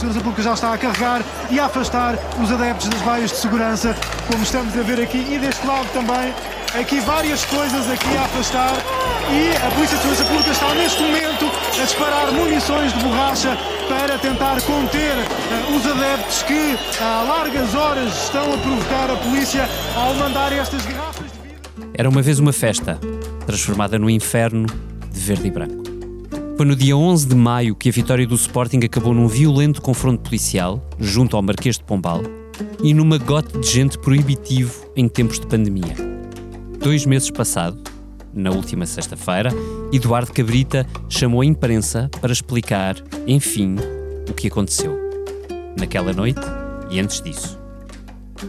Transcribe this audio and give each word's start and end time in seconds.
Segurança 0.00 0.24
Pública 0.24 0.42
já 0.42 0.54
está 0.54 0.72
a 0.72 0.78
carregar 0.78 1.22
e 1.50 1.60
a 1.60 1.66
afastar 1.66 2.18
os 2.42 2.50
adeptos 2.50 2.88
das 2.88 3.02
baias 3.02 3.32
de 3.32 3.36
segurança, 3.36 3.94
como 4.30 4.42
estamos 4.42 4.74
a 4.74 4.80
ver 4.80 4.98
aqui, 4.98 5.18
e 5.18 5.38
deste 5.38 5.66
lado 5.66 5.86
também. 5.92 6.32
Aqui 6.80 7.00
várias 7.00 7.44
coisas 7.44 7.90
aqui 7.90 8.16
a 8.16 8.22
afastar 8.22 8.72
e 9.30 9.66
a 9.66 9.70
Polícia 9.72 9.98
de 9.98 10.02
Segurança 10.02 10.24
Pública 10.24 10.50
está 10.52 10.74
neste 10.74 11.02
momento 11.02 11.44
a 11.78 11.84
disparar 11.84 12.32
munições 12.32 12.94
de 12.94 12.98
borracha 13.00 13.58
para 13.90 14.16
tentar 14.16 14.62
conter 14.62 15.16
uh, 15.18 15.76
os 15.76 15.86
adeptos 15.86 16.42
que 16.44 16.78
há 16.98 17.22
largas 17.28 17.74
horas 17.74 18.24
estão 18.24 18.54
a 18.54 18.56
provocar 18.56 19.10
a 19.10 19.16
polícia 19.16 19.68
ao 19.94 20.14
mandar 20.14 20.50
estas 20.50 20.82
garrafas 20.86 21.26
de 21.26 21.38
vidro. 21.40 21.90
Era 21.92 22.08
uma 22.08 22.22
vez 22.22 22.38
uma 22.38 22.54
festa, 22.54 22.98
transformada 23.44 23.98
no 23.98 24.08
inferno 24.08 24.64
de 25.12 25.20
verde 25.20 25.48
e 25.48 25.50
branco. 25.50 25.89
Foi 26.60 26.66
no 26.66 26.76
dia 26.76 26.94
11 26.94 27.26
de 27.26 27.34
maio 27.34 27.74
que 27.74 27.88
a 27.88 27.92
vitória 27.92 28.26
do 28.26 28.34
Sporting 28.34 28.80
acabou 28.84 29.14
num 29.14 29.26
violento 29.26 29.80
confronto 29.80 30.24
policial, 30.24 30.86
junto 30.98 31.34
ao 31.34 31.40
Marquês 31.40 31.78
de 31.78 31.84
Pombal, 31.84 32.20
e 32.84 32.92
numa 32.92 33.16
gota 33.16 33.58
de 33.58 33.66
gente 33.66 33.96
proibitivo 33.96 34.92
em 34.94 35.08
tempos 35.08 35.40
de 35.40 35.46
pandemia. 35.46 35.94
Dois 36.78 37.06
meses 37.06 37.30
passado, 37.30 37.80
na 38.34 38.50
última 38.50 38.84
sexta-feira, 38.84 39.48
Eduardo 39.90 40.34
Cabrita 40.34 40.86
chamou 41.08 41.40
a 41.40 41.46
imprensa 41.46 42.10
para 42.20 42.30
explicar, 42.30 42.94
enfim, 43.26 43.76
o 44.28 44.34
que 44.34 44.48
aconteceu. 44.48 44.98
Naquela 45.78 46.12
noite 46.12 46.42
e 46.90 47.00
antes 47.00 47.22
disso. 47.22 47.58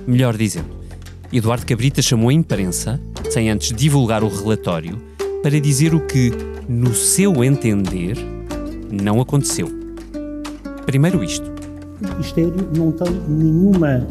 Melhor 0.06 0.36
dizendo, 0.36 0.82
Eduardo 1.32 1.66
Cabrita 1.66 2.02
chamou 2.02 2.28
a 2.28 2.34
imprensa, 2.34 3.00
sem 3.30 3.50
antes 3.50 3.72
divulgar 3.72 4.22
o 4.22 4.28
relatório, 4.28 5.02
para 5.42 5.60
dizer 5.60 5.96
o 5.96 6.00
que, 6.00 6.32
no 6.70 6.94
seu 6.94 7.44
entender, 7.44 8.16
não 8.92 9.20
aconteceu. 9.20 9.68
Primeiro 10.86 11.24
isto. 11.24 11.50
O 12.02 12.10
Ministério 12.10 12.70
não 12.76 12.92
tem 12.92 13.12
nenhuma 13.28 14.08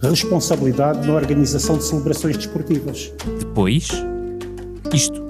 responsabilidade 0.00 1.06
na 1.06 1.14
organização 1.14 1.76
de 1.76 1.84
celebrações 1.84 2.36
desportivas. 2.36 3.12
Depois, 3.38 3.88
isto. 4.92 5.22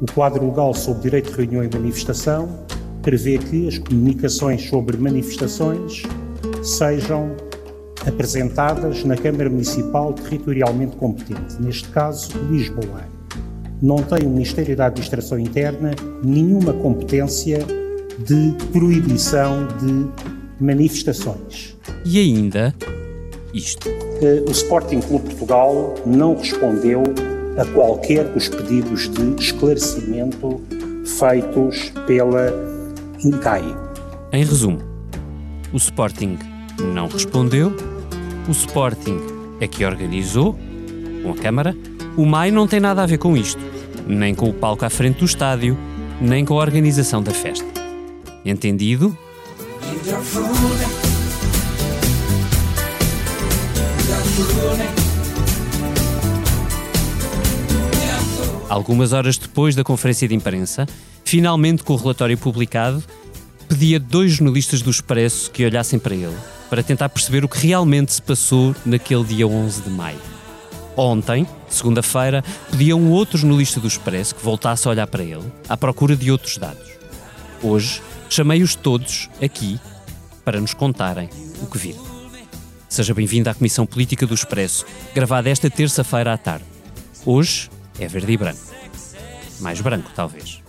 O 0.00 0.10
quadro 0.12 0.46
legal 0.46 0.72
sobre 0.72 1.02
direito 1.02 1.30
de 1.30 1.36
reunião 1.36 1.62
e 1.62 1.68
manifestação 1.72 2.48
prevê 3.02 3.36
que 3.36 3.68
as 3.68 3.78
comunicações 3.78 4.66
sobre 4.68 4.96
manifestações 4.96 6.02
sejam 6.62 7.36
apresentadas 8.06 9.04
na 9.04 9.16
Câmara 9.16 9.50
Municipal 9.50 10.14
territorialmente 10.14 10.96
competente, 10.96 11.60
neste 11.60 11.88
caso 11.88 12.30
Lisboa. 12.50 13.19
Não 13.82 13.96
tem 13.96 14.26
o 14.26 14.30
Ministério 14.30 14.76
da 14.76 14.86
Administração 14.86 15.38
Interna 15.38 15.92
nenhuma 16.22 16.72
competência 16.72 17.58
de 18.18 18.54
proibição 18.72 19.66
de 19.78 20.06
manifestações. 20.62 21.76
E 22.04 22.18
ainda 22.18 22.74
isto. 23.54 23.88
O 24.46 24.50
Sporting 24.50 25.00
Clube 25.00 25.30
Portugal 25.30 25.94
não 26.06 26.36
respondeu 26.36 27.02
a 27.56 27.64
qualquer 27.64 28.28
dos 28.28 28.48
pedidos 28.48 29.08
de 29.08 29.42
esclarecimento 29.42 30.60
feitos 31.04 31.92
pela 32.06 32.52
INCAI. 33.24 33.64
Em 34.32 34.44
resumo, 34.44 34.78
o 35.72 35.76
Sporting 35.76 36.38
não 36.94 37.08
respondeu, 37.08 37.74
o 38.48 38.52
Sporting 38.52 39.18
é 39.60 39.66
que 39.66 39.84
organizou, 39.84 40.56
com 41.22 41.32
a 41.32 41.34
Câmara, 41.34 41.76
o 42.16 42.24
MAI 42.24 42.50
não 42.50 42.66
tem 42.66 42.80
nada 42.80 43.02
a 43.02 43.06
ver 43.06 43.18
com 43.18 43.36
isto, 43.36 43.60
nem 44.14 44.34
com 44.34 44.48
o 44.48 44.52
palco 44.52 44.84
à 44.84 44.90
frente 44.90 45.18
do 45.18 45.24
estádio, 45.24 45.76
nem 46.20 46.44
com 46.44 46.54
a 46.54 46.62
organização 46.62 47.22
da 47.22 47.32
festa. 47.32 47.66
Entendido? 48.44 49.16
Algumas 58.68 59.12
horas 59.12 59.36
depois 59.36 59.74
da 59.74 59.82
conferência 59.82 60.28
de 60.28 60.34
imprensa, 60.34 60.86
finalmente 61.24 61.82
com 61.82 61.92
o 61.92 61.96
relatório 61.96 62.38
publicado, 62.38 63.02
pedia 63.68 63.98
dois 63.98 64.32
jornalistas 64.32 64.80
do 64.82 64.90
Expresso 64.90 65.50
que 65.50 65.64
olhassem 65.64 65.98
para 65.98 66.14
ele, 66.14 66.36
para 66.68 66.82
tentar 66.82 67.08
perceber 67.08 67.44
o 67.44 67.48
que 67.48 67.66
realmente 67.66 68.12
se 68.12 68.22
passou 68.22 68.74
naquele 68.84 69.24
dia 69.24 69.46
11 69.46 69.82
de 69.82 69.90
maio. 69.90 70.39
Ontem, 71.02 71.48
segunda-feira, 71.66 72.44
pedia 72.70 72.94
um 72.94 73.10
outro 73.10 73.38
jornalista 73.38 73.80
do 73.80 73.88
Expresso 73.88 74.34
que 74.34 74.44
voltasse 74.44 74.86
a 74.86 74.90
olhar 74.90 75.06
para 75.06 75.22
ele, 75.22 75.50
à 75.66 75.74
procura 75.74 76.14
de 76.14 76.30
outros 76.30 76.58
dados. 76.58 76.90
Hoje, 77.62 78.02
chamei-os 78.28 78.74
todos 78.74 79.30
aqui 79.42 79.80
para 80.44 80.60
nos 80.60 80.74
contarem 80.74 81.30
o 81.62 81.66
que 81.66 81.78
viram. 81.78 82.04
Seja 82.86 83.14
bem-vindo 83.14 83.48
à 83.48 83.54
Comissão 83.54 83.86
Política 83.86 84.26
do 84.26 84.34
Expresso, 84.34 84.84
gravada 85.14 85.48
esta 85.48 85.70
terça-feira 85.70 86.34
à 86.34 86.36
tarde. 86.36 86.66
Hoje 87.24 87.70
é 87.98 88.06
verde 88.06 88.32
e 88.32 88.36
branco. 88.36 88.60
Mais 89.58 89.80
branco, 89.80 90.10
talvez. 90.14 90.60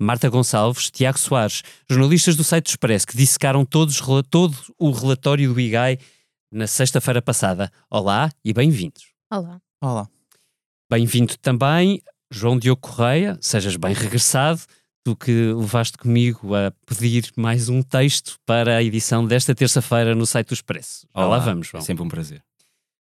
Marta 0.00 0.28
Gonçalves, 0.28 0.90
Tiago 0.90 1.20
Soares, 1.20 1.62
jornalistas 1.88 2.34
do 2.34 2.42
site 2.42 2.64
do 2.64 2.70
Expresso, 2.70 3.06
que 3.06 3.16
dissecaram 3.16 3.64
todos, 3.64 4.02
todo 4.28 4.56
o 4.76 4.90
relatório 4.90 5.54
do 5.54 5.60
IGAI 5.60 5.96
na 6.50 6.66
sexta-feira 6.66 7.20
passada. 7.20 7.70
Olá 7.90 8.30
e 8.44 8.52
bem-vindos. 8.52 9.06
Olá. 9.30 9.60
Olá. 9.80 10.08
Bem-vindo 10.90 11.36
também, 11.38 12.00
João 12.30 12.58
Diogo 12.58 12.80
Correia, 12.80 13.36
sejas 13.40 13.76
bem 13.76 13.92
regressado, 13.92 14.60
tu 15.04 15.16
que 15.16 15.52
levaste 15.52 15.98
comigo 15.98 16.54
a 16.54 16.72
pedir 16.86 17.32
mais 17.36 17.68
um 17.68 17.82
texto 17.82 18.38
para 18.46 18.76
a 18.76 18.82
edição 18.82 19.26
desta 19.26 19.54
terça-feira 19.54 20.14
no 20.14 20.26
site 20.26 20.48
do 20.48 20.54
Expresso. 20.54 21.06
Olá, 21.12 21.26
Olá 21.26 21.38
vamos, 21.40 21.68
João. 21.68 21.82
É 21.82 21.84
sempre 21.84 22.04
um 22.04 22.08
prazer. 22.08 22.42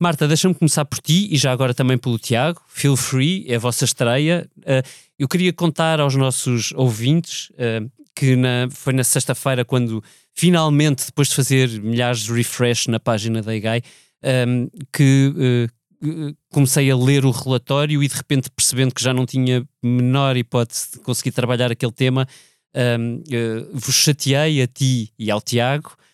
Marta, 0.00 0.28
deixa-me 0.28 0.54
começar 0.54 0.84
por 0.84 0.98
ti 0.98 1.26
e 1.30 1.38
já 1.38 1.50
agora 1.52 1.72
também 1.72 1.96
pelo 1.96 2.18
Tiago. 2.18 2.60
Feel 2.68 2.96
free, 2.96 3.46
é 3.48 3.56
a 3.56 3.58
vossa 3.58 3.84
estreia. 3.84 4.46
Uh, 4.58 4.86
eu 5.18 5.26
queria 5.26 5.52
contar 5.52 6.00
aos 6.00 6.14
nossos 6.14 6.72
ouvintes 6.72 7.48
uh, 7.50 7.90
que 8.14 8.36
na, 8.36 8.68
foi 8.70 8.92
na 8.92 9.04
sexta-feira 9.04 9.64
quando 9.64 10.02
finalmente, 10.36 11.06
depois 11.06 11.28
de 11.28 11.34
fazer 11.34 11.68
milhares 11.80 12.20
de 12.20 12.32
refresh 12.32 12.86
na 12.86 13.00
página 13.00 13.42
da 13.42 13.54
IGAI, 13.54 13.82
um, 14.46 14.68
que 14.92 15.32
uh, 15.34 16.36
comecei 16.50 16.90
a 16.90 16.96
ler 16.96 17.24
o 17.24 17.30
relatório 17.30 18.02
e 18.02 18.08
de 18.08 18.14
repente 18.14 18.50
percebendo 18.50 18.94
que 18.94 19.02
já 19.02 19.14
não 19.14 19.24
tinha 19.24 19.66
menor 19.82 20.36
hipótese 20.36 20.92
de 20.92 20.98
conseguir 21.00 21.32
trabalhar 21.32 21.72
aquele 21.72 21.92
tema, 21.92 22.26
um, 22.98 23.22
vos 23.72 23.94
chateei 23.94 24.62
a 24.62 24.66
ti 24.66 25.10
e 25.18 25.30
ao 25.30 25.40
Tiago 25.40 25.90
uh, 25.90 26.05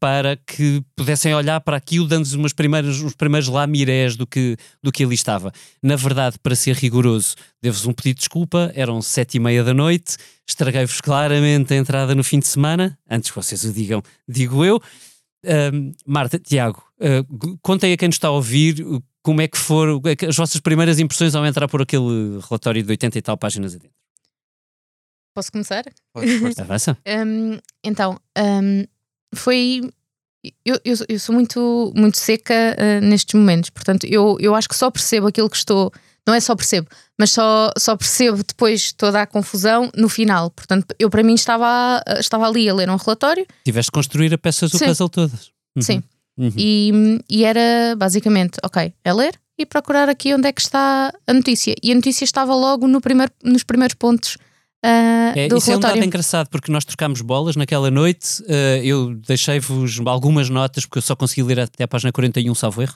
para 0.00 0.36
que 0.36 0.82
pudessem 0.94 1.34
olhar 1.34 1.60
para 1.60 1.76
aquilo, 1.76 2.06
dando-nos 2.06 2.32
umas 2.32 2.52
primeiras, 2.52 3.00
uns 3.00 3.14
primeiros 3.14 3.48
lamirés 3.48 4.16
do 4.16 4.26
que, 4.26 4.56
do 4.82 4.90
que 4.90 5.04
ali 5.04 5.14
estava. 5.14 5.52
Na 5.82 5.96
verdade, 5.96 6.38
para 6.42 6.54
ser 6.54 6.74
rigoroso, 6.76 7.34
devo-vos 7.62 7.86
um 7.86 7.92
pedido 7.92 8.16
de 8.16 8.20
desculpa, 8.20 8.72
eram 8.74 9.02
sete 9.02 9.36
e 9.36 9.40
meia 9.40 9.62
da 9.62 9.74
noite, 9.74 10.16
estraguei-vos 10.48 11.00
claramente 11.00 11.74
a 11.74 11.76
entrada 11.76 12.14
no 12.14 12.24
fim 12.24 12.38
de 12.38 12.46
semana, 12.46 12.98
antes 13.08 13.30
que 13.30 13.36
vocês 13.36 13.64
o 13.64 13.72
digam, 13.72 14.02
digo 14.28 14.64
eu. 14.64 14.76
Uh, 15.44 15.94
Marta, 16.06 16.38
Tiago, 16.38 16.82
uh, 17.00 17.58
contem 17.62 17.92
a 17.92 17.96
quem 17.96 18.08
nos 18.08 18.16
está 18.16 18.28
a 18.28 18.32
ouvir 18.32 18.84
como 19.22 19.42
é 19.42 19.48
que 19.48 19.58
foram 19.58 20.00
as 20.28 20.36
vossas 20.36 20.60
primeiras 20.60 21.00
impressões 21.00 21.34
ao 21.34 21.44
entrar 21.44 21.66
por 21.68 21.82
aquele 21.82 22.38
relatório 22.48 22.82
de 22.82 22.90
80 22.90 23.18
e 23.18 23.22
tal 23.22 23.36
páginas 23.36 23.74
adentro. 23.74 23.90
Posso 25.34 25.52
começar? 25.52 25.84
Pode, 26.14 26.30
Avança. 26.58 26.96
Um, 27.06 27.58
então, 27.84 28.18
um, 28.38 28.84
foi. 29.36 29.90
Eu, 30.64 30.78
eu, 30.84 30.94
eu, 31.08 31.18
sou 31.18 31.34
muito, 31.34 31.92
muito 31.96 32.18
seca 32.18 32.54
uh, 32.54 33.04
nestes 33.04 33.34
momentos, 33.34 33.68
portanto, 33.70 34.04
eu, 34.04 34.36
eu 34.38 34.54
acho 34.54 34.68
que 34.68 34.76
só 34.76 34.90
percebo 34.90 35.26
aquilo 35.26 35.50
que 35.50 35.56
estou. 35.56 35.92
Não 36.26 36.34
é 36.34 36.40
só 36.40 36.56
percebo, 36.56 36.88
mas 37.18 37.30
só, 37.30 37.70
só 37.78 37.96
percebo 37.96 38.38
depois 38.38 38.92
toda 38.92 39.22
a 39.22 39.26
confusão 39.26 39.90
no 39.96 40.08
final. 40.08 40.50
Portanto, 40.50 40.94
eu 40.98 41.08
para 41.08 41.22
mim 41.22 41.34
estava, 41.34 42.02
estava 42.18 42.48
ali 42.48 42.68
a 42.68 42.74
ler 42.74 42.90
um 42.90 42.96
relatório. 42.96 43.46
Tiveste 43.64 43.88
de 43.88 43.92
construir 43.92 44.34
a 44.34 44.38
peças 44.38 44.70
do 44.72 44.78
Sim. 44.78 44.86
puzzle 44.86 45.08
todas. 45.08 45.52
Uhum. 45.76 45.82
Sim. 45.82 46.02
Uhum. 46.36 46.52
E, 46.56 46.92
e 47.30 47.44
era 47.44 47.94
basicamente, 47.96 48.58
ok, 48.64 48.92
é 49.04 49.12
ler 49.12 49.38
e 49.58 49.64
procurar 49.64 50.08
aqui 50.08 50.34
onde 50.34 50.48
é 50.48 50.52
que 50.52 50.60
está 50.60 51.12
a 51.26 51.32
notícia. 51.32 51.74
E 51.82 51.92
a 51.92 51.94
notícia 51.94 52.24
estava 52.24 52.54
logo 52.54 52.86
no 52.86 53.00
primeiro, 53.00 53.32
nos 53.42 53.62
primeiros 53.62 53.94
pontos 53.94 54.36
uh, 54.86 55.38
É, 55.38 55.48
do 55.48 55.56
isso 55.58 55.70
é 55.70 55.74
um 55.74 55.78
relatório. 55.78 55.96
dado 55.96 56.06
engraçado 56.06 56.48
porque 56.48 56.70
nós 56.72 56.84
trocámos 56.84 57.20
bolas 57.20 57.56
naquela 57.56 57.90
noite. 57.90 58.42
uh, 58.42 58.82
eu 58.84 59.14
deixei-vos 59.16 60.00
algumas 60.06 60.48
notas 60.48 60.84
porque 60.86 60.98
eu 60.98 61.02
só 61.02 61.14
consegui 61.16 61.42
ler 61.42 61.60
até 61.60 61.84
a 61.84 61.88
página 61.88 62.12
41, 62.12 62.54
salvo 62.54 62.82
erro. 62.82 62.94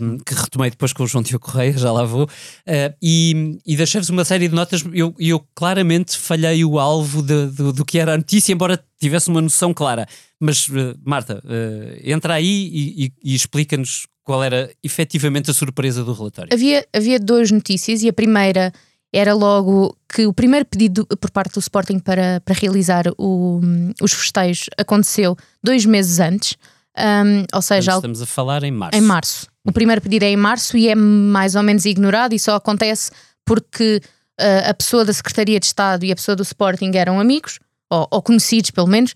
um, 0.00 0.18
que 0.18 0.32
retomei 0.34 0.70
depois 0.70 0.94
com 0.94 1.02
o 1.02 1.06
João 1.06 1.22
Tio 1.22 1.38
Correia, 1.38 1.76
já 1.76 1.92
lá 1.92 2.02
vou, 2.02 2.24
uh, 2.24 2.94
e, 3.02 3.58
e 3.66 3.76
deixei-vos 3.76 4.08
uma 4.08 4.24
série 4.24 4.48
de 4.48 4.54
notas. 4.54 4.82
Eu, 4.94 5.14
eu 5.18 5.44
claramente 5.54 6.16
falhei 6.16 6.64
o 6.64 6.78
alvo 6.78 7.20
de- 7.22 7.48
do, 7.48 7.72
do 7.72 7.84
que 7.84 7.98
era 7.98 8.14
a 8.14 8.16
notícia, 8.16 8.50
embora 8.52 8.82
tivesse 8.98 9.28
uma 9.28 9.42
noção 9.42 9.74
clara. 9.74 10.06
Mas, 10.40 10.68
uh, 10.68 10.96
Marta, 11.04 11.42
uh, 11.44 12.00
entra 12.02 12.32
aí 12.34 12.46
e, 12.72 13.04
e- 13.06 13.12
e 13.22 13.34
explica-nos 13.34 14.06
qual 14.24 14.42
era 14.42 14.70
efetivamente 14.82 15.50
a 15.50 15.54
surpresa 15.54 16.02
do 16.04 16.12
relatório. 16.14 16.50
Havia, 16.52 16.86
havia 16.94 17.18
duas 17.20 17.50
notícias 17.50 18.02
e 18.02 18.08
a 18.08 18.12
primeira 18.12 18.72
era 19.12 19.34
logo 19.34 19.96
que 20.12 20.26
o 20.26 20.32
primeiro 20.32 20.66
pedido 20.66 21.06
por 21.06 21.30
parte 21.30 21.54
do 21.54 21.60
Sporting 21.60 21.98
para, 21.98 22.40
para 22.44 22.54
realizar 22.54 23.04
o, 23.16 23.60
os 24.02 24.12
festejos 24.12 24.68
aconteceu 24.76 25.36
dois 25.62 25.84
meses 25.84 26.20
antes. 26.20 26.56
Um, 26.96 27.44
ou 27.54 27.62
seja, 27.62 27.92
Portanto, 27.92 28.10
estamos 28.10 28.22
a 28.22 28.26
falar 28.26 28.64
em 28.64 28.72
março. 28.72 28.98
Em 28.98 29.00
março. 29.00 29.46
O 29.64 29.72
primeiro 29.72 30.00
pedido 30.00 30.24
é 30.24 30.30
em 30.30 30.36
março 30.36 30.76
e 30.76 30.88
é 30.88 30.94
mais 30.94 31.54
ou 31.54 31.62
menos 31.62 31.84
ignorado 31.84 32.34
e 32.34 32.38
só 32.38 32.56
acontece 32.56 33.10
porque 33.44 34.00
uh, 34.40 34.70
a 34.70 34.74
pessoa 34.74 35.04
da 35.04 35.12
Secretaria 35.12 35.60
de 35.60 35.66
Estado 35.66 36.04
e 36.04 36.12
a 36.12 36.16
pessoa 36.16 36.34
do 36.34 36.42
Sporting 36.42 36.90
eram 36.94 37.20
amigos, 37.20 37.58
ou, 37.90 38.06
ou 38.10 38.22
conhecidos 38.22 38.70
pelo 38.70 38.88
menos, 38.88 39.14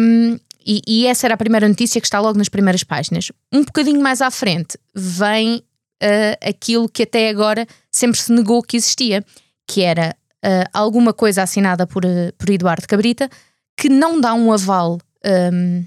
um, 0.00 0.38
e, 0.64 0.80
e, 0.86 1.06
essa 1.06 1.26
era 1.26 1.34
a 1.34 1.36
primeira 1.36 1.68
notícia 1.68 2.00
que 2.00 2.06
está 2.06 2.20
logo 2.20 2.38
nas 2.38 2.48
primeiras 2.48 2.84
páginas. 2.84 3.32
Um 3.52 3.64
bocadinho 3.64 4.00
mais 4.00 4.20
à 4.20 4.30
frente 4.30 4.78
vem 4.94 5.62
uh, 6.02 6.48
aquilo 6.48 6.88
que 6.88 7.04
até 7.04 7.28
agora 7.28 7.66
sempre 7.90 8.18
se 8.18 8.32
negou 8.32 8.62
que 8.62 8.76
existia, 8.76 9.24
que 9.66 9.82
era 9.82 10.16
uh, 10.44 10.68
alguma 10.72 11.12
coisa 11.12 11.42
assinada 11.42 11.86
por, 11.86 12.02
por 12.36 12.50
Eduardo 12.50 12.86
Cabrita 12.86 13.30
que 13.76 13.88
não 13.88 14.20
dá 14.20 14.34
um 14.34 14.52
aval. 14.52 14.98
Um, 15.24 15.84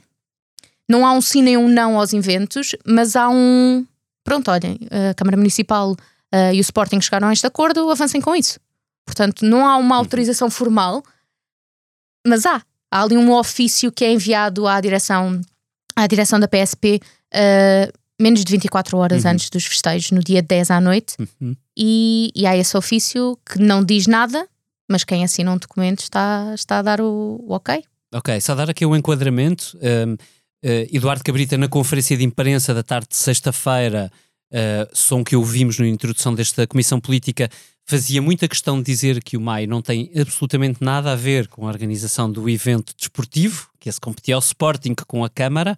não 0.89 1.05
há 1.05 1.13
um 1.13 1.21
sim 1.21 1.41
nem 1.41 1.57
um 1.57 1.67
não 1.67 1.97
aos 1.99 2.13
inventos, 2.13 2.75
mas 2.85 3.15
há 3.15 3.29
um. 3.29 3.85
Pronto, 4.23 4.49
olhem, 4.51 4.79
a 5.09 5.13
Câmara 5.13 5.37
Municipal 5.37 5.91
uh, 5.91 6.53
e 6.53 6.59
o 6.59 6.61
Sporting 6.61 6.99
chegaram 6.99 7.27
a 7.27 7.33
este 7.33 7.45
acordo, 7.45 7.89
avancem 7.89 8.21
com 8.21 8.35
isso. 8.35 8.59
Portanto, 9.05 9.45
não 9.45 9.65
há 9.65 9.77
uma 9.77 9.95
autorização 9.95 10.49
formal, 10.49 11.03
mas 12.25 12.45
há. 12.45 12.61
Há 12.91 13.01
ali 13.01 13.17
um 13.17 13.31
ofício 13.31 13.91
que 13.91 14.05
é 14.05 14.11
enviado 14.11 14.67
à 14.67 14.79
direção, 14.79 15.41
à 15.95 16.07
direção 16.07 16.39
da 16.39 16.47
PSP 16.47 16.99
uh, 17.33 17.93
menos 18.19 18.43
de 18.43 18.51
24 18.51 18.97
horas 18.97 19.23
uhum. 19.23 19.31
antes 19.31 19.49
dos 19.49 19.65
festejos, 19.65 20.11
no 20.11 20.21
dia 20.21 20.41
10 20.41 20.71
à 20.71 20.81
noite, 20.81 21.15
uhum. 21.19 21.55
e, 21.77 22.31
e 22.35 22.45
há 22.45 22.55
esse 22.55 22.75
ofício 22.77 23.37
que 23.45 23.59
não 23.59 23.83
diz 23.83 24.07
nada, 24.07 24.47
mas 24.89 25.03
quem 25.03 25.23
assina 25.23 25.51
um 25.51 25.57
documento 25.57 25.99
está, 25.99 26.53
está 26.53 26.79
a 26.79 26.81
dar 26.81 27.01
o, 27.01 27.43
o 27.43 27.53
ok. 27.53 27.83
Ok, 28.13 28.39
só 28.39 28.55
dar 28.55 28.69
aqui 28.69 28.85
um 28.85 28.95
enquadramento. 28.95 29.77
Um 29.81 30.15
Uh, 30.65 30.89
Eduardo 30.91 31.23
Cabrita, 31.23 31.55
na 31.59 31.67
conferência 31.67 32.17
de 32.17 32.23
imprensa 32.23 32.73
da 32.73 32.81
tarde 32.81 33.09
de 33.09 33.15
sexta-feira, 33.15 34.11
uh, 34.51 34.89
som 34.93 35.23
que 35.23 35.35
ouvimos 35.35 35.77
na 35.77 35.87
introdução 35.87 36.33
desta 36.33 36.65
comissão 36.65 36.99
política, 36.99 37.51
fazia 37.85 38.19
muita 38.19 38.47
questão 38.47 38.79
de 38.79 38.83
dizer 38.83 39.23
que 39.23 39.37
o 39.37 39.41
MAI 39.41 39.67
não 39.67 39.79
tem 39.79 40.09
absolutamente 40.19 40.83
nada 40.83 41.11
a 41.11 41.15
ver 41.15 41.47
com 41.49 41.67
a 41.67 41.69
organização 41.69 42.31
do 42.31 42.49
evento 42.49 42.95
desportivo, 42.97 43.69
que 43.79 43.91
se 43.91 44.01
competia 44.01 44.33
ao 44.33 44.39
Sporting 44.39 44.95
com 45.05 45.23
a 45.23 45.29
Câmara, 45.29 45.77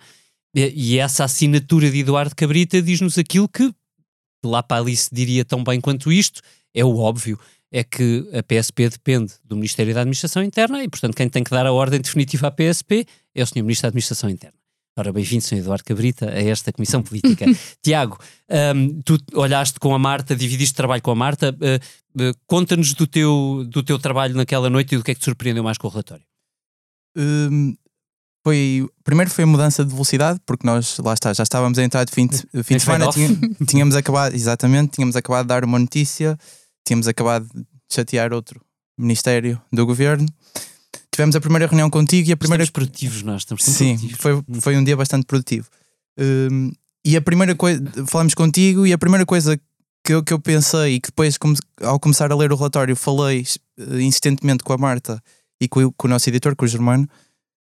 e, 0.60 0.98
essa 0.98 1.24
assinatura 1.24 1.92
de 1.92 2.00
Eduardo 2.00 2.36
Cabrita 2.36 2.82
diz-nos 2.82 3.18
aquilo 3.18 3.48
que 3.48 3.72
lá 4.44 4.64
para 4.64 4.82
ali 4.82 4.96
se 4.96 5.14
diria 5.14 5.46
tão 5.46 5.64
bem 5.64 5.80
quanto 5.80 6.12
isto, 6.12 6.42
é 6.74 6.84
o 6.84 6.98
óbvio 6.98 7.40
é 7.72 7.84
que 7.84 8.28
a 8.34 8.42
PSP 8.42 8.90
depende 8.90 9.34
do 9.44 9.56
Ministério 9.56 9.94
da 9.94 10.02
Administração 10.02 10.42
Interna 10.42 10.84
e, 10.84 10.88
portanto, 10.88 11.16
quem 11.16 11.28
tem 11.28 11.44
que 11.44 11.52
dar 11.52 11.66
a 11.66 11.74
ordem 11.74 12.00
definitiva 12.00 12.48
à 12.48 12.52
PSP 12.52 13.06
é 13.36 13.44
o 13.44 13.46
Sr. 13.46 13.62
Ministro 13.62 13.84
da 13.84 13.88
Administração 13.90 14.30
Interna. 14.30 14.58
Ora, 14.98 15.14
bem-vindo, 15.14 15.44
Sr. 15.44 15.58
Eduardo 15.58 15.84
Cabrita, 15.84 16.30
a 16.30 16.42
esta 16.42 16.72
Comissão 16.72 17.04
Política. 17.04 17.46
Tiago, 17.84 18.18
um, 18.76 19.02
tu 19.02 19.18
olhaste 19.34 19.80
com 19.80 19.94
a 19.94 20.00
Marta, 20.00 20.36
dividiste 20.36 20.74
trabalho 20.74 21.04
com 21.04 21.12
a 21.12 21.16
Marta. 21.16 21.56
Uh, 21.62 22.30
uh, 22.30 22.34
Conta-nos 22.48 22.94
do 22.94 23.06
teu, 23.06 23.64
do 23.70 23.84
teu 23.84 24.00
trabalho 24.00 24.34
naquela 24.34 24.70
noite 24.70 24.96
e 24.96 24.98
do 24.98 25.04
que 25.04 25.12
é 25.12 25.14
que 25.14 25.20
te 25.20 25.26
surpreendeu 25.26 25.64
mais 25.64 25.78
com 25.78 25.88
o 25.88 25.92
relatório. 25.92 26.26
Um, 27.16 27.76
foi, 28.48 28.88
primeiro 29.04 29.30
foi 29.30 29.44
a 29.44 29.48
mudança 29.48 29.84
de 29.84 29.92
velocidade, 29.92 30.40
porque 30.46 30.66
nós, 30.66 30.98
lá 31.00 31.14
está, 31.14 31.34
já 31.34 31.44
estávamos 31.44 31.78
a 31.78 31.84
entrar 31.84 32.06
de 32.06 32.14
fim 32.14 32.28
de, 32.28 32.38
fim 32.64 32.78
de 32.78 32.80
semana, 32.80 33.10
tinha, 33.12 33.30
tínhamos 33.68 33.94
acabado, 33.94 34.34
exatamente, 34.34 34.92
tínhamos 34.92 35.18
acabado 35.18 35.44
de 35.44 35.50
dar 35.50 35.66
uma 35.66 35.78
notícia, 35.78 36.38
tínhamos 36.86 37.08
acabado 37.08 37.46
de 37.54 37.66
chatear 37.92 38.32
outro 38.32 38.62
ministério 38.98 39.62
do 39.72 39.86
governo 39.86 40.26
tivemos 41.18 41.36
a 41.36 41.42
primeira 41.42 41.66
reunião 41.66 41.90
contigo 41.90 42.30
e 42.30 42.32
a 42.32 42.38
primeira. 42.38 42.64
Estamos 42.64 42.88
produtivos, 42.88 43.24
nós 43.24 43.42
estamos 43.42 43.64
Sim, 43.64 43.98
produtivos. 43.98 44.18
Foi, 44.22 44.44
foi 44.62 44.78
um 44.78 44.84
dia 44.84 44.96
bastante 44.96 45.26
produtivo. 45.26 45.68
Um, 46.20 46.72
e 47.04 47.18
a 47.18 47.22
primeira 47.22 47.56
coisa, 47.56 47.84
falamos 48.06 48.36
contigo 48.36 48.86
e 48.86 48.94
a 48.94 48.98
primeira 48.98 49.26
coisa 49.26 49.60
que 50.04 50.14
eu, 50.14 50.24
que 50.24 50.32
eu 50.32 50.40
pensei 50.40 50.96
e 50.96 51.00
que 51.00 51.08
depois, 51.08 51.38
ao 51.82 52.00
começar 52.00 52.32
a 52.32 52.36
ler 52.36 52.52
o 52.52 52.56
relatório, 52.56 52.96
falei 52.96 53.44
uh, 53.80 54.00
insistentemente 54.00 54.64
com 54.64 54.74
a 54.74 54.78
Marta 54.78 55.22
e 55.60 55.68
com, 55.68 55.92
com 55.92 56.08
o 56.08 56.10
nosso 56.10 56.30
editor, 56.30 56.56
com 56.56 56.66
o 56.66 56.68
Germano, 56.68 57.10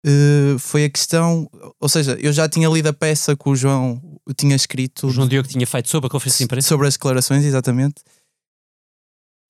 uh, 0.07 0.59
foi 0.59 0.85
a 0.85 0.91
questão. 0.91 1.49
Ou 1.79 1.89
seja, 1.89 2.17
eu 2.21 2.33
já 2.33 2.49
tinha 2.49 2.69
lido 2.69 2.89
a 2.89 2.93
peça 2.93 3.37
que 3.37 3.49
o 3.49 3.57
João 3.57 4.01
tinha 4.37 4.57
escrito. 4.57 5.07
O 5.07 5.11
João 5.11 5.29
Diogo 5.29 5.49
tinha 5.49 5.67
feito 5.67 5.89
sobre 5.89 6.07
a 6.07 6.11
conferência 6.11 6.39
de 6.39 6.45
imprensa. 6.45 6.69
Sobre 6.69 6.87
as 6.87 6.95
declarações, 6.95 7.45
exatamente. 7.45 8.03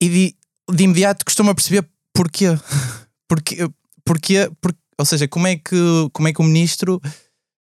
E 0.01 0.09
de, 0.09 0.35
de 0.73 0.83
imediato 0.83 1.25
costumo 1.25 1.53
perceber 1.53 1.87
porquê. 2.13 2.47
porque, 3.27 3.69
porque, 4.05 4.49
ou 4.97 5.05
seja, 5.05 5.27
como 5.27 5.47
é 5.47 5.55
que, 5.55 5.75
como 6.11 6.27
é 6.27 6.33
que 6.33 6.41
o 6.41 6.43
ministro 6.43 7.01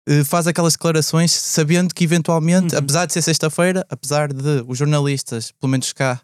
uh, 0.09 0.25
faz 0.25 0.47
aquelas 0.47 0.73
declarações 0.73 1.31
sabendo 1.31 1.93
que 1.93 2.03
eventualmente, 2.03 2.73
uhum. 2.73 2.79
apesar 2.79 3.05
de 3.05 3.13
ser 3.13 3.21
sexta-feira, 3.21 3.85
apesar 3.89 4.31
de 4.31 4.63
os 4.67 4.77
jornalistas, 4.77 5.51
pelo 5.51 5.71
menos 5.71 5.91
cá, 5.93 6.21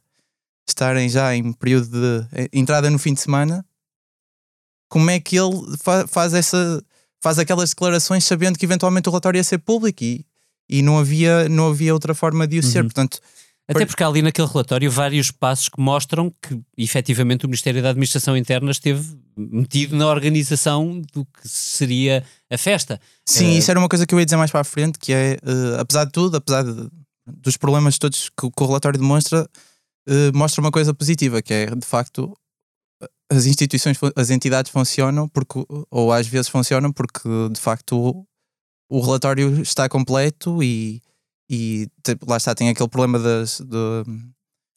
estarem 0.68 1.08
já 1.10 1.36
em 1.36 1.54
período 1.54 1.90
de 1.90 2.28
eh, 2.34 2.50
entrada 2.52 2.90
no 2.90 2.98
fim 2.98 3.14
de 3.14 3.22
semana, 3.22 3.64
como 4.90 5.10
é 5.10 5.20
que 5.20 5.38
ele 5.38 5.78
fa 5.82 6.08
faz 6.08 6.34
essa 6.34 6.84
faz 7.22 7.40
aquelas 7.40 7.70
declarações 7.70 8.24
sabendo 8.24 8.58
que 8.58 8.66
eventualmente 8.66 9.10
o 9.10 9.12
relatório 9.12 9.40
ia 9.40 9.44
ser 9.44 9.60
público 9.60 10.04
e, 10.04 10.26
e 10.70 10.82
não 10.82 10.98
havia 10.98 11.50
não 11.50 11.70
havia 11.70 11.94
outra 11.94 12.14
forma 12.14 12.48
de 12.48 12.60
o 12.60 12.64
ser, 12.64 12.80
uhum. 12.80 12.86
portanto 12.86 13.20
até 13.68 13.86
porque 13.86 14.04
há 14.04 14.08
ali 14.08 14.22
naquele 14.22 14.48
relatório 14.48 14.92
vários 14.92 15.32
passos 15.32 15.70
que 15.70 15.82
mostram 15.82 16.32
que 16.42 16.60
efetivamente 16.78 17.46
o 17.46 17.50
Ministério 17.50 17.82
da 17.82 17.90
Administração 17.90 18.38
Interna 18.38 18.70
esteve 18.70 19.18
metido 19.36 19.96
na 19.96 20.08
organização 20.08 21.02
do 21.14 21.26
que 21.26 21.48
seria 21.48 22.24
a 22.52 22.58
festa. 22.58 23.02
Sim, 23.26 23.56
uh... 23.56 23.58
isso 23.58 23.72
era 23.72 23.80
uma 23.80 23.90
coisa 23.90 24.06
que 24.06 24.14
eu 24.14 24.20
ia 24.20 24.26
dizer 24.26 24.38
mais 24.38 24.52
para 24.52 24.62
a 24.62 24.64
frente, 24.64 25.00
que 25.00 25.12
é, 25.12 25.38
uh, 25.44 25.80
apesar 25.80 26.06
de 26.06 26.12
tudo, 26.12 26.38
apesar 26.38 26.64
de, 26.64 26.90
dos 27.26 27.58
problemas 27.58 27.98
todos 27.98 28.30
que, 28.30 28.50
que 28.52 28.64
o 28.64 28.66
relatório 28.68 29.00
demonstra, 29.00 29.50
uh, 30.08 30.38
mostra 30.38 30.62
uma 30.62 30.72
coisa 30.72 30.94
positiva, 30.94 31.42
que 31.42 31.54
é, 31.54 31.66
de 31.66 31.86
facto, 31.86 32.38
as 33.32 33.46
instituições, 33.46 33.98
as 34.16 34.30
entidades 34.30 34.72
funcionam, 34.72 35.28
porque, 35.28 35.64
ou 35.90 36.12
às 36.12 36.28
vezes 36.28 36.48
funcionam, 36.48 36.92
porque, 36.92 37.30
de 37.52 37.60
facto, 37.60 37.98
o, 37.98 38.26
o 38.90 39.02
relatório 39.02 39.62
está 39.62 39.90
completo 39.90 40.62
e 40.62 41.02
e 41.50 41.88
lá 42.28 42.38
está, 42.38 42.56
tem 42.56 42.70
aquele 42.70 42.90
problema 42.90 43.20
das. 43.20 43.62
De, 43.62 44.04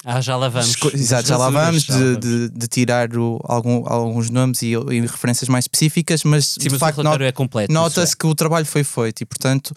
ah, 0.05 0.21
já 0.21 0.37
lá 0.37 0.49
vamos. 0.49 0.77
Exato, 0.95 1.29
já 1.29 1.37
lá 1.39 1.51
vamos, 1.51 1.85
de, 1.85 2.17
de, 2.17 2.49
de, 2.51 2.69
tirar 2.69 3.17
o, 3.17 3.41
algum, 3.45 3.85
alguns 3.87 4.31
nomes 4.31 4.63
e, 4.63 4.73
e, 4.73 5.01
referências 5.01 5.49
mais 5.49 5.65
específicas, 5.65 6.25
mas 6.25 6.47
Sim, 6.47 6.61
de 6.61 6.71
mas 6.71 6.79
facto 6.79 7.03
not, 7.03 7.23
é 7.23 7.33
completo, 7.33 7.73
nota-se 7.73 8.13
é. 8.13 8.17
que 8.17 8.27
o 8.27 8.35
trabalho 8.35 8.67
foi 8.67 8.85
feito 8.85 9.23
e, 9.23 9.27
portanto. 9.27 9.75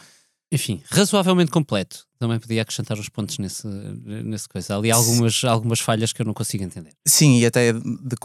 Enfim, 0.52 0.82
razoavelmente 0.90 1.50
completo. 1.50 2.06
Também 2.20 2.38
podia 2.38 2.62
acrescentar 2.62 3.00
uns 3.00 3.08
pontos 3.08 3.38
nesse, 3.38 3.66
nesse 3.66 4.50
coisa. 4.50 4.78
Ali 4.78 4.92
há 4.92 4.96
algumas, 4.96 5.44
algumas 5.46 5.80
falhas 5.80 6.12
que 6.12 6.22
eu 6.22 6.26
não 6.26 6.34
consigo 6.34 6.64
entender. 6.64 6.92
Sim, 7.08 7.40
e 7.40 7.46
até 7.46 7.72
de, 7.72 7.82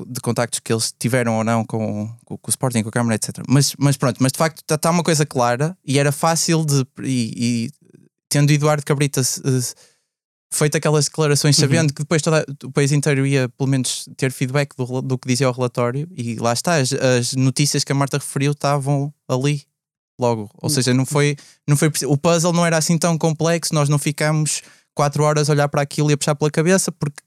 de 0.06 0.21
contactos 0.21 0.59
que 0.59 0.73
eles 0.73 0.92
tiveram 0.99 1.38
ou 1.38 1.45
não 1.45 1.64
com, 1.64 2.12
com, 2.25 2.37
com 2.37 2.49
o 2.49 2.50
Sporting, 2.50 2.83
com 2.83 2.88
a 2.88 2.92
Câmara, 2.92 3.14
etc. 3.14 3.45
Mas, 3.49 3.75
mas 3.78 3.97
pronto, 3.97 4.21
mas 4.21 4.33
de 4.33 4.38
facto 4.38 4.59
está 4.59 4.76
tá 4.76 4.90
uma 4.90 5.04
coisa 5.04 5.25
clara 5.25 5.78
e 5.85 5.99
era 5.99 6.11
fácil 6.11 6.64
de. 6.64 6.85
E, 7.04 7.33
e 7.37 7.71
tendo 8.28 8.50
Eduardo 8.50 8.85
Cabrita 8.85 9.23
feito 10.52 10.76
aquelas 10.76 11.04
declarações, 11.06 11.56
uhum. 11.56 11.64
sabendo 11.64 11.95
que 11.95 12.02
depois 12.02 12.23
todo 12.23 12.45
o 12.64 12.73
país 12.73 12.90
inteiro 12.90 13.25
ia 13.26 13.49
pelo 13.49 13.68
menos 13.68 14.09
ter 14.16 14.33
feedback 14.33 14.75
do, 14.76 15.00
do 15.00 15.18
que 15.18 15.28
dizia 15.28 15.49
o 15.49 15.52
relatório, 15.52 16.09
e 16.16 16.37
lá 16.37 16.52
está, 16.52 16.76
as, 16.76 16.92
as 16.92 17.35
notícias 17.35 17.85
que 17.85 17.92
a 17.92 17.95
Marta 17.95 18.18
referiu 18.18 18.52
estavam 18.52 19.12
ali 19.28 19.62
logo. 20.19 20.51
Ou 20.61 20.71
seja, 20.71 20.95
não 20.95 21.07
foi, 21.07 21.37
não 21.67 21.77
foi 21.77 21.91
o 22.07 22.17
puzzle 22.17 22.53
não 22.53 22.65
era 22.65 22.77
assim 22.77 22.99
tão 22.99 23.17
complexo, 23.19 23.75
nós 23.75 23.89
não 23.89 23.99
ficámos 23.99 24.63
quatro 24.95 25.23
horas 25.23 25.49
a 25.49 25.53
olhar 25.53 25.69
para 25.69 25.83
aquilo 25.83 26.11
e 26.11 26.15
a 26.15 26.17
puxar 26.17 26.35
pela 26.35 26.51
cabeça 26.51 26.91
porque 26.91 27.23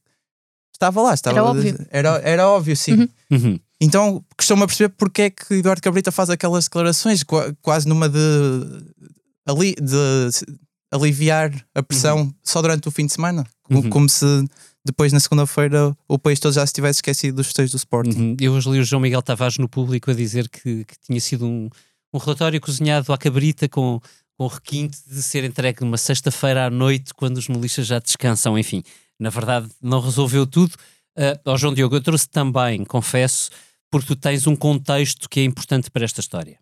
estava 0.74 1.02
lá, 1.02 1.14
estava, 1.14 1.38
era 1.38 1.46
óbvio. 1.46 1.88
Era, 1.92 2.10
era 2.24 2.48
óbvio, 2.48 2.76
sim. 2.76 2.94
Uhum. 2.94 3.10
Uhum. 3.32 3.60
Então 3.82 4.26
costumo 4.36 4.66
perceber 4.66 4.94
porque 4.98 5.24
é 5.24 5.30
que 5.30 5.54
Eduardo 5.56 5.82
Cabrita 5.82 6.12
faz 6.12 6.30
aquelas 6.30 6.66
declarações, 6.66 7.24
quase 7.62 7.88
numa 7.88 8.10
de 8.10 8.20
ali 9.46 9.76
de 9.76 10.30
aliviar 10.92 11.52
a 11.76 11.84
pressão 11.84 12.22
uhum. 12.22 12.34
só 12.44 12.62
durante 12.62 12.88
o 12.88 12.92
fim 12.92 13.06
de 13.06 13.14
semana, 13.14 13.46
como, 13.64 13.82
uhum. 13.82 13.90
como 13.90 14.10
se 14.10 14.26
depois 14.84 15.14
na 15.14 15.20
segunda-feira 15.20 15.96
o 16.08 16.18
país 16.18 16.40
todo 16.40 16.54
já 16.54 16.66
se 16.66 16.74
tivesse 16.74 16.98
esquecido 16.98 17.36
dos 17.36 17.48
festejos 17.48 17.72
do 17.72 17.78
Sporting. 17.78 18.20
Uhum. 18.20 18.38
Eu 18.40 18.54
hoje 18.54 18.70
li 18.70 18.80
o 18.80 18.84
João 18.84 19.02
Miguel 19.02 19.22
Tavares 19.22 19.58
no 19.58 19.70
público 19.70 20.10
a 20.10 20.14
dizer 20.14 20.50
que, 20.50 20.86
que 20.86 20.96
tinha 21.06 21.22
sido 21.22 21.46
um, 21.46 21.70
um 22.14 22.18
relatório 22.18 22.60
cozinhado 22.60 23.12
à 23.14 23.18
cabrita 23.18 23.68
com, 23.68 24.02
com 24.38 24.48
requinte 24.48 24.98
de 25.08 25.22
ser 25.22 25.44
entregue 25.44 25.82
numa 25.82 25.98
sexta-feira 25.98 26.66
à 26.66 26.70
noite 26.70 27.14
quando 27.14 27.38
os 27.38 27.46
jornalistas 27.46 27.88
já 27.88 28.00
descansam. 28.00 28.58
Enfim, 28.58 28.84
na 29.20 29.30
verdade 29.30 29.70
não 29.82 30.00
resolveu 30.00 30.46
tudo. 30.48 30.74
Uh, 31.18 31.58
João 31.58 31.74
Diogo, 31.74 31.96
eu 31.96 32.02
trouxe 32.02 32.30
também, 32.30 32.86
confesso, 32.86 33.50
porque 33.92 34.08
tu 34.08 34.16
tens 34.16 34.48
um 34.48 34.56
contexto 34.56 35.28
que 35.28 35.40
é 35.40 35.44
importante 35.44 35.92
para 35.92 36.06
esta 36.06 36.22
história 36.22 36.60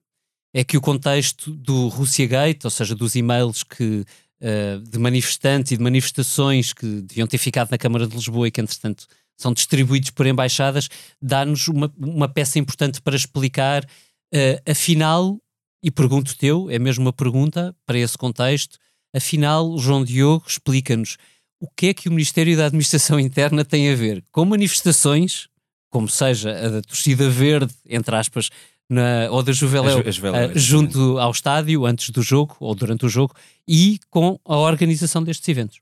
é 0.53 0.63
que 0.63 0.77
o 0.77 0.81
contexto 0.81 1.51
do 1.51 1.87
Russia 1.87 2.25
Gate, 2.25 2.65
ou 2.65 2.71
seja, 2.71 2.95
dos 2.95 3.15
e-mails 3.15 3.63
que, 3.63 4.03
uh, 4.41 4.79
de 4.81 4.97
manifestantes 4.97 5.71
e 5.71 5.77
de 5.77 5.83
manifestações 5.83 6.73
que 6.73 7.01
deviam 7.01 7.27
ter 7.27 7.37
ficado 7.37 7.69
na 7.69 7.77
Câmara 7.77 8.07
de 8.07 8.15
Lisboa 8.15 8.47
e 8.47 8.51
que, 8.51 8.59
entretanto, 8.59 9.05
são 9.37 9.53
distribuídos 9.53 10.09
por 10.09 10.25
embaixadas, 10.25 10.89
dá-nos 11.21 11.67
uma, 11.67 11.93
uma 11.95 12.27
peça 12.27 12.57
importante 12.57 12.99
para 13.01 13.15
explicar, 13.15 13.85
uh, 14.33 14.71
afinal, 14.71 15.37
e 15.83 15.91
pergunto 15.91 16.37
teu, 16.37 16.69
é 16.69 16.79
mesmo 16.79 17.05
uma 17.05 17.13
pergunta 17.13 17.75
para 17.85 17.97
esse 17.97 18.17
contexto, 18.17 18.77
afinal, 19.15 19.77
João 19.77 20.03
Diogo 20.03 20.45
explica-nos 20.47 21.17
o 21.59 21.67
que 21.75 21.87
é 21.87 21.93
que 21.93 22.07
o 22.07 22.11
Ministério 22.11 22.55
da 22.55 22.65
Administração 22.65 23.19
Interna 23.21 23.65
tem 23.65 23.91
a 23.91 23.95
ver 23.95 24.23
com 24.31 24.45
manifestações, 24.45 25.47
como 25.89 26.07
seja 26.07 26.51
a 26.51 26.69
da 26.69 26.81
torcida 26.81 27.29
verde, 27.29 27.73
entre 27.85 28.15
aspas, 28.15 28.49
na, 28.89 29.27
ou 29.31 29.43
da 29.43 29.51
Juveléu, 29.51 29.99
uh, 29.99 30.03
junto 30.57 31.17
ao 31.17 31.31
estádio, 31.31 31.85
antes 31.85 32.09
do 32.09 32.21
jogo 32.21 32.55
ou 32.59 32.73
durante 32.73 33.05
o 33.05 33.09
jogo, 33.09 33.33
e 33.67 33.99
com 34.09 34.39
a 34.45 34.57
organização 34.57 35.23
destes 35.23 35.47
eventos. 35.49 35.79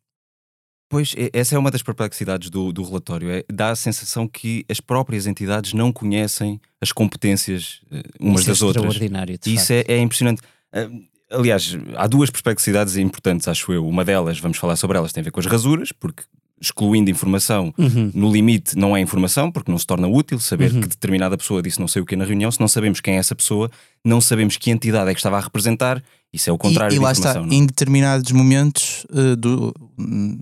Pois, 0.88 1.16
essa 1.34 1.56
é 1.56 1.58
uma 1.58 1.72
das 1.72 1.82
perplexidades 1.82 2.50
do, 2.50 2.72
do 2.72 2.84
relatório. 2.84 3.30
É, 3.30 3.44
dá 3.52 3.72
a 3.72 3.76
sensação 3.76 4.28
que 4.28 4.64
as 4.70 4.80
próprias 4.80 5.26
entidades 5.26 5.74
não 5.74 5.92
conhecem 5.92 6.62
as 6.80 6.92
competências 6.92 7.82
uh, 7.92 8.04
umas 8.20 8.42
Isso 8.42 8.50
das 8.50 8.62
é 8.62 8.66
outras. 8.66 8.86
Extraordinário, 8.86 9.38
de 9.38 9.54
Isso 9.54 9.74
é, 9.74 9.84
é, 9.88 10.00
impressionante. 10.00 10.42
Uh, 10.74 11.04
aliás, 11.32 11.76
há 11.96 12.06
duas 12.06 12.30
perplexidades 12.30 12.98
importantes, 12.98 13.48
acho 13.48 13.74
eu. 13.74 13.88
Uma 13.88 14.06
delas, 14.06 14.40
vamos 14.40 14.58
falar 14.58 14.76
sobre 14.76 14.98
elas, 14.98 15.12
tem 15.12 15.22
a 15.22 15.24
ver 15.24 15.32
com 15.32 15.40
as 15.40 15.48
rasuras, 15.48 15.92
porque 15.92 16.24
excluindo 16.66 17.10
informação, 17.10 17.74
uhum. 17.78 18.12
no 18.14 18.32
limite 18.32 18.78
não 18.78 18.96
é 18.96 19.00
informação, 19.00 19.52
porque 19.52 19.72
não 19.72 19.78
se 19.78 19.86
torna 19.86 20.08
útil 20.08 20.40
saber 20.40 20.72
uhum. 20.72 20.82
que 20.82 20.88
determinada 20.88 21.38
pessoa 21.38 21.62
disse 21.62 21.80
não 21.80 21.88
sei 21.88 22.02
o 22.02 22.06
que 22.06 22.16
na 22.16 22.26
reunião, 22.26 22.52
se 22.52 22.60
não 22.60 22.68
sabemos 22.68 23.00
quem 23.00 23.16
é 23.16 23.18
essa 23.18 23.36
pessoa, 23.36 23.70
não 24.04 24.20
sabemos 24.20 24.58
que 24.58 24.72
entidade 24.72 25.10
é 25.10 25.14
que 25.14 25.20
estava 25.20 25.38
a 25.38 25.42
representar, 25.42 26.02
isso 26.34 26.50
é 26.50 26.54
o 26.54 26.58
contrário 26.58 26.94
e, 26.94 26.98
e 26.98 27.00
lá 27.00 27.12
está, 27.12 27.36
não? 27.36 27.46
É? 27.46 27.56
em 27.56 27.66
determinados 27.66 28.32
momentos, 28.32 29.06
uh, 29.10 29.36
do, 29.36 29.74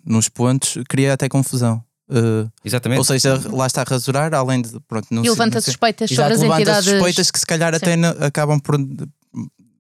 nos 0.06 0.30
pontos, 0.30 0.78
cria 0.88 1.14
até 1.14 1.30
confusão. 1.30 1.84
Uh, 2.10 2.50
Exatamente. 2.64 3.00
Ou 3.00 3.04
seja, 3.04 3.42
lá 3.52 3.66
está 3.66 3.82
a 3.82 3.86
rasurar, 3.86 4.34
além 4.34 4.62
de. 4.62 4.80
Pronto, 4.88 5.08
não 5.10 5.24
e 5.24 5.30
levanta 5.30 5.60
se, 5.62 5.66
suspeitas 5.66 6.10
sobre 6.10 6.34
as 6.34 6.42
levanta 6.42 6.62
entidades. 6.62 6.90
suspeitas 6.90 7.32
que 7.32 7.40
se 7.40 7.46
calhar 7.46 7.74
Sim. 7.74 7.78
até 7.78 8.26
acabam 8.26 8.60
por, 8.60 8.78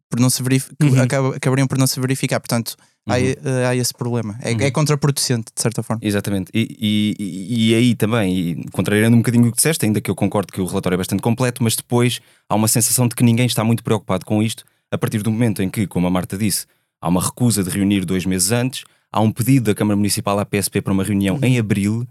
por 0.09 0.19
não 0.19 0.29
se 0.29 0.41
verificar, 0.41 0.75
uhum. 0.85 1.33
acabariam 1.35 1.67
por 1.67 1.77
não 1.77 1.85
se 1.85 1.99
verificar. 1.99 2.39
Portanto, 2.39 2.75
Uhum. 3.05 3.13
Há, 3.13 3.19
eh, 3.19 3.67
há, 3.67 3.75
esse 3.75 3.93
problema. 3.93 4.37
É, 4.41 4.51
uhum. 4.51 4.61
é, 4.61 4.71
contraproducente, 4.71 5.51
de 5.53 5.61
certa 5.61 5.83
forma. 5.83 5.99
Exatamente. 6.03 6.49
E, 6.53 7.15
e, 7.19 7.69
e 7.69 7.75
aí 7.75 7.95
também, 7.95 8.37
e, 8.37 8.69
contrariando 8.71 9.15
um 9.15 9.19
bocadinho 9.19 9.47
o 9.47 9.51
que 9.51 9.57
disseste, 9.57 9.85
ainda 9.85 9.99
que 9.99 10.09
eu 10.09 10.15
concordo 10.15 10.53
que 10.53 10.61
o 10.61 10.65
relatório 10.65 10.95
é 10.95 10.97
bastante 10.97 11.21
completo, 11.21 11.61
mas 11.63 11.75
depois 11.75 12.21
há 12.47 12.55
uma 12.55 12.67
sensação 12.67 13.07
de 13.07 13.15
que 13.15 13.23
ninguém 13.23 13.45
está 13.45 13.63
muito 13.63 13.83
preocupado 13.83 14.25
com 14.25 14.41
isto, 14.41 14.63
a 14.89 14.97
partir 14.97 15.21
do 15.21 15.31
momento 15.31 15.61
em 15.61 15.69
que, 15.69 15.85
como 15.85 16.07
a 16.07 16.09
Marta 16.09 16.37
disse, 16.37 16.65
há 17.01 17.09
uma 17.09 17.21
recusa 17.21 17.63
de 17.63 17.69
reunir 17.69 18.05
dois 18.05 18.25
meses 18.25 18.51
antes, 18.51 18.85
há 19.11 19.19
um 19.19 19.31
pedido 19.31 19.65
da 19.65 19.75
Câmara 19.75 19.97
Municipal 19.97 20.39
à 20.39 20.45
PSP 20.45 20.81
para 20.81 20.93
uma 20.93 21.03
reunião 21.03 21.35
uhum. 21.35 21.43
em 21.43 21.59
abril. 21.59 22.07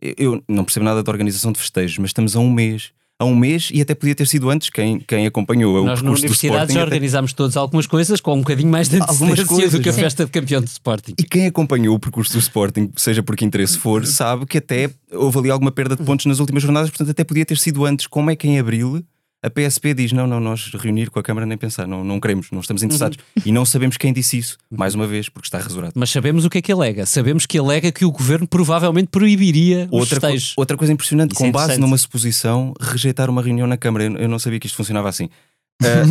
Eu 0.00 0.42
não 0.46 0.64
percebo 0.64 0.84
nada 0.84 1.02
da 1.02 1.10
organização 1.10 1.52
de 1.52 1.58
festejos, 1.58 1.96
mas 1.98 2.10
estamos 2.10 2.36
a 2.36 2.40
um 2.40 2.50
mês 2.50 2.92
a 3.18 3.24
um 3.24 3.34
mês 3.34 3.70
e 3.72 3.80
até 3.80 3.94
podia 3.94 4.14
ter 4.14 4.26
sido 4.26 4.50
antes 4.50 4.70
quem, 4.70 4.98
quem 4.98 5.26
acompanhou 5.26 5.84
Nós 5.84 6.00
o 6.00 6.04
na 6.04 6.10
universidade 6.10 6.72
já 6.72 6.82
organizámos 6.82 7.30
até... 7.30 7.36
todos 7.36 7.56
algumas 7.56 7.86
coisas 7.86 8.20
com 8.20 8.34
um 8.34 8.38
bocadinho 8.38 8.68
mais 8.68 8.88
de 8.88 8.96
antecedência 8.96 9.70
do 9.70 9.80
que 9.80 9.88
a 9.88 9.92
festa 9.92 10.24
de 10.24 10.30
campeão 10.30 10.60
de 10.60 10.68
Sporting. 10.68 11.14
E 11.18 11.22
quem 11.22 11.46
acompanhou 11.46 11.94
o 11.94 11.98
percurso 11.98 12.32
do 12.32 12.38
Sporting, 12.38 12.90
seja 12.96 13.22
por 13.22 13.36
que 13.36 13.44
interesse 13.44 13.78
for, 13.78 14.04
sabe 14.04 14.46
que 14.46 14.58
até 14.58 14.90
houve 15.12 15.38
ali 15.38 15.50
alguma 15.50 15.70
perda 15.70 15.96
de 15.96 16.02
pontos 16.02 16.26
nas 16.26 16.40
últimas 16.40 16.62
jornadas, 16.62 16.90
portanto 16.90 17.10
até 17.10 17.22
podia 17.22 17.46
ter 17.46 17.56
sido 17.56 17.84
antes. 17.84 18.06
Como 18.06 18.30
é 18.30 18.36
que 18.36 18.48
em 18.48 18.58
Abril 18.58 19.04
a 19.44 19.50
PSP 19.50 19.92
diz: 19.92 20.12
não, 20.12 20.26
não, 20.26 20.40
nós 20.40 20.70
reunir 20.74 21.10
com 21.10 21.18
a 21.18 21.22
Câmara 21.22 21.46
nem 21.46 21.58
pensar, 21.58 21.86
não, 21.86 22.02
não 22.02 22.18
queremos, 22.18 22.50
não 22.50 22.60
estamos 22.60 22.82
interessados. 22.82 23.18
Uhum. 23.36 23.42
E 23.44 23.52
não 23.52 23.64
sabemos 23.64 23.98
quem 23.98 24.12
disse 24.12 24.38
isso, 24.38 24.56
mais 24.70 24.94
uma 24.94 25.06
vez, 25.06 25.28
porque 25.28 25.46
está 25.46 25.58
rasurado. 25.58 25.92
Mas 25.94 26.10
sabemos 26.10 26.44
o 26.44 26.50
que 26.50 26.58
é 26.58 26.62
que 26.62 26.72
alega. 26.72 27.04
Sabemos 27.04 27.44
que 27.44 27.58
alega 27.58 27.92
que 27.92 28.04
o 28.06 28.10
governo 28.10 28.48
provavelmente 28.48 29.08
proibiria 29.08 29.86
outra, 29.90 29.98
os 29.98 30.08
festejos. 30.08 30.54
outra 30.56 30.76
coisa 30.76 30.92
impressionante, 30.92 31.32
isso 31.32 31.40
com 31.40 31.46
é 31.48 31.52
base 31.52 31.78
numa 31.78 31.98
suposição, 31.98 32.72
rejeitar 32.80 33.28
uma 33.28 33.42
reunião 33.42 33.66
na 33.66 33.76
Câmara. 33.76 34.04
Eu, 34.04 34.16
eu 34.16 34.28
não 34.28 34.38
sabia 34.38 34.58
que 34.58 34.66
isto 34.66 34.76
funcionava 34.76 35.08
assim. 35.10 35.28
Uh, 35.82 36.06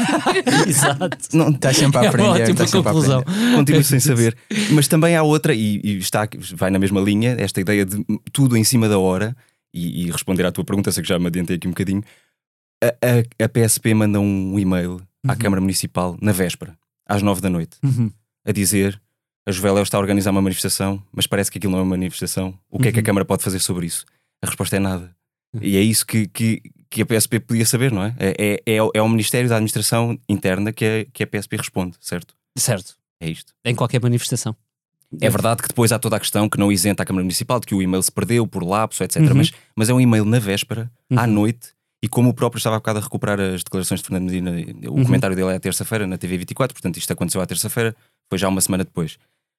Exato. 0.68 1.18
Não, 1.34 1.50
está 1.50 1.74
sempre 1.74 1.98
a 1.98 2.08
aprender. 2.08 2.48
É 2.48 2.52
uma 2.52 2.82
conclusão. 2.82 3.22
Continuo 3.56 3.84
sem 3.84 4.00
saber. 4.00 4.34
Mas 4.70 4.88
também 4.88 5.16
há 5.16 5.22
outra, 5.22 5.52
e, 5.52 5.80
e, 5.84 5.98
está, 5.98 6.26
vai 6.54 6.70
na 6.70 6.78
mesma 6.78 7.00
linha, 7.00 7.36
esta 7.38 7.60
ideia 7.60 7.84
de 7.84 8.02
tudo 8.32 8.56
em 8.56 8.64
cima 8.64 8.88
da 8.88 8.98
hora, 8.98 9.36
e, 9.74 10.06
e 10.06 10.10
responder 10.10 10.46
à 10.46 10.52
tua 10.52 10.64
pergunta, 10.64 10.90
sei 10.92 11.02
que 11.02 11.08
já 11.08 11.18
me 11.18 11.26
adiantei 11.26 11.56
aqui 11.56 11.66
um 11.66 11.72
bocadinho 11.72 12.02
a, 12.82 12.88
a, 12.88 13.44
a 13.44 13.48
PSP 13.48 13.94
manda 13.94 14.20
um 14.20 14.58
e-mail 14.58 14.92
uhum. 14.92 15.30
à 15.30 15.36
Câmara 15.36 15.60
Municipal 15.60 16.16
na 16.20 16.32
véspera, 16.32 16.76
às 17.06 17.22
nove 17.22 17.40
da 17.40 17.50
noite, 17.50 17.76
uhum. 17.82 18.10
a 18.44 18.52
dizer 18.52 19.00
a 19.46 19.52
Juveléu 19.52 19.82
está 19.82 19.96
a 19.96 20.00
organizar 20.00 20.30
uma 20.30 20.42
manifestação, 20.42 21.02
mas 21.12 21.26
parece 21.26 21.50
que 21.50 21.58
aquilo 21.58 21.72
não 21.72 21.80
é 21.80 21.82
uma 21.82 21.90
manifestação. 21.90 22.54
O 22.70 22.78
que 22.78 22.84
uhum. 22.84 22.88
é 22.88 22.92
que 22.92 22.98
a 22.98 23.00
uhum. 23.00 23.04
Câmara 23.04 23.24
pode 23.24 23.42
fazer 23.42 23.58
sobre 23.58 23.86
isso? 23.86 24.04
A 24.42 24.46
resposta 24.46 24.76
é 24.76 24.78
nada. 24.78 25.14
Uhum. 25.52 25.60
E 25.62 25.76
é 25.76 25.80
isso 25.80 26.06
que, 26.06 26.28
que, 26.28 26.62
que, 26.88 27.02
a 27.02 27.06
PSP 27.06 27.40
podia 27.40 27.66
saber, 27.66 27.90
não 27.90 28.04
é? 28.04 28.14
É, 28.18 28.62
é, 28.64 28.76
é 28.76 29.02
o 29.02 29.08
Ministério 29.08 29.48
da 29.48 29.56
Administração 29.56 30.18
Interna 30.28 30.72
que 30.72 30.84
a, 30.84 31.04
que 31.12 31.22
a 31.22 31.26
PSP 31.26 31.56
responde, 31.56 31.96
certo? 32.00 32.34
Certo. 32.56 32.96
É 33.20 33.28
isto. 33.28 33.52
Em 33.64 33.74
qualquer 33.74 34.00
manifestação. 34.00 34.54
É 35.20 35.28
verdade 35.28 35.62
que 35.62 35.68
depois 35.68 35.90
há 35.90 35.98
toda 35.98 36.16
a 36.16 36.20
questão 36.20 36.48
que 36.48 36.58
não 36.58 36.70
isenta 36.70 37.02
a 37.02 37.06
Câmara 37.06 37.24
Municipal, 37.24 37.58
de 37.58 37.66
que 37.66 37.74
o 37.74 37.82
e-mail 37.82 38.02
se 38.02 38.12
perdeu 38.12 38.46
por 38.46 38.62
lapso, 38.62 39.02
etc. 39.02 39.20
Uhum. 39.22 39.34
Mas, 39.34 39.52
mas 39.74 39.88
é 39.88 39.94
um 39.94 40.00
e-mail 40.00 40.24
na 40.24 40.38
véspera, 40.38 40.90
uhum. 41.10 41.18
à 41.18 41.26
noite, 41.26 41.72
e 42.02 42.08
como 42.08 42.30
o 42.30 42.34
próprio 42.34 42.58
estava 42.58 42.76
há 42.76 42.78
bocado 42.78 42.98
a 42.98 43.02
recuperar 43.02 43.40
as 43.40 43.62
declarações 43.62 44.00
de 44.00 44.06
Fernando 44.06 44.30
Medina, 44.30 44.50
o 44.88 44.94
uhum. 44.94 45.04
comentário 45.04 45.36
dele 45.36 45.50
é 45.50 45.56
à 45.56 45.60
terça-feira 45.60 46.06
na 46.06 46.16
TV 46.16 46.38
24, 46.38 46.74
portanto 46.74 46.96
isto 46.96 47.12
aconteceu 47.12 47.40
à 47.40 47.46
terça-feira, 47.46 47.94
foi 48.28 48.38
já 48.38 48.48
uma 48.48 48.60
semana 48.60 48.84
depois. 48.84 49.18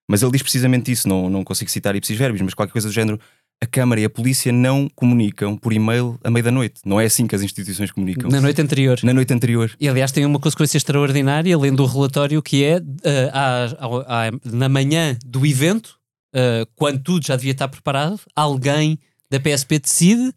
Mas 0.09 0.21
ele 0.21 0.31
diz 0.31 0.41
precisamente 0.41 0.91
isso, 0.91 1.07
não, 1.07 1.29
não 1.29 1.43
consigo 1.43 1.69
citar 1.69 1.95
ipsis 1.95 2.17
verbis, 2.17 2.41
mas 2.41 2.53
qualquer 2.53 2.73
coisa 2.73 2.87
do 2.87 2.93
género. 2.93 3.19
A 3.63 3.67
Câmara 3.67 4.01
e 4.01 4.05
a 4.05 4.09
Polícia 4.09 4.51
não 4.51 4.89
comunicam 4.95 5.55
por 5.55 5.71
e-mail 5.71 6.19
à 6.23 6.31
meia 6.31 6.43
da 6.43 6.51
noite. 6.51 6.81
Não 6.83 6.99
é 6.99 7.05
assim 7.05 7.27
que 7.27 7.35
as 7.35 7.43
instituições 7.43 7.91
comunicam. 7.91 8.27
Na 8.29 8.41
noite 8.41 8.59
anterior. 8.59 8.99
Na 9.03 9.13
noite 9.13 9.31
anterior. 9.31 9.71
E 9.79 9.87
aliás 9.87 10.11
tem 10.11 10.25
uma 10.25 10.39
consequência 10.39 10.77
extraordinária, 10.77 11.55
lendo 11.55 11.83
o 11.83 11.85
relatório, 11.85 12.41
que 12.41 12.63
é 12.63 12.77
uh, 12.77 14.41
na 14.51 14.67
manhã 14.67 15.15
do 15.23 15.45
evento, 15.45 15.99
uh, 16.35 16.67
quando 16.75 17.03
tudo 17.03 17.25
já 17.25 17.35
devia 17.35 17.51
estar 17.51 17.67
preparado, 17.67 18.19
alguém 18.35 18.97
da 19.29 19.39
PSP 19.39 19.77
decide, 19.77 20.33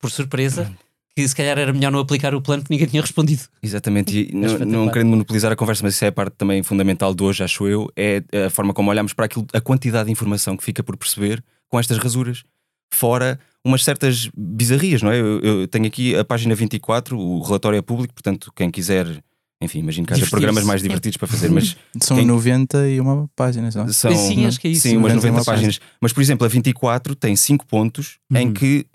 por 0.00 0.10
surpresa, 0.10 0.70
que 1.14 1.26
se 1.26 1.34
calhar 1.34 1.58
era 1.58 1.72
melhor 1.72 1.92
não 1.92 2.00
aplicar 2.00 2.34
o 2.34 2.42
plano 2.42 2.62
porque 2.62 2.74
ninguém 2.74 2.88
tinha 2.88 3.00
respondido. 3.00 3.42
Exatamente, 3.62 4.28
e 4.30 4.34
não, 4.34 4.58
não 4.58 4.88
querendo 4.90 5.10
monopolizar 5.10 5.52
a 5.52 5.56
conversa, 5.56 5.82
mas 5.84 5.94
isso 5.94 6.04
é 6.04 6.08
a 6.08 6.12
parte 6.12 6.34
também 6.36 6.62
fundamental 6.62 7.14
de 7.14 7.22
hoje, 7.22 7.44
acho 7.44 7.68
eu, 7.68 7.88
é 7.96 8.22
a 8.46 8.50
forma 8.50 8.74
como 8.74 8.90
olhamos 8.90 9.12
para 9.12 9.26
aquilo, 9.26 9.46
a 9.52 9.60
quantidade 9.60 10.06
de 10.06 10.12
informação 10.12 10.56
que 10.56 10.64
fica 10.64 10.82
por 10.82 10.96
perceber 10.96 11.42
com 11.68 11.78
estas 11.78 11.98
rasuras, 11.98 12.42
fora 12.92 13.38
umas 13.64 13.82
certas 13.82 14.28
bizarrias, 14.36 15.02
não 15.02 15.10
é? 15.10 15.18
Eu, 15.18 15.40
eu 15.40 15.68
tenho 15.68 15.86
aqui 15.86 16.14
a 16.16 16.24
página 16.24 16.54
24, 16.54 17.18
o 17.18 17.42
relatório 17.42 17.78
é 17.78 17.82
público, 17.82 18.12
portanto, 18.12 18.52
quem 18.54 18.70
quiser 18.70 19.22
enfim, 19.62 19.78
imagino 19.78 20.06
que 20.06 20.12
haja 20.12 20.26
programas 20.26 20.64
mais 20.64 20.82
divertidos 20.82 21.16
para 21.16 21.26
fazer, 21.26 21.50
mas. 21.50 21.76
São 22.00 22.18
quem... 22.18 22.26
90 22.26 22.88
e 22.88 23.00
uma 23.00 23.30
página 23.34 23.70
só. 23.70 23.86
São, 23.88 24.14
sim, 24.14 24.44
acho 24.44 24.60
que 24.60 24.68
é 24.68 24.70
isso. 24.72 24.82
Sim, 24.82 24.98
umas 24.98 25.14
90 25.14 25.42
páginas. 25.42 25.80
Mas, 26.00 26.12
por 26.12 26.20
exemplo, 26.20 26.44
a 26.44 26.48
24 26.48 27.14
tem 27.14 27.34
5 27.34 27.64
pontos 27.66 28.18
uhum. 28.30 28.38
em 28.38 28.52
que 28.52 28.86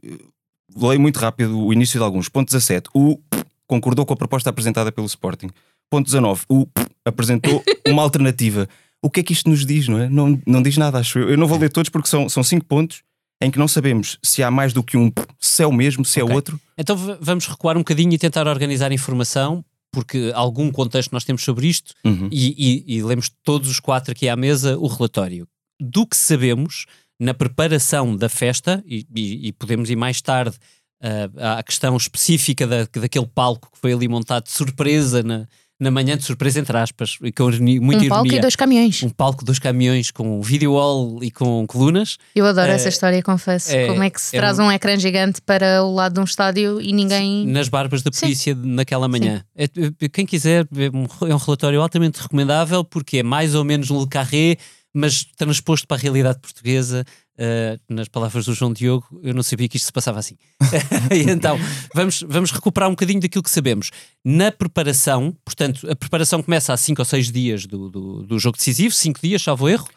leio 0.75 0.99
muito 0.99 1.17
rápido 1.17 1.59
o 1.59 1.73
início 1.73 1.99
de 1.99 2.03
alguns. 2.03 2.29
Ponto 2.29 2.47
17. 2.47 2.89
O 2.93 3.19
concordou 3.67 4.05
com 4.05 4.13
a 4.13 4.17
proposta 4.17 4.49
apresentada 4.49 4.91
pelo 4.91 5.07
Sporting. 5.07 5.49
Ponto 5.89 6.05
19. 6.05 6.43
O 6.49 6.67
apresentou 7.05 7.63
uma 7.87 8.01
alternativa. 8.01 8.67
O 9.01 9.09
que 9.09 9.21
é 9.21 9.23
que 9.23 9.33
isto 9.33 9.49
nos 9.49 9.65
diz, 9.65 9.87
não 9.87 9.99
é? 9.99 10.09
Não, 10.09 10.41
não 10.45 10.61
diz 10.61 10.75
nada, 10.77 10.97
acho 10.97 11.19
eu. 11.19 11.29
Eu 11.29 11.37
não 11.37 11.47
vou 11.47 11.57
ler 11.57 11.71
todos 11.71 11.89
porque 11.89 12.09
são, 12.09 12.27
são 12.27 12.43
cinco 12.43 12.65
pontos 12.65 13.01
em 13.41 13.49
que 13.49 13.57
não 13.57 13.67
sabemos 13.67 14.17
se 14.21 14.43
há 14.43 14.51
mais 14.51 14.73
do 14.73 14.83
que 14.83 14.97
um, 14.97 15.11
se 15.39 15.63
é 15.63 15.67
o 15.67 15.71
mesmo, 15.71 16.03
se 16.03 16.19
é 16.19 16.23
okay. 16.23 16.35
outro. 16.35 16.59
Então 16.77 16.97
vamos 17.21 17.47
recuar 17.47 17.77
um 17.77 17.81
bocadinho 17.81 18.13
e 18.13 18.17
tentar 18.17 18.47
organizar 18.47 18.91
informação, 18.91 19.63
porque 19.91 20.31
algum 20.35 20.69
contexto 20.71 21.13
nós 21.13 21.23
temos 21.23 21.43
sobre 21.43 21.67
isto 21.67 21.93
uhum. 22.03 22.27
e, 22.31 22.83
e, 22.87 22.97
e 22.97 23.03
lemos 23.03 23.31
todos 23.43 23.69
os 23.69 23.79
quatro 23.79 24.11
aqui 24.11 24.27
à 24.27 24.35
mesa 24.35 24.77
o 24.77 24.87
relatório. 24.87 25.47
Do 25.79 26.05
que 26.05 26.17
sabemos, 26.17 26.85
na 27.19 27.33
preparação 27.33 28.15
da 28.15 28.29
festa, 28.29 28.81
e, 28.85 29.05
e, 29.13 29.47
e 29.47 29.51
podemos 29.51 29.89
ir 29.89 29.95
mais 29.95 30.21
tarde 30.21 30.55
uh, 31.03 31.57
à 31.57 31.63
questão 31.63 31.95
específica 31.97 32.65
da, 32.65 32.87
daquele 32.99 33.27
palco 33.27 33.69
que 33.71 33.79
foi 33.79 33.91
ali 33.91 34.07
montado 34.07 34.45
de 34.45 34.51
surpresa 34.51 35.21
na, 35.21 35.45
na 35.79 35.91
manhã, 35.91 36.17
de 36.17 36.23
surpresa 36.23 36.59
entre 36.59 36.77
aspas, 36.77 37.17
e 37.23 37.31
com 37.31 37.45
muita 37.45 37.63
um 37.63 37.81
ironia. 37.81 38.09
palco 38.09 38.33
e 38.33 38.39
dois 38.39 38.55
caminhões. 38.55 39.03
Um 39.03 39.09
palco, 39.09 39.45
dois 39.45 39.59
caminhões 39.59 40.11
com 40.11 40.41
video 40.41 40.73
wall 40.73 41.23
e 41.23 41.31
com 41.31 41.65
colunas. 41.67 42.17
Eu 42.35 42.45
adoro 42.45 42.71
uh, 42.71 42.75
essa 42.75 42.89
história, 42.89 43.21
confesso. 43.23 43.73
É, 43.73 43.87
Como 43.87 44.03
é 44.03 44.09
que 44.09 44.21
se 44.21 44.35
é 44.35 44.39
traz 44.39 44.59
um... 44.59 44.63
um... 44.63 44.71
ecrã 44.71 44.97
gigante 44.97 45.41
para 45.41 45.83
o 45.83 45.93
lado 45.93 46.13
de 46.13 46.19
um 46.19 46.25
estádio 46.25 46.81
e 46.81 46.91
ninguém. 46.93 47.45
Nas 47.47 47.69
barbas 47.69 48.01
da 48.01 48.11
polícia 48.11 48.53
Sim. 48.53 48.61
naquela 48.63 49.07
manhã. 49.07 49.43
É, 49.55 49.67
quem 50.09 50.25
quiser, 50.25 50.65
é 50.73 50.89
um 51.33 51.37
relatório 51.37 51.81
altamente 51.81 52.21
recomendável 52.21 52.83
porque 52.83 53.17
é 53.17 53.23
mais 53.23 53.55
ou 53.55 53.63
menos 53.63 53.89
um 53.89 53.99
Le 53.99 54.07
Carré 54.07 54.57
mas 54.93 55.23
transposto 55.37 55.87
para 55.87 55.97
a 55.97 55.99
realidade 55.99 56.39
portuguesa, 56.39 57.05
uh, 57.37 57.93
nas 57.93 58.07
palavras 58.07 58.45
do 58.45 58.53
João 58.53 58.73
Diogo, 58.73 59.07
eu 59.23 59.33
não 59.33 59.43
sabia 59.43 59.67
que 59.67 59.77
isto 59.77 59.85
se 59.85 59.91
passava 59.91 60.19
assim. 60.19 60.35
então, 61.29 61.57
vamos, 61.93 62.23
vamos 62.27 62.51
recuperar 62.51 62.89
um 62.89 62.93
bocadinho 62.93 63.19
daquilo 63.19 63.43
que 63.43 63.51
sabemos. 63.51 63.91
Na 64.25 64.51
preparação, 64.51 65.35
portanto, 65.45 65.89
a 65.89 65.95
preparação 65.95 66.41
começa 66.41 66.73
há 66.73 66.77
5 66.77 67.01
ou 67.01 67.05
6 67.05 67.31
dias 67.31 67.65
do, 67.65 67.89
do, 67.89 68.23
do, 68.23 68.39
jogo 68.39 68.57
decisivo, 68.57 68.93
5 68.93 69.19
dias, 69.21 69.41
salvo 69.41 69.69
erro. 69.69 69.87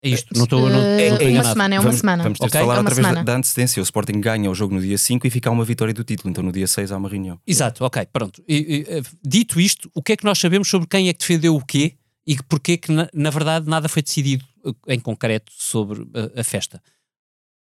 É 0.00 0.10
isto, 0.10 0.28
não 0.36 0.44
estou 0.44 0.70
não, 0.70 0.80
Eh, 0.80 1.08
não 1.10 1.16
estou 1.16 1.30
uma 1.32 1.44
semana, 1.44 1.74
é 1.74 1.78
uma 1.78 1.82
vamos, 1.82 2.00
semana. 2.00 2.22
Vamos 2.22 2.38
ter 2.38 2.46
Ok. 2.46 2.60
de 2.60 2.66
falar 2.66 2.78
É 2.78 2.82
vez 2.82 2.88
da, 2.88 2.94
semana. 2.94 3.24
da 3.24 3.36
antecedência. 3.36 3.80
O 3.80 3.82
Sporting 3.82 4.20
ganha 4.20 4.48
o 4.48 4.54
jogo 4.54 4.72
no 4.72 4.80
dia 4.80 4.96
5 4.96 5.26
e 5.26 5.30
fica 5.30 5.50
uma 5.50 5.64
vitória 5.64 5.92
do 5.92 6.04
título. 6.04 6.30
Então 6.30 6.44
no 6.44 6.52
dia 6.52 6.68
6 6.68 6.92
há 6.92 6.96
uma 6.96 7.08
reunião. 7.08 7.40
Exato, 7.44 7.84
ok, 7.84 8.06
pronto. 8.12 8.40
E, 8.46 8.54
e, 8.56 8.86
eh, 8.88 9.02
dito 9.26 9.60
isto, 9.60 9.90
o 9.92 10.00
que 10.00 10.12
é 10.12 10.16
que 10.16 10.24
nós 10.24 10.38
sabemos 10.38 10.68
sobre 10.68 10.86
quem 10.86 11.08
é 11.08 11.12
que 11.12 11.18
defendeu 11.18 11.56
o 11.56 11.64
quê 11.64 11.97
e 12.28 12.36
porquê 12.48 12.76
que, 12.76 12.92
na, 12.92 13.08
na 13.14 13.30
verdade, 13.30 13.68
nada 13.68 13.88
foi 13.88 14.02
decidido 14.02 14.44
eh, 14.66 14.94
em 14.94 15.00
concreto 15.00 15.50
sobre 15.56 16.06
a, 16.36 16.40
a 16.40 16.44
festa? 16.44 16.80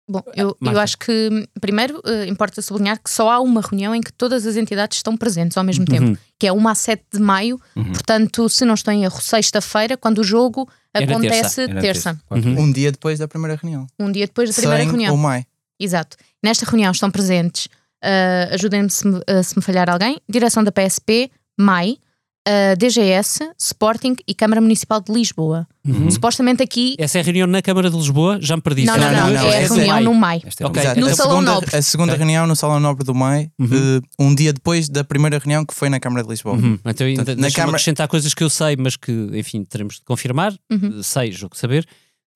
Bom, 0.09 0.23
eu, 0.37 0.57
Marta. 0.61 0.79
eu 0.79 0.81
acho 0.83 0.99
que 0.99 1.49
primeiro 1.61 2.01
eh, 2.07 2.27
importa 2.27 2.63
sublinhar 2.63 3.01
que 3.03 3.11
só 3.11 3.29
há 3.31 3.41
uma 3.41 3.61
reunião 3.61 3.93
em 3.95 4.01
que 4.01 4.13
todas 4.13 4.47
as 4.47 4.57
entidades 4.57 4.99
estão 4.99 5.17
presentes 5.17 5.57
ao 5.57 5.65
mesmo 5.65 5.85
tempo, 5.85 6.07
Uhum. 6.11 6.17
que 6.39 6.47
é 6.47 6.53
uma 6.53 6.71
a 6.71 6.75
7 6.77 7.03
de 7.15 7.19
maio, 7.21 7.61
Uhum. 7.75 7.93
portanto, 7.93 8.49
se 8.49 8.65
não 8.65 8.75
estou 8.75 8.93
em 8.95 9.03
erro, 9.05 9.21
sexta-feira, 9.21 9.97
quando 9.97 10.19
o 10.19 10.25
jogo 10.25 10.69
terça, 10.93 11.13
acontece 11.13 11.67
na 11.67 11.81
terça, 11.81 12.21
Quatro. 12.27 12.49
Uhum. 12.51 12.61
Um 12.61 12.73
dia 12.73 12.93
depois 12.93 13.19
da 13.19 13.27
primeira 13.27 13.57
reunião. 13.61 13.87
um 13.99 14.13
dia 14.13 14.27
depois 14.27 14.49
da 14.51 14.55
primeira 14.55 14.83
Sem 14.83 14.91
reunião. 14.91 15.15
o 15.15 15.19
Mai. 15.19 15.45
Exato. 15.79 16.17
Nesta 16.43 16.65
reunião 16.65 16.93
estão 16.93 17.11
presentes, 17.11 17.67
uh, 17.67 18.55
ajudem-me 18.55 18.89
se, 18.89 19.07
me- 19.09 19.19
uh, 19.19 19.43
se 19.45 19.57
me 19.57 19.63
falhar 19.63 19.91
alguém, 19.91 20.21
direção 20.29 20.63
da 20.63 20.71
PSP, 20.71 21.31
MAI, 21.59 21.99
uh, 22.47 22.77
DGS, 22.77 23.41
Sporting 23.59 24.17
e 24.27 24.35
Câmara 24.35 24.61
Municipal 24.61 25.01
de 25.01 25.13
Lisboa. 25.13 25.67
Uhum. 25.87 26.11
Supostamente 26.11 26.63
aqui. 26.63 26.95
Essa 26.99 27.19
é 27.19 27.21
a 27.21 27.25
reunião 27.25 27.47
na 27.47 27.61
Câmara 27.63 27.91
de 27.91 27.97
Lisboa? 27.97 28.39
Já 28.41 28.57
me 28.57 28.63
perdi. 28.63 28.85
Não, 28.85 28.97
não, 28.97 29.13
não, 29.13 29.31
não, 29.31 29.47
é 29.47 29.57
a 29.57 29.61
é 29.61 29.67
reunião 29.67 29.87
Maio? 29.89 30.05
no 30.05 30.15
MAI. 30.15 30.43
É 30.45 30.67
Ok. 30.67 30.67
uma- 30.67 30.81
Exato. 30.83 31.01
No 31.01 31.07
a 31.07 31.15
Salão 31.15 31.31
segunda, 31.33 31.53
Nobre. 31.55 31.77
a 31.77 31.83
segunda 31.83 32.13
Ok. 32.13 32.19
reunião 32.19 32.47
no 32.47 32.57
Salão 32.57 32.81
Nobre 32.81 33.05
do 33.05 33.15
Mai, 33.15 33.51
Uhum. 33.59 33.67
eh, 33.73 34.01
um 34.19 34.35
dia 34.35 34.53
depois 34.53 34.89
da 34.89 35.05
primeira 35.05 35.39
reunião 35.39 35.65
que 35.65 35.75
foi 35.75 35.89
na 35.89 36.01
Câmara 36.01 36.23
de 36.25 36.29
Lisboa. 36.31 36.57
Uhum. 36.57 36.79
Então, 36.85 37.07
ainda 37.07 37.25
Portanto, 37.25 37.41
na 37.41 37.51
Câmara- 37.51 37.71
acrescentar 37.73 38.09
coisas 38.09 38.35
que 38.35 38.43
eu 38.43 38.51
sei, 38.51 38.77
mas 38.77 38.97
que, 38.97 39.13
enfim, 39.35 39.65
teremos 39.65 39.97
de 39.97 40.03
confirmar. 40.05 40.53
Uhum. 40.71 40.99
Eh, 41.01 41.03
Sei, 41.03 41.31
julgo 41.33 41.57
saber. 41.57 41.87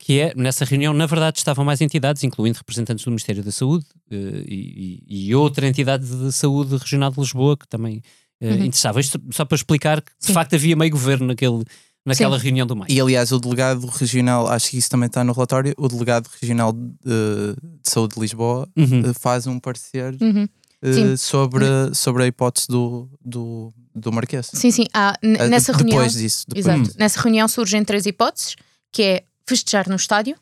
Que 0.02 0.18
é, 0.18 0.32
nessa 0.34 0.64
reunião, 0.64 0.94
na 0.94 1.04
verdade, 1.04 1.36
estavam 1.38 1.62
mais 1.62 1.82
entidades, 1.82 2.24
incluindo 2.24 2.56
representantes 2.56 3.04
do 3.04 3.10
Ministério 3.10 3.42
da 3.44 3.52
Saúde 3.52 3.84
eh, 4.10 4.16
e, 4.48 5.02
e- 5.06 5.26
e 5.28 5.34
outra 5.34 5.66
entidade 5.68 6.06
de 6.06 6.32
saúde 6.32 6.74
regional 6.78 7.10
de 7.10 7.20
Lisboa 7.20 7.54
que 7.54 7.68
também 7.68 8.00
Uhum. 8.42 8.52
interessava. 8.64 9.00
Isto 9.00 9.20
só 9.32 9.44
para 9.44 9.56
explicar 9.56 10.00
que, 10.00 10.11
de 10.18 10.26
Sim. 10.26 10.32
facto, 10.32 10.54
havia 10.54 10.75
meio 10.76 10.90
governo 10.90 11.26
naquele, 11.26 11.62
naquela 12.06 12.38
reunião 12.38 12.66
do 12.66 12.75
maio. 12.75 12.90
E 12.90 13.00
aliás, 13.00 13.32
o 13.32 13.38
delegado 13.38 13.87
regional, 13.87 14.49
acho 14.49 14.70
que 14.70 14.78
isso 14.78 14.88
também 14.88 15.06
está 15.09 15.23
no 15.23 15.32
relatório, 15.32 15.75
o 15.76 15.88
delegado 15.88 16.28
regional 16.40 16.73
de, 16.73 16.80
de 17.04 17.90
saúde 17.90 18.14
de 18.14 18.20
Lisboa 18.20 18.68
Uhum. 18.76 19.02
eh, 19.11 19.12
faz 19.18 19.47
um 19.47 19.59
parecer 19.59 20.16
Uhum. 20.20 20.49
eh, 20.82 20.92
Sim. 20.92 21.16
sobre, 21.16 21.66
sobre 21.94 22.23
a 22.23 22.26
hipótese 22.26 22.66
do, 22.68 23.09
do, 23.25 23.73
do 23.94 24.11
Marquês. 24.11 24.50
Sim, 24.54 24.70
sim. 24.70 24.87
n- 25.23 25.37
Eh, 25.38 25.49
nessa 25.49 25.73
depois 25.73 25.92
reunião. 25.92 26.06
disso. 26.09 26.44
Depois. 26.49 26.66
Exato. 26.66 26.99
Nessa 26.99 27.20
reunião 27.20 27.47
surgem 27.47 27.85
três 27.85 28.06
hipóteses, 28.06 28.56
que 28.90 29.02
é 29.02 29.23
festejar 29.47 29.88
no 29.88 29.97
estádio, 29.97 30.37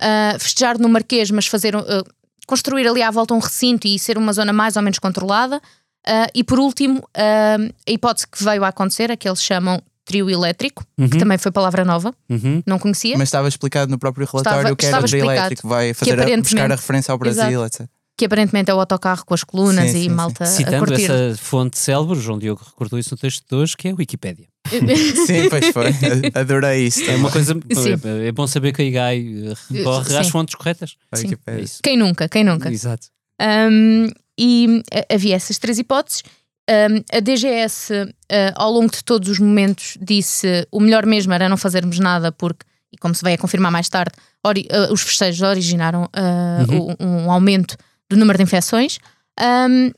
ah, 0.00 0.36
festejar 0.38 0.78
no 0.78 0.88
Marquês, 0.88 1.30
mas 1.30 1.46
fazer 1.46 1.76
ah, 1.76 2.02
construir 2.46 2.86
ali 2.88 3.02
à 3.02 3.10
volta 3.10 3.34
um 3.34 3.38
recinto 3.38 3.86
e 3.86 3.98
ser 3.98 4.16
uma 4.16 4.32
zona 4.32 4.52
mais 4.52 4.76
ou 4.76 4.82
menos 4.82 4.98
controlada. 4.98 5.60
Ah, 6.06 6.26
e 6.34 6.42
por 6.44 6.58
último, 6.58 7.02
ah, 7.16 7.56
a 7.88 7.90
hipótese 7.90 8.26
que 8.26 8.42
veio 8.42 8.64
a 8.64 8.68
acontecer, 8.68 9.10
a 9.10 9.16
que 9.16 9.28
eles 9.28 9.42
chamam 9.42 9.80
trio 10.04 10.28
elétrico, 10.28 10.84
Uhum. 10.98 11.08
que 11.08 11.16
também 11.18 11.38
foi 11.38 11.52
palavra 11.52 11.84
nova, 11.84 12.12
Uhum. 12.28 12.62
não 12.66 12.78
conhecia, 12.78 13.16
Mas 13.16 13.28
estava 13.28 13.46
explicado 13.48 13.90
no 13.90 13.98
próprio 13.98 14.26
relatório 14.30 14.58
Estava- 14.60 14.76
que 14.76 14.86
era 14.86 14.98
o 15.00 15.04
trio 15.04 15.24
elétrico, 15.24 15.68
vai 15.68 15.94
fazer 15.94 16.20
a, 16.20 16.36
buscar 16.38 16.72
a 16.72 16.74
referência 16.74 17.12
ao 17.12 17.18
Brasil, 17.18 17.64
etc. 17.64 17.86
que 18.18 18.24
aparentemente 18.26 18.68
é 18.70 18.74
o 18.74 18.80
autocarro 18.80 19.24
com 19.24 19.32
as 19.32 19.44
colunas 19.44 19.90
Sim, 19.92 19.98
e 19.98 20.02
sim, 20.02 20.08
malta 20.08 20.42
a 20.44 20.46
Citando 20.46 20.86
curtir. 20.86 21.04
essa 21.10 21.36
fonte 21.40 21.78
célebre, 21.78 22.18
João 22.20 22.38
Diogo 22.38 22.62
recordou 22.64 22.98
isso 22.98 23.10
no 23.14 23.16
texto 23.18 23.44
de 23.48 23.54
hoje, 23.54 23.76
que 23.76 23.88
é 23.88 23.92
a 23.92 23.94
Wikipédia. 23.94 24.46
Sim, 25.26 25.48
pois 25.48 25.68
foi. 25.68 25.86
Adorei 26.34 26.86
isso. 26.86 27.02
É 27.08 27.14
uma 27.16 27.30
coisa. 27.30 27.54
Sim. 27.72 27.92
é, 28.24 28.28
é 28.28 28.32
bom 28.32 28.46
saber 28.46 28.72
que 28.72 28.82
a 28.82 28.84
IGAI 28.84 29.18
eh, 29.18 29.54
recorre 29.74 30.16
às 30.16 30.26
Sim. 30.26 30.32
fontes 30.32 30.54
corretas. 30.54 30.96
A 31.10 31.16
Sim. 31.16 31.34
É. 31.46 31.62
Quem 31.82 31.96
nunca, 31.96 32.28
quem 32.28 32.42
nunca? 32.44 32.70
Exato. 32.72 33.06
Um, 33.40 34.08
e 34.38 34.82
uh, 34.94 35.14
havia 35.14 35.36
essas 35.36 35.58
três 35.58 35.78
hipóteses. 35.78 36.22
Um, 36.70 37.02
a 37.16 37.20
DGS, 37.20 37.92
uh, 37.92 38.06
ao 38.54 38.70
longo 38.72 38.90
de 38.92 39.02
todos 39.04 39.28
os 39.28 39.38
momentos, 39.38 39.98
disse 40.00 40.66
o 40.70 40.80
melhor 40.80 41.04
mesmo 41.04 41.32
era 41.32 41.48
não 41.48 41.56
fazermos 41.56 41.98
nada, 41.98 42.30
porque, 42.32 42.64
e 42.92 42.96
como 42.96 43.14
se 43.14 43.22
vai 43.22 43.34
a 43.34 43.38
confirmar 43.38 43.70
mais 43.72 43.88
tarde, 43.88 44.12
uh, 44.46 44.92
os 44.92 45.02
festejos 45.02 45.42
originaram 45.42 46.04
uh, 46.04 46.96
um, 47.00 47.24
um 47.26 47.30
aumento 47.32 47.76
do 48.08 48.16
número 48.16 48.38
de 48.38 48.44
infecções. 48.44 48.98
Um, 49.40 49.90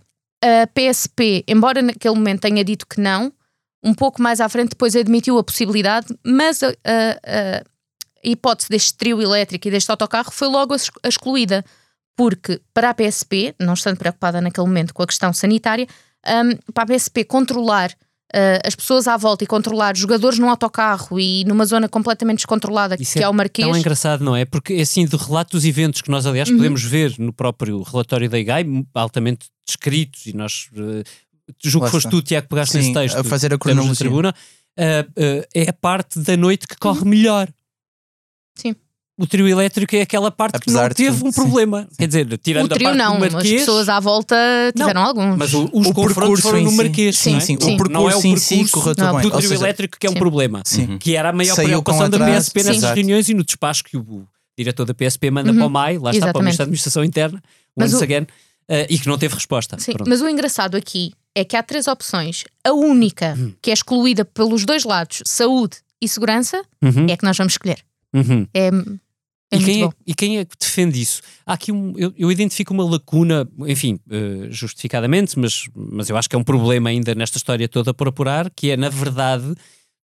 a 0.42 0.66
PSP, 0.66 1.44
embora 1.48 1.80
naquele 1.82 2.14
momento 2.14 2.40
tenha 2.42 2.64
dito 2.64 2.86
que 2.86 3.00
não, 3.00 3.32
um 3.82 3.94
pouco 3.94 4.20
mais 4.22 4.40
à 4.40 4.48
frente 4.48 4.70
depois 4.70 4.94
admitiu 4.96 5.36
a 5.38 5.44
possibilidade, 5.44 6.06
mas 6.24 6.62
a, 6.62 6.68
a- 6.68 6.72
a- 7.24 7.62
hipótese 8.22 8.68
deste 8.70 8.94
trio 8.94 9.20
elétrico 9.20 9.68
e 9.68 9.70
deste 9.70 9.90
autocarro 9.90 10.30
foi 10.30 10.48
logo 10.48 10.74
ex- 10.74 10.90
excluída 11.04 11.62
porque 12.16 12.60
para 12.72 12.90
a 12.90 12.94
PSP, 12.94 13.54
não 13.58 13.74
estando 13.74 13.96
preocupada 13.98 14.40
naquele 14.40 14.66
momento 14.66 14.94
com 14.94 15.02
a 15.02 15.06
questão 15.06 15.32
sanitária, 15.32 15.86
hum, 16.26 16.56
para 16.72 16.84
a 16.84 16.86
PSP 16.86 17.24
controlar 17.24 17.90
uh, 17.90 18.60
as 18.66 18.74
pessoas 18.74 19.06
à 19.08 19.16
volta 19.16 19.44
e 19.44 19.46
controlar 19.46 19.94
os 19.94 20.00
jogadores 20.00 20.38
num 20.38 20.48
autocarro 20.48 21.18
e 21.18 21.44
numa 21.44 21.64
zona 21.66 21.88
completamente 21.88 22.38
descontrolada 22.38 22.96
Isso 23.00 23.14
que 23.14 23.22
é, 23.22 23.28
o 23.28 23.32
Marquês. 23.34 23.66
Tão 23.68 23.76
engraçado, 23.76 24.22
não 24.24 24.36
é? 24.36 24.44
Porque 24.44 24.74
assim, 24.74 25.06
do 25.06 25.16
relato 25.16 25.56
dos 25.56 25.64
eventos 25.64 26.00
que 26.02 26.10
nós, 26.10 26.24
aliás, 26.26 26.48
Uhum. 26.48 26.56
podemos 26.56 26.82
ver 26.82 27.14
no 27.18 27.32
próprio 27.32 27.82
relatório 27.82 28.28
da 28.30 28.38
IGAI, 28.38 28.64
altamente 28.94 29.46
descritos, 29.66 30.26
e 30.26 30.32
nós. 30.36 30.68
eh, 30.76 31.02
julgo 31.62 31.86
que 31.86 31.92
foste 31.92 32.08
tu, 32.10 32.22
Tiago, 32.22 32.44
que 32.44 32.50
pegaste 32.50 32.72
Sim, 32.72 32.78
nesse 32.78 32.92
texto. 32.92 33.18
a 33.18 33.24
fazer 33.24 33.52
a 33.52 33.58
cronologia. 33.58 33.94
tribuna, 33.96 34.34
eh, 34.78 35.06
eh, 35.16 35.48
é 35.54 35.68
a 35.70 35.72
parte 35.72 36.18
da 36.20 36.36
noite 36.36 36.66
que 36.66 36.76
corre 36.76 37.04
melhor. 37.04 37.48
Uhum. 37.48 37.54
Sim. 38.56 38.76
O 39.16 39.26
trio 39.28 39.46
elétrico 39.46 39.94
é 39.94 40.00
aquela 40.02 40.28
parte 40.28 40.58
que 40.58 40.66
não 40.72 40.80
Apesar 40.80 40.92
teve 40.94 41.16
tudo, 41.18 41.28
um 41.28 41.32
sim. 41.32 41.40
problema. 41.40 41.86
Quer 41.96 42.06
dizer, 42.08 42.38
tirando 42.38 42.64
o 42.64 42.68
trio 42.68 42.88
a 42.88 42.90
parte 42.90 42.98
não, 42.98 43.18
do 43.20 43.24
as 43.26 43.32
Marquês, 43.34 43.60
pessoas 43.60 43.88
à 43.88 44.00
volta 44.00 44.34
tiveram 44.76 45.02
alguns. 45.02 45.36
mas 45.38 45.54
o- 45.54 45.70
os 45.72 45.86
O 45.86 45.92
confrontos 45.94 46.14
percurso 46.14 46.42
foram 46.42 46.62
no. 46.64 46.72
Marquês. 46.72 47.16
Sim, 47.16 47.30
não 47.30 47.36
é? 47.36 47.40
sim, 47.40 47.46
sim. 47.46 47.54
o 47.54 47.76
percurso 47.76 47.92
não 47.92 48.10
é 48.10 48.16
o 48.16 48.18
em 48.18 48.36
si 48.36 48.48
percurso 48.56 48.72
correu 48.72 48.94
tudo 48.96 49.04
Não, 49.06 49.12
bem. 49.14 49.22
do 49.22 49.30
trio 49.30 49.48
seja, 49.48 49.54
elétrico 49.62 49.96
que 50.00 50.06
é 50.06 50.10
um 50.10 50.14
sim. 50.14 50.18
problema. 50.18 50.62
Sim. 50.64 50.98
Que 50.98 51.14
era 51.14 51.28
a 51.28 51.32
maior 51.32 51.54
Saiu 51.54 51.68
preocupação 51.68 52.10
da 52.10 52.18
PSP 52.18 52.58
nessas 52.64 52.76
exato. 52.78 52.94
reuniões 52.96 53.28
e 53.28 53.34
no 53.34 53.44
despacho 53.44 53.84
que 53.84 53.96
o 53.96 54.26
diretor 54.58 54.84
da 54.84 54.94
PSP 54.94 55.30
manda 55.30 55.50
Uhum. 55.52 55.58
para 55.58 55.66
o 55.66 55.70
MAI, 55.70 55.98
lá 55.98 56.10
está 56.10 56.32
para 56.32 56.42
o 56.42 56.42
Exatamente. 56.42 56.42
Ministério 56.42 56.58
da 56.58 56.64
Administração 56.64 57.04
Interna, 57.04 57.42
once 57.76 57.94
o- 57.94 58.02
again, 58.02 58.26
eh, 58.68 58.86
e 58.90 58.98
que 58.98 59.06
não 59.06 59.16
teve 59.16 59.34
resposta. 59.34 59.78
Sim, 59.78 59.92
Pronto. 59.92 60.08
mas 60.08 60.20
o 60.22 60.28
engraçado 60.28 60.76
aqui 60.76 61.12
é 61.36 61.44
que 61.44 61.56
há 61.56 61.62
três 61.62 61.86
opções. 61.86 62.42
A 62.64 62.72
única 62.72 63.36
Hum. 63.38 63.52
que 63.62 63.70
é 63.70 63.74
excluída 63.74 64.24
pelos 64.24 64.64
dois 64.64 64.82
lados, 64.82 65.22
saúde 65.24 65.76
e 66.02 66.08
segurança, 66.08 66.60
Uhum, 66.82 67.06
é 67.08 67.16
que 67.16 67.24
nós 67.24 67.36
vamos 67.36 67.52
escolher. 67.54 67.78
uhum. 68.12 68.46
É, 68.54 68.70
é 69.50 69.56
E, 69.56 69.64
quem 69.64 69.84
é, 69.84 69.88
e 70.06 70.14
quem 70.14 70.38
é 70.38 70.44
que 70.44 70.56
defende 70.58 71.00
isso? 71.00 71.22
Há 71.44 71.54
aqui 71.54 71.70
um. 71.70 71.92
Eu, 71.96 72.12
eu 72.16 72.32
identifico 72.32 72.72
uma 72.72 72.84
lacuna, 72.84 73.48
enfim, 73.66 73.98
eh, 74.10 74.48
justificadamente, 74.50 75.38
mas, 75.38 75.68
mas 75.74 76.08
eu 76.08 76.16
acho 76.16 76.28
que 76.28 76.36
é 76.36 76.38
um 76.38 76.44
problema 76.44 76.90
ainda 76.90 77.14
nesta 77.14 77.36
história 77.36 77.68
toda 77.68 77.92
por 77.94 78.08
apurar, 78.08 78.50
que 78.50 78.70
é, 78.70 78.76
na 78.76 78.88
verdade, 78.88 79.54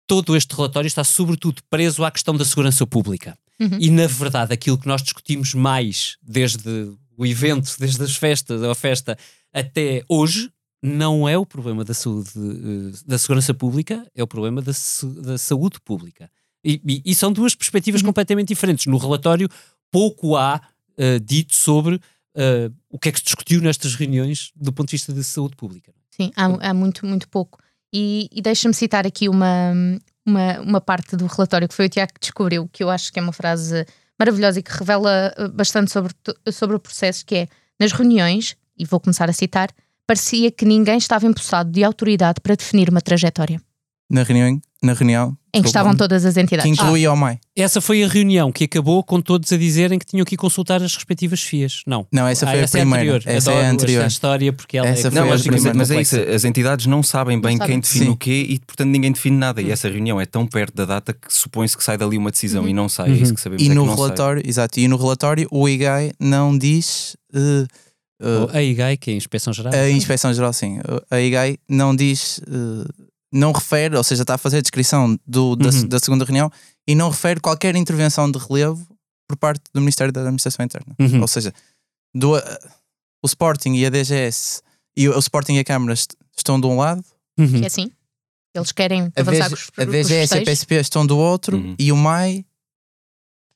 todo 0.07 0.35
este 0.35 0.55
relatório 0.55 0.87
está 0.87 1.03
sobretudo 1.03 1.61
preso 1.69 2.03
à 2.03 2.11
questão 2.11 2.35
da 2.35 2.45
segurança 2.45 2.85
pública. 2.87 3.37
Uhum. 3.59 3.77
E, 3.79 3.89
na 3.89 4.07
verdade, 4.07 4.53
aquilo 4.53 4.77
que 4.77 4.87
nós 4.87 5.01
discutimos 5.01 5.53
mais 5.53 6.17
desde 6.21 6.91
o 7.17 7.25
evento, 7.25 7.75
desde 7.79 8.03
as 8.03 8.15
festas, 8.15 8.61
a 8.63 8.75
festa 8.75 9.17
até 9.53 10.03
hoje, 10.09 10.49
não 10.83 11.27
é 11.27 11.37
o 11.37 11.45
problema 11.45 11.83
da 11.83 11.93
saúde, 11.93 12.29
eh, 12.35 12.97
da 13.05 13.17
segurança 13.17 13.53
pública, 13.53 14.05
é 14.13 14.21
o 14.21 14.27
problema 14.27 14.61
da, 14.61 14.71
da 15.21 15.37
saúde 15.37 15.79
pública. 15.83 16.29
E, 16.65 16.81
e- 16.85 17.01
e 17.05 17.15
são 17.15 17.31
duas 17.31 17.53
perspectivas 17.53 18.01
Uhum. 18.01 18.07
completamente 18.07 18.47
diferentes. 18.49 18.87
No 18.87 18.97
relatório, 18.97 19.47
pouco 19.91 20.35
há 20.35 20.59
eh, 20.97 21.19
dito 21.19 21.55
sobre 21.55 22.01
eh, 22.35 22.69
o 22.89 22.97
que 22.99 23.09
é 23.09 23.11
que 23.11 23.19
se 23.19 23.25
discutiu 23.25 23.61
nestas 23.61 23.93
reuniões 23.95 24.51
do 24.55 24.73
ponto 24.73 24.87
de 24.89 24.93
vista 24.97 25.13
da 25.13 25.21
saúde 25.23 25.55
pública. 25.55 25.93
Sim, 26.09 26.31
há, 26.35 26.69
há 26.69 26.73
muito, 26.73 27.05
muito 27.05 27.29
pouco. 27.29 27.59
E, 27.93 28.27
e 28.31 28.41
deixa-me 28.41 28.73
citar 28.73 29.05
aqui 29.05 29.29
uma, 29.29 29.71
uma, 30.25 30.59
uma 30.61 30.81
parte 30.81 31.15
do 31.15 31.25
relatório 31.27 31.67
que 31.67 31.73
foi 31.75 31.85
o 31.85 31.89
Tiago 31.89 32.13
que 32.13 32.19
descobriu, 32.19 32.67
que 32.73 32.83
eu 32.83 32.89
acho 32.89 33.11
que 33.13 33.19
é 33.19 33.21
uma 33.21 33.31
frase 33.33 33.85
maravilhosa 34.19 34.59
e 34.59 34.63
que 34.63 34.71
revela 34.71 35.33
eh, 35.37 35.47
bastante 35.49 35.91
sobre, 35.91 36.13
sobre 36.51 36.75
o 36.75 36.79
processo, 36.79 37.25
que 37.25 37.35
é, 37.35 37.47
nas 37.79 37.91
reuniões, 37.91 38.55
e 38.77 38.83
vou 38.85 38.99
começar 38.99 39.29
a 39.29 39.33
citar, 39.33 39.69
parecia 40.07 40.49
que 40.51 40.65
ninguém 40.65 40.97
estava 40.97 41.25
empossado 41.27 41.69
de 41.71 41.83
autoridade 41.83 42.39
para 42.41 42.55
definir 42.55 42.89
uma 42.89 43.01
trajetória, 43.01 43.61
Na 44.09 44.23
reunião, 44.23 44.61
na 44.83 44.93
reunião 44.93 45.37
em 45.57 45.61
que 45.61 45.67
estavam 45.67 45.95
todas 45.95 46.25
as 46.25 46.33
que 46.33 46.39
entidades. 46.41 46.71
incluía 46.71 47.11
o 47.11 47.15
MAI. 47.17 47.39
Essa 47.55 47.79
foi 47.79 48.03
a 48.03 48.07
reunião 48.07 48.51
que 48.51 48.65
acabou 48.65 49.03
com 49.03 49.21
todos 49.21 49.51
a 49.51 49.57
dizerem 49.57 49.97
que 49.97 50.05
tinham 50.05 50.25
que 50.25 50.35
consultar 50.35 50.81
as 50.83 50.93
respectivas 50.95 51.41
FIAs. 51.41 51.81
Não. 51.87 52.05
Não, 52.11 52.27
essa 52.27 52.45
Ah, 52.45 52.49
foi 52.51 52.59
a 52.59 52.63
essa 52.63 52.77
é 52.77 52.81
primeira. 52.81 53.15
anterior. 53.15 53.23
essa 53.37 53.49
é 53.51 53.53
Adoro 53.53 53.65
a 53.67 53.69
anterior. 53.71 53.97
esta 54.01 54.07
história 54.13 54.53
porque 54.53 54.77
ela 54.77 54.87
Essa 54.87 55.07
é 55.07 55.11
foi 55.11 55.19
Não, 55.19 55.27
a 55.27 55.29
mas, 55.31 55.45
mas, 55.75 55.91
é 55.91 56.01
isso, 56.01 56.19
as 56.19 56.43
entidades 56.43 56.85
não 56.85 57.01
sabem 57.01 57.39
bem 57.39 57.57
Não 57.57 57.65
quem 57.65 57.75
sabem. 57.75 57.79
define 57.81 58.05
Sim. 58.05 58.11
o 58.11 58.17
quê 58.17 58.45
e 58.49 58.59
portanto 58.59 58.89
ninguém 58.89 59.11
define 59.11 59.37
nada. 59.37 59.61
E 59.61 59.71
essa 59.71 59.87
reunião 59.89 60.19
é 60.19 60.25
tão 60.25 60.45
perto 60.45 60.75
da 60.75 60.85
data 60.85 61.13
que 61.13 61.33
supõe-se 61.33 61.77
que 61.77 61.83
sai 61.83 61.97
dali 61.97 62.17
uma 62.17 62.31
decisão 62.31 62.63
Uhum. 62.63 62.69
e 62.69 62.73
não 62.73 62.89
sai. 62.89 63.09
É 63.09 63.13
Uhum. 63.13 63.21
isso 63.21 63.33
que 63.35 63.41
sabemos. 63.41 63.61
E 63.63 63.65
é 63.67 63.69
que 63.69 63.75
no 63.75 63.85
sai. 63.85 63.95
relatório, 63.95 64.43
exato, 64.45 64.79
e 64.79 64.87
no 64.87 64.97
relatório 64.97 65.47
o 65.51 65.67
IGAI 65.69 66.11
não 66.19 66.57
diz 66.57 67.15
eh, 67.33 67.65
eh, 68.21 68.57
A 68.57 68.61
IGAI, 68.63 68.97
que 68.97 69.11
é 69.11 69.13
a 69.13 69.17
Inspeção 69.17 69.53
Geral. 69.53 69.73
a 69.73 69.89
Inspeção 69.89 70.33
Geral, 70.33 70.53
sim. 70.53 70.79
A 71.09 71.19
IGAI 71.19 71.57
não 71.69 71.95
diz, 71.95 72.39
eh, 72.47 73.05
não 73.35 73.51
refere, 73.51 73.95
ou 73.97 74.03
seja, 74.03 74.21
está 74.23 74.35
a 74.35 74.37
fazer 74.37 74.57
a 74.57 74.61
descrição 74.61 75.19
do, 75.27 75.55
da, 75.55 75.69
Uhum. 75.69 75.87
da 75.87 75.99
segunda 75.99 76.23
reunião 76.25 76.51
e 76.87 76.95
não 76.95 77.09
refere 77.09 77.39
qualquer 77.39 77.75
intervenção 77.75 78.31
de 78.31 78.39
relevo 78.39 78.87
por 79.27 79.37
parte 79.37 79.63
do 79.73 79.81
Ministério 79.81 80.13
da 80.13 80.21
Administração 80.21 80.63
Interna. 80.65 80.95
Uhum. 80.99 81.21
Ou 81.21 81.27
seja, 81.27 81.53
do, 82.13 82.33
o 82.37 83.25
Sporting 83.27 83.73
e 83.73 83.85
a 83.85 83.89
DGS 83.89 84.61
e 84.95 85.09
o, 85.09 85.15
o 85.15 85.19
Sporting 85.19 85.53
e 85.55 85.59
a 85.59 85.63
Câmara 85.63 85.93
est- 85.93 86.15
estão 86.37 86.59
de 86.59 86.67
um 86.67 86.77
lado, 86.77 87.03
Uhum. 87.37 87.61
É 87.63 87.65
assim. 87.67 87.91
Eles 88.55 88.71
querem 88.71 89.11
a, 89.13 89.19
avançar 89.19 89.49
DG, 89.49 89.49
com 89.49 89.55
os, 89.55 89.79
a 89.79 89.83
os 89.83 89.91
DGS 89.91 90.35
e 90.35 90.37
a. 90.39 90.43
PSP 90.45 90.75
estão 90.75 91.05
do 91.05 91.17
outro 91.17 91.57
Uhum. 91.57 91.75
e 91.77 91.91
o 91.91 91.97
MAI, 91.97 92.45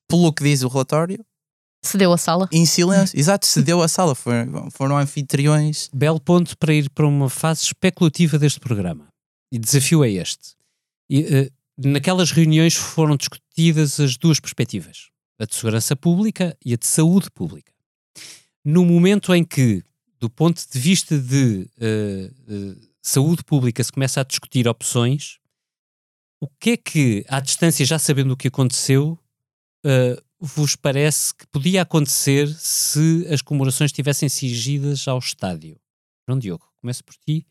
pelo 0.09 0.33
que 0.33 0.43
diz 0.43 0.61
o 0.63 0.67
relatório, 0.67 1.23
Cedeu 1.81 2.11
a 2.11 2.17
sala. 2.17 2.49
em 2.51 2.65
silêncio, 2.65 3.17
exato, 3.17 3.45
cedeu 3.45 3.81
a 3.81 3.87
sala, 3.87 4.13
foram, 4.13 4.69
foram 4.71 4.97
anfitriões. 4.97 5.89
Belo 5.93 6.19
ponto 6.19 6.57
para 6.57 6.73
ir 6.73 6.89
para 6.89 7.07
uma 7.07 7.29
fase 7.29 7.61
especulativa 7.63 8.37
deste 8.37 8.59
programa. 8.59 9.07
E 9.51 9.57
desafio 9.57 10.03
é 10.03 10.11
este. 10.11 10.55
E, 11.09 11.21
eh, 11.21 11.51
naquelas 11.77 12.31
reuniões 12.31 12.75
foram 12.75 13.15
discutidas 13.15 13.99
as 13.99 14.17
duas 14.17 14.39
perspectivas, 14.39 15.09
a 15.39 15.45
de 15.45 15.55
segurança 15.55 15.95
pública 15.95 16.57
e 16.63 16.73
a 16.73 16.77
de 16.77 16.85
saúde 16.85 17.31
pública. 17.31 17.73
No 18.63 18.85
momento 18.85 19.33
em 19.33 19.43
que, 19.43 19.83
do 20.19 20.29
ponto 20.29 20.61
de 20.69 20.79
vista 20.79 21.17
de 21.17 21.69
eh, 21.79 22.31
eh, 22.47 22.75
saúde 23.01 23.43
pública, 23.43 23.83
se 23.83 23.91
começa 23.91 24.21
a 24.21 24.23
discutir 24.23 24.67
opções, 24.67 25.39
o 26.41 26.47
que 26.47 26.71
é 26.71 26.77
que, 26.77 27.25
à 27.27 27.39
distância, 27.39 27.85
já 27.85 27.97
sabendo 27.97 28.33
o 28.33 28.37
que 28.37 28.49
aconteceu, 28.49 29.17
eh, 29.85 30.21
vos 30.39 30.75
parece 30.75 31.33
que 31.33 31.47
podia 31.47 31.81
acontecer 31.81 32.47
se 32.57 33.25
as 33.29 33.41
comemorações 33.41 33.89
estivessem 33.89 34.29
cingidas 34.29 35.07
ao 35.07 35.19
estádio? 35.19 35.77
João 36.27 36.39
Diogo, 36.39 36.65
começo 36.79 37.03
por 37.03 37.15
ti. 37.15 37.45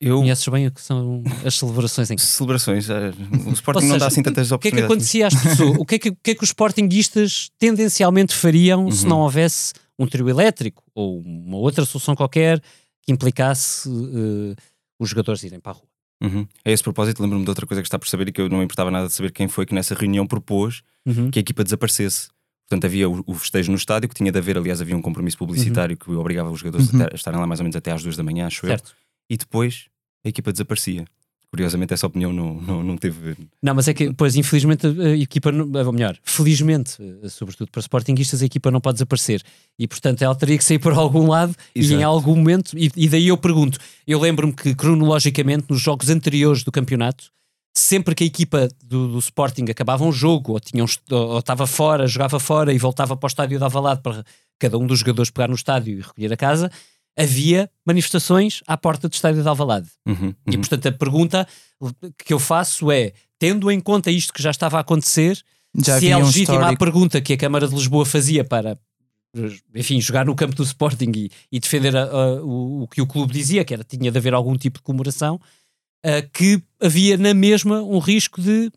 Eu, 0.00 0.18
Conheces 0.20 0.46
bem 0.48 0.66
o 0.68 0.70
que 0.70 0.80
são 0.80 1.24
as 1.44 1.54
celebrações 1.58 2.10
em 2.10 2.16
casa. 2.16 2.28
celebrações, 2.28 2.88
eh, 2.88 3.10
o 3.46 3.52
Sporting 3.52 3.78
Ou 3.80 3.88
não 3.88 3.94
seja, 3.94 3.98
dá 3.98 4.06
assim 4.06 4.22
tantas 4.22 4.52
O 4.52 4.58
que 4.58 4.68
é 4.68 4.70
que 4.70 4.76
oportunidades. 4.82 4.84
acontecia 4.84 5.26
às 5.26 5.34
pessoas? 5.34 5.76
O 5.78 5.84
que 5.84 5.94
é 5.96 5.98
que, 5.98 6.08
o 6.10 6.16
que, 6.22 6.30
é 6.30 6.34
que 6.36 6.44
os 6.44 6.50
sportinguistas 6.50 7.50
tendencialmente 7.58 8.34
fariam 8.34 8.90
se 8.92 9.02
Uhum. 9.02 9.08
não 9.10 9.18
houvesse 9.20 9.72
um 9.98 10.06
trio 10.06 10.28
elétrico 10.28 10.84
ou 10.94 11.20
uma 11.20 11.56
outra 11.56 11.84
solução 11.84 12.14
qualquer 12.14 12.60
que 13.02 13.10
implicasse 13.12 13.88
eh, 13.88 14.54
os 15.00 15.08
jogadores 15.10 15.42
irem 15.42 15.58
para 15.58 15.72
a 15.72 15.74
rua? 15.74 15.88
Uhum. 16.22 16.46
A 16.64 16.70
esse 16.70 16.82
propósito, 16.82 17.20
lembro-me 17.22 17.44
de 17.44 17.50
outra 17.50 17.66
coisa 17.66 17.80
que 17.82 17.86
está 17.88 17.98
por 17.98 18.08
saber 18.08 18.28
e 18.28 18.32
que 18.32 18.40
eu 18.40 18.48
não 18.48 18.58
me 18.58 18.64
importava 18.64 18.90
nada 18.92 19.08
de 19.08 19.12
saber 19.12 19.32
quem 19.32 19.48
foi 19.48 19.66
que 19.66 19.74
nessa 19.74 19.94
reunião 19.96 20.26
propôs 20.26 20.82
Uhum. 21.06 21.30
que 21.30 21.38
a 21.38 21.42
equipa 21.42 21.64
desaparecesse. 21.64 22.28
Portanto, 22.68 22.84
havia 22.84 23.08
o, 23.08 23.24
o 23.26 23.34
festejo 23.34 23.70
no 23.72 23.78
estádio 23.78 24.08
que 24.10 24.14
tinha 24.14 24.30
de 24.30 24.38
haver, 24.38 24.58
aliás, 24.58 24.80
havia 24.80 24.94
um 24.96 25.00
compromisso 25.00 25.38
publicitário 25.38 25.96
que 25.96 26.10
obrigava 26.10 26.50
os 26.50 26.60
jogadores 26.60 26.92
Uhum. 26.92 27.02
a, 27.02 27.14
estarem 27.14 27.40
lá 27.40 27.46
mais 27.46 27.58
ou 27.60 27.64
menos 27.64 27.74
até 27.76 27.90
às 27.90 28.02
duas 28.02 28.16
da 28.16 28.22
manhã, 28.22 28.46
acho 28.46 28.66
eu. 28.66 28.76
E 29.28 29.36
depois 29.36 29.86
a 30.24 30.28
equipa 30.28 30.52
desaparecia. 30.52 31.04
Curiosamente, 31.50 31.94
essa 31.94 32.06
opinião 32.06 32.30
não, 32.30 32.54
não, 32.60 32.82
não 32.82 32.96
teve. 32.98 33.34
Não, 33.62 33.74
mas 33.74 33.88
é 33.88 33.94
que, 33.94 34.12
pois, 34.12 34.36
infelizmente, 34.36 34.86
a 34.86 35.16
equipa, 35.16 35.50
não- 35.50 35.70
ou 35.86 35.92
melhor, 35.94 36.14
felizmente, 36.22 36.96
eh, 37.22 37.28
sobretudo 37.30 37.70
para 37.70 37.80
sportinguistas, 37.80 38.42
a 38.42 38.44
equipa 38.44 38.70
não 38.70 38.82
pode 38.82 38.96
desaparecer. 38.96 39.42
E, 39.78 39.88
portanto, 39.88 40.20
ela 40.20 40.34
teria 40.34 40.58
que 40.58 40.64
sair 40.64 40.78
por 40.78 40.92
algum 40.98 41.26
lado 41.26 41.54
e 41.74 41.80
em 41.80 41.84
Exato. 41.84 42.04
algum 42.04 42.36
momento. 42.36 42.76
E, 42.76 42.90
e 42.94 43.08
daí 43.08 43.28
eu 43.28 43.38
pergunto: 43.38 43.78
eu 44.06 44.20
lembro-me 44.20 44.52
que, 44.52 44.74
cronologicamente, 44.74 45.64
nos 45.70 45.80
jogos 45.80 46.10
anteriores 46.10 46.62
do 46.62 46.70
campeonato, 46.70 47.30
sempre 47.74 48.14
que 48.14 48.24
a 48.24 48.26
equipa 48.26 48.68
do, 48.84 49.08
do 49.12 49.18
Sporting 49.18 49.64
acabava 49.70 50.04
um 50.04 50.12
jogo, 50.12 50.52
ou, 50.52 50.60
tinha 50.60 50.84
um 50.84 50.88
ou 51.10 51.28
ou 51.30 51.38
estava 51.38 51.66
fora, 51.66 52.06
jogava 52.06 52.38
fora 52.38 52.74
e 52.74 52.78
voltava 52.78 53.16
para 53.16 53.26
o 53.26 53.28
estádio 53.28 53.58
de 53.58 53.64
Avalado 53.64 54.02
para 54.02 54.22
cada 54.58 54.76
um 54.76 54.86
dos 54.86 54.98
jogadores 54.98 55.30
pegar 55.30 55.48
no 55.48 55.54
estádio 55.54 55.98
e 55.98 56.02
recolher 56.02 56.30
a 56.32 56.36
casa, 56.36 56.70
havia 57.18 57.68
manifestações 57.84 58.62
à 58.66 58.76
porta 58.76 59.08
do 59.08 59.12
estádio 59.12 59.42
de 59.42 59.48
Alvalade. 59.48 59.88
Uhum, 60.06 60.32
E 60.46 60.54
uhum. 60.54 60.60
portanto 60.60 60.86
a 60.86 60.92
pergunta 60.92 61.46
que 62.24 62.32
eu 62.32 62.38
faço 62.38 62.90
é, 62.92 63.12
tendo 63.38 63.70
em 63.70 63.80
conta 63.80 64.10
isto 64.10 64.32
que 64.32 64.42
já 64.42 64.50
estava 64.50 64.76
a 64.78 64.80
acontecer, 64.80 65.42
Já 65.76 65.98
se 65.98 66.08
é 66.10 66.16
um 66.16 66.24
legítima 66.26 66.68
a 66.68 66.76
pergunta 66.76 67.20
que 67.20 67.32
a 67.32 67.36
Câmara 67.36 67.66
de 67.68 67.74
Lisboa 67.74 68.06
fazia 68.06 68.44
para, 68.44 68.78
enfim, 69.74 70.00
jogar 70.00 70.24
no 70.24 70.34
campo 70.34 70.54
do 70.54 70.62
Sporting 70.62 71.12
e, 71.14 71.30
e 71.52 71.60
defender 71.60 71.96
a- 71.96 72.04
a- 72.04 72.42
o, 72.42 72.82
o 72.82 72.88
que 72.88 73.00
o 73.02 73.06
clube 73.06 73.32
dizia, 73.32 73.64
que 73.64 73.74
era 73.74 73.84
tinha 73.84 74.10
de 74.10 74.18
haver 74.18 74.32
algum 74.34 74.56
tipo 74.56 74.78
de 74.78 74.82
comemoração, 74.84 75.40
ah, 76.04 76.22
que 76.32 76.62
havia 76.80 77.16
na 77.16 77.34
mesma 77.34 77.82
um 77.82 77.98
risco 77.98 78.40
de 78.40 78.70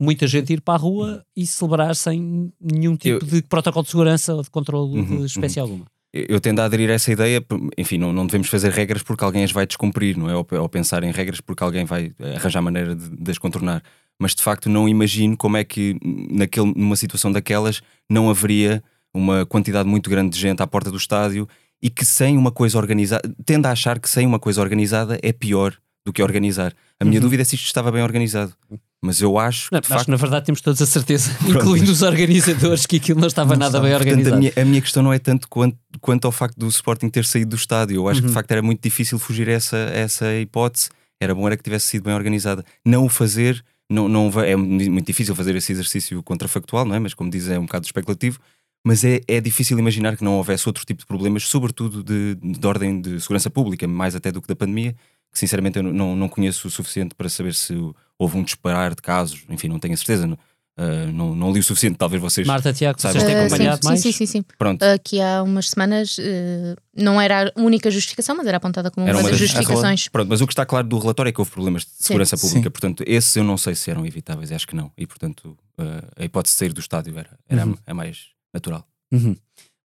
muita 0.00 0.26
gente 0.26 0.52
ir 0.52 0.60
para 0.60 0.74
a 0.74 0.76
rua 0.78 1.24
e 1.36 1.46
celebrar 1.46 1.94
sem 1.96 2.52
nenhum 2.60 2.96
tipo 2.96 3.24
de 3.24 3.42
protocolo 3.42 3.84
de 3.84 3.90
segurança 3.90 4.34
ou 4.34 4.42
de 4.42 4.50
controle 4.50 4.98
Uhum, 5.00 5.18
de 5.18 5.26
espécie 5.26 5.58
alguma. 5.60 5.86
Eu 6.12 6.40
tendo 6.40 6.60
a 6.60 6.64
aderir 6.64 6.88
a 6.90 6.94
essa 6.94 7.12
ideia, 7.12 7.44
enfim, 7.76 7.98
não, 7.98 8.12
não 8.12 8.26
devemos 8.26 8.48
fazer 8.48 8.70
regras 8.72 9.02
porque 9.02 9.22
alguém 9.22 9.44
as 9.44 9.52
vai 9.52 9.66
descumprir, 9.66 10.16
não 10.16 10.30
é? 10.30 10.34
Ou, 10.34 10.46
ou 10.52 10.68
pensar 10.68 11.04
em 11.04 11.10
regras 11.10 11.40
porque 11.40 11.62
alguém 11.62 11.84
vai 11.84 12.12
arranjar 12.36 12.62
maneira 12.62 12.94
de, 12.96 13.10
de 13.10 13.30
as 13.30 13.36
contornar. 13.38 13.82
Mas 14.18 14.34
de 14.34 14.42
facto 14.42 14.70
não 14.70 14.88
imagino 14.88 15.36
como 15.36 15.56
é 15.58 15.64
que 15.64 15.96
naquele, 16.02 16.72
numa 16.74 16.96
situação 16.96 17.30
daquelas 17.30 17.82
não 18.10 18.30
haveria 18.30 18.82
uma 19.14 19.44
quantidade 19.44 19.88
muito 19.88 20.08
grande 20.08 20.30
de 20.34 20.40
gente 20.40 20.62
à 20.62 20.66
porta 20.66 20.90
do 20.90 20.96
estádio 20.96 21.46
e 21.80 21.90
que 21.90 22.04
sem 22.04 22.36
uma 22.36 22.50
coisa 22.50 22.78
organizada, 22.78 23.22
tendo 23.44 23.66
a 23.66 23.70
achar 23.70 23.98
que 24.00 24.08
sem 24.08 24.26
uma 24.26 24.38
coisa 24.38 24.60
organizada 24.60 25.18
é 25.22 25.32
pior 25.32 25.74
do 26.06 26.12
que 26.12 26.22
organizar. 26.22 26.72
A 26.98 27.04
minha 27.04 27.18
Uhum. 27.18 27.22
dúvida 27.22 27.42
é 27.42 27.44
se 27.44 27.54
isto 27.54 27.66
estava 27.66 27.92
bem 27.92 28.02
organizado. 28.02 28.54
Mas 29.02 29.20
eu 29.20 29.38
acho 29.38 29.68
que 29.68 29.72
Não, 29.74 29.78
acho 29.78 29.88
facto 29.88 30.04
que 30.06 30.10
na 30.10 30.16
verdade 30.16 30.46
temos 30.46 30.60
todos 30.60 30.82
a 30.82 30.86
certeza, 30.86 31.30
incluindo 31.48 31.90
os 31.92 32.02
organizadores, 32.02 32.84
que 32.84 32.96
aquilo 32.96 33.20
não 33.20 33.28
estava 33.28 33.52
Não 33.54 33.60
nada 33.60 33.72
sabe. 33.72 33.84
bem 33.88 33.92
Portanto, 33.96 34.08
organizado. 34.10 34.36
a 34.36 34.38
minha, 34.40 34.52
a 34.56 34.64
minha 34.64 34.80
questão 34.80 35.02
não 35.02 35.12
é 35.12 35.18
tanto 35.20 35.48
quanto, 35.48 35.76
quanto 36.00 36.24
ao 36.24 36.32
facto 36.32 36.56
do 36.58 36.66
Sporting 36.68 37.08
ter 37.08 37.24
saído 37.24 37.50
do 37.50 37.56
estádio. 37.56 37.96
Eu 37.96 38.08
acho 38.08 38.20
que 38.20 38.24
Uhum. 38.26 38.28
de 38.30 38.34
facto 38.34 38.50
era 38.50 38.60
muito 38.62 38.82
difícil 38.82 39.18
fugir 39.18 39.48
a 39.48 39.52
essa, 39.52 39.76
essa 39.76 40.34
hipótese. 40.34 40.88
Era 41.20 41.34
bom 41.34 41.46
era 41.46 41.56
que 41.56 41.62
tivesse 41.62 41.86
sido 41.86 42.02
bem 42.04 42.14
organizada. 42.14 42.64
Não 42.84 43.04
o 43.04 43.08
fazer, 43.08 43.64
não, 43.90 44.08
não, 44.08 44.30
é 44.40 44.56
muito 44.56 45.06
difícil 45.06 45.34
fazer 45.34 45.54
esse 45.54 45.70
exercício 45.72 46.20
contrafactual, 46.22 46.84
não 46.84 46.94
é? 46.94 46.98
Mas 46.98 47.14
como 47.14 47.30
diz, 47.30 47.48
é 47.48 47.58
um 47.58 47.66
bocado 47.66 47.86
especulativo. 47.86 48.38
Mas 48.86 49.04
é, 49.04 49.20
é 49.26 49.40
difícil 49.40 49.78
imaginar 49.78 50.16
que 50.16 50.24
não 50.24 50.36
houvesse 50.36 50.68
outro 50.68 50.84
tipo 50.84 51.00
de 51.00 51.06
problemas, 51.06 51.44
sobretudo 51.44 52.02
de, 52.02 52.36
de 52.36 52.66
ordem 52.66 53.00
de 53.00 53.20
segurança 53.20 53.50
pública, 53.50 53.86
mais 53.88 54.14
até 54.14 54.30
do 54.32 54.40
que 54.40 54.46
da 54.48 54.54
pandemia, 54.56 54.94
que 55.32 55.38
sinceramente 55.38 55.78
eu 55.78 55.82
não, 55.82 56.14
não 56.16 56.28
conheço 56.28 56.68
o 56.68 56.70
suficiente 56.70 57.14
para 57.14 57.28
saber 57.28 57.54
se 57.54 57.74
houve 58.18 58.36
um 58.36 58.42
disparar 58.42 58.94
de 58.94 59.02
casos. 59.02 59.44
Enfim, 59.48 59.68
não 59.68 59.78
tenho 59.78 59.94
a 59.94 59.96
certeza. 59.96 60.26
Não, 60.26 60.38
ah, 60.80 61.06
não, 61.12 61.34
não 61.34 61.52
li 61.52 61.58
o 61.58 61.62
suficiente, 61.64 61.96
talvez 61.96 62.22
vocês. 62.22 62.46
Marta, 62.46 62.72
Tiago, 62.72 63.00
Sabes, 63.00 63.16
vocês 63.20 63.24
têm 63.32 63.34
Ah, 63.42 63.46
acompanhado 63.46 63.82
sim, 63.82 63.88
mais? 63.88 64.00
sim, 64.00 64.12
sim, 64.12 64.26
sim. 64.26 64.44
Pronto. 64.56 64.80
Aqui 64.82 65.20
há 65.20 65.42
umas 65.42 65.70
semanas 65.70 66.16
eh, 66.20 66.76
não 66.96 67.20
era 67.20 67.52
a 67.54 67.60
única 67.60 67.90
justificação, 67.90 68.36
mas 68.36 68.46
era 68.46 68.58
apontada 68.58 68.88
como 68.90 69.04
Era 69.06 69.16
uma 69.16 69.24
uma 69.24 69.30
das 69.30 69.38
justificações. 69.40 70.06
Pronto, 70.08 70.28
mas 70.28 70.40
o 70.40 70.46
que 70.46 70.52
está 70.52 70.64
claro 70.64 70.86
do 70.86 70.96
relatório 70.98 71.30
é 71.30 71.32
que 71.32 71.40
houve 71.40 71.50
problemas 71.50 71.82
de 71.82 71.88
Sim. 71.90 71.96
segurança 72.04 72.36
pública, 72.36 72.62
Sim. 72.68 72.70
portanto, 72.70 73.02
esses 73.06 73.34
eu 73.34 73.42
não 73.42 73.56
sei 73.58 73.74
se 73.74 73.90
eram 73.90 74.06
evitáveis, 74.06 74.52
acho 74.52 74.68
que 74.68 74.76
não. 74.76 74.92
E 74.96 75.04
portanto, 75.04 75.56
eh, 75.78 76.04
a 76.16 76.24
hipótese 76.24 76.54
de 76.54 76.58
sair 76.60 76.72
do 76.72 76.80
estádio 76.80 77.18
era, 77.18 77.30
era 77.48 77.66
Uhum. 77.66 77.76
a 77.84 77.92
mais 77.94 78.26
natural. 78.54 78.86
Uhum. 79.12 79.34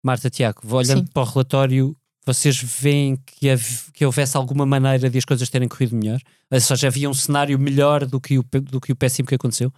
Marta, 0.04 0.28
Tiago, 0.28 0.60
olhando 0.76 0.98
Sim. 0.98 1.06
para 1.14 1.22
o 1.22 1.24
relatório, 1.24 1.96
vocês 2.24 2.56
veem 2.56 3.16
que, 3.16 3.48
que 3.92 4.04
houvesse 4.06 4.36
alguma 4.36 4.64
maneira 4.64 5.10
de 5.10 5.18
as 5.18 5.24
coisas 5.24 5.48
terem 5.48 5.68
corrido 5.68 5.96
melhor? 5.96 6.20
Ou 6.50 6.60
seja, 6.60 6.86
havia 6.86 7.10
um 7.10 7.14
cenário 7.14 7.58
melhor 7.58 8.06
do 8.06 8.20
que 8.20 8.38
o, 8.38 8.42
do 8.42 8.80
que 8.80 8.92
o 8.92 8.96
péssimo 8.96 9.28
que 9.28 9.34
aconteceu? 9.34 9.72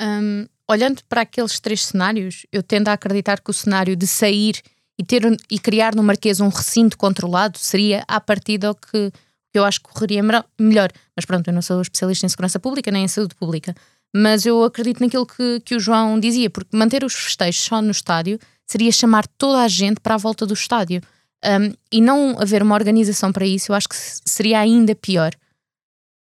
Hum, 0.00 0.46
olhando 0.68 1.02
para 1.08 1.22
aqueles 1.22 1.60
três 1.60 1.84
cenários, 1.84 2.46
eu 2.50 2.62
tendo 2.62 2.88
a 2.88 2.92
acreditar 2.94 3.40
que 3.40 3.50
o 3.50 3.54
cenário 3.54 3.94
de 3.94 4.06
sair 4.06 4.60
e, 4.98 5.04
ter, 5.04 5.26
um- 5.26 5.36
e 5.50 5.58
criar 5.58 5.94
no 5.94 6.02
Marquês 6.02 6.40
um 6.40 6.48
recinto 6.48 6.96
controlado 6.96 7.58
seria 7.58 8.04
à 8.08 8.20
partida 8.20 8.70
o 8.70 8.74
que, 8.74 9.12
eu 9.54 9.64
acho 9.64 9.80
que 9.80 9.90
correria 9.90 10.22
melhor. 10.58 10.90
Mas 11.14 11.24
pronto, 11.24 11.46
eu 11.48 11.54
não 11.54 11.62
sou 11.62 11.80
especialista 11.82 12.24
em 12.26 12.28
segurança 12.28 12.58
pública 12.58 12.90
nem 12.90 13.04
em 13.04 13.08
saúde 13.08 13.34
pública. 13.34 13.74
Mas 14.14 14.44
eu 14.44 14.62
acredito 14.64 15.00
naquilo 15.00 15.26
que, 15.26 15.60
que 15.60 15.74
o 15.74 15.80
João 15.80 16.18
dizia, 16.18 16.50
porque 16.50 16.76
manter 16.76 17.04
os 17.04 17.14
festejos 17.14 17.62
só 17.62 17.80
no 17.80 17.90
estádio 17.90 18.38
seria 18.66 18.92
chamar 18.92 19.26
toda 19.38 19.62
a 19.62 19.68
gente 19.68 20.00
para 20.00 20.14
a 20.14 20.18
volta 20.18 20.46
do 20.46 20.54
estádio. 20.54 21.00
Hum, 21.44 21.72
e 21.90 22.00
não 22.00 22.38
haver 22.40 22.62
uma 22.62 22.74
organização 22.74 23.32
para 23.32 23.44
isso, 23.46 23.72
eu 23.72 23.76
acho 23.76 23.88
que 23.88 23.96
se- 23.96 24.20
seria 24.24 24.60
ainda 24.60 24.94
pior. 24.94 25.32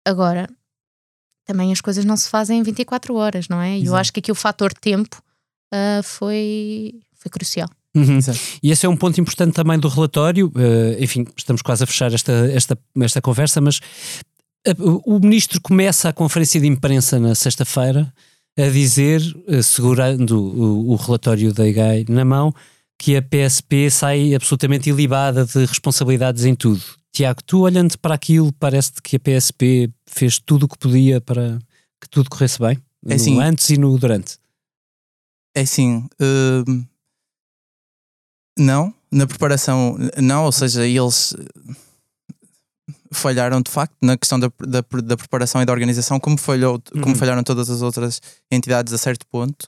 Agora, 0.07 0.49
também 1.47 1.73
as 1.73 1.81
coisas 1.81 2.05
não 2.05 2.17
se 2.17 2.29
fazem 2.29 2.59
em 2.59 2.63
24 2.63 3.15
horas, 3.15 3.49
não 3.49 3.61
é? 3.61 3.79
E 3.79 3.87
eu 3.87 3.97
acho 3.97 4.13
que 4.13 4.21
aqui 4.21 4.31
o 4.31 4.35
fator 4.35 4.73
tempo 4.75 5.23
ah, 5.73 6.01
foi, 6.03 6.95
foi 7.15 7.31
crucial. 7.31 7.69
Uhum. 7.95 8.19
E 8.63 8.71
esse 8.71 8.85
é 8.85 8.89
um 8.89 8.97
ponto 8.97 9.19
importante 9.21 9.55
também 9.55 9.79
do 9.79 9.89
relatório. 9.89 10.53
eh, 10.55 11.03
enfim, 11.03 11.25
estamos 11.37 11.63
quase 11.63 11.83
a 11.83 11.87
fechar 11.87 12.13
esta, 12.13 12.33
esta, 12.53 12.79
esta 13.01 13.23
conversa, 13.23 13.59
mas 13.61 13.81
eh, 14.67 14.75
o 15.07 15.19
ministro 15.19 15.61
começa 15.63 16.11
a 16.11 16.13
conferência 16.13 16.61
de 16.61 16.67
imprensa 16.67 17.19
na 17.19 17.35
sexta-feira 17.35 18.13
a 18.59 18.69
dizer, 18.69 19.23
segurando 19.63 20.39
o, 20.39 20.91
o 20.93 20.97
relatório 20.97 21.53
da 21.55 21.67
IGAI 21.67 22.05
na 22.09 22.25
mão, 22.25 22.55
que 22.99 23.17
a 23.17 23.23
PSP 23.23 23.91
sai 23.91 24.35
absolutamente 24.35 24.89
ilibada 24.91 25.45
de 25.45 25.65
responsabilidades 25.67 26.45
em 26.45 26.55
tudo. 26.55 26.83
Tiago, 27.13 27.43
tu 27.45 27.61
olhando 27.61 27.99
para 27.99 28.15
aquilo, 28.15 28.53
parece-te 28.53 29.01
que 29.03 29.17
a 29.17 29.21
PSP 29.21 29.91
fez 30.07 30.39
tudo 30.39 30.65
o 30.65 30.69
que 30.69 30.79
podia 30.79 31.21
para 31.21 31.59
que 32.01 32.09
tudo 32.11 32.29
corresse 32.31 32.59
bem? 32.59 32.79
É 33.07 33.11
no 33.11 33.15
assim. 33.15 33.41
antes 33.41 33.71
e 33.71 33.79
no 33.79 33.97
durante. 33.99 34.39
É 35.55 35.61
assim, 35.63 36.07
hum, 36.21 36.85
não, 38.59 38.93
na 39.11 39.27
preparação, 39.27 39.97
não, 40.21 40.45
ou 40.45 40.53
seja, 40.53 40.87
eles 40.87 41.35
eh, 41.39 41.75
falharam 43.13 43.61
de 43.63 43.71
facto 43.71 43.95
na 44.03 44.17
questão 44.17 44.39
da, 44.39 44.51
da, 44.61 44.81
da 45.03 45.17
preparação 45.17 45.63
e 45.63 45.65
da 45.65 45.73
organização, 45.73 46.19
como, 46.21 46.37
falhou, 46.37 46.83
como 46.93 47.09
Uhum. 47.09 47.15
falharam 47.15 47.43
todas 47.43 47.71
as 47.71 47.81
outras 47.83 48.21
entidades 48.51 48.93
a 48.93 48.99
certo 48.99 49.27
ponto. 49.27 49.67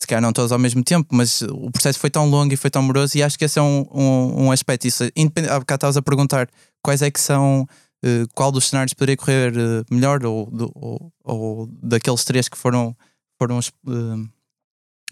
Se 0.00 0.06
calhar 0.06 0.22
não 0.22 0.32
todos 0.32 0.50
ao 0.50 0.58
mesmo 0.58 0.82
tempo, 0.82 1.14
mas 1.14 1.42
o 1.42 1.70
processo 1.70 1.98
foi 1.98 2.08
tão 2.08 2.28
longo 2.28 2.54
e 2.54 2.56
foi 2.56 2.70
tão 2.70 2.82
moroso, 2.82 3.18
e 3.18 3.22
acho 3.22 3.38
que 3.38 3.44
esse 3.44 3.58
é 3.58 3.62
um, 3.62 3.86
um, 3.92 4.44
um 4.44 4.52
aspecto. 4.52 4.86
Isso, 4.86 5.04
independ... 5.14 5.48
Há 5.48 5.58
bocado 5.58 5.76
estavas 5.76 5.96
a 5.98 6.02
perguntar 6.02 6.48
quais 6.82 7.02
é 7.02 7.10
que 7.10 7.20
são, 7.20 7.68
uh, 8.04 8.26
qual 8.34 8.50
dos 8.50 8.70
cenários 8.70 8.94
poderia 8.94 9.16
correr 9.16 9.52
uh, 9.52 9.84
melhor, 9.90 10.24
ou, 10.24 10.46
do, 10.46 10.72
ou, 10.74 11.12
ou, 11.22 11.68
daqueles 11.82 12.24
três 12.24 12.48
que 12.48 12.56
foram, 12.56 12.96
foram 13.38 13.58
uh, 13.58 14.28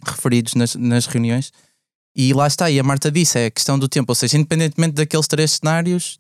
referidos 0.07 0.55
nas, 0.55 0.75
nas 0.75 1.05
reuniões. 1.05 1.53
E 2.17 2.33
lá 2.33 2.47
está, 2.47 2.71
e 2.71 2.81
a 2.81 2.83
Marta 2.83 3.13
disse, 3.13 3.39
é 3.39 3.47
a 3.47 3.51
questão 3.51 3.79
do 3.79 3.89
tempo, 3.89 4.11
ou 4.11 4.15
seja, 4.15 4.39
independentemente 4.39 4.95
daqueles 4.95 5.29
três 5.29 5.53
cenários, 5.53 6.19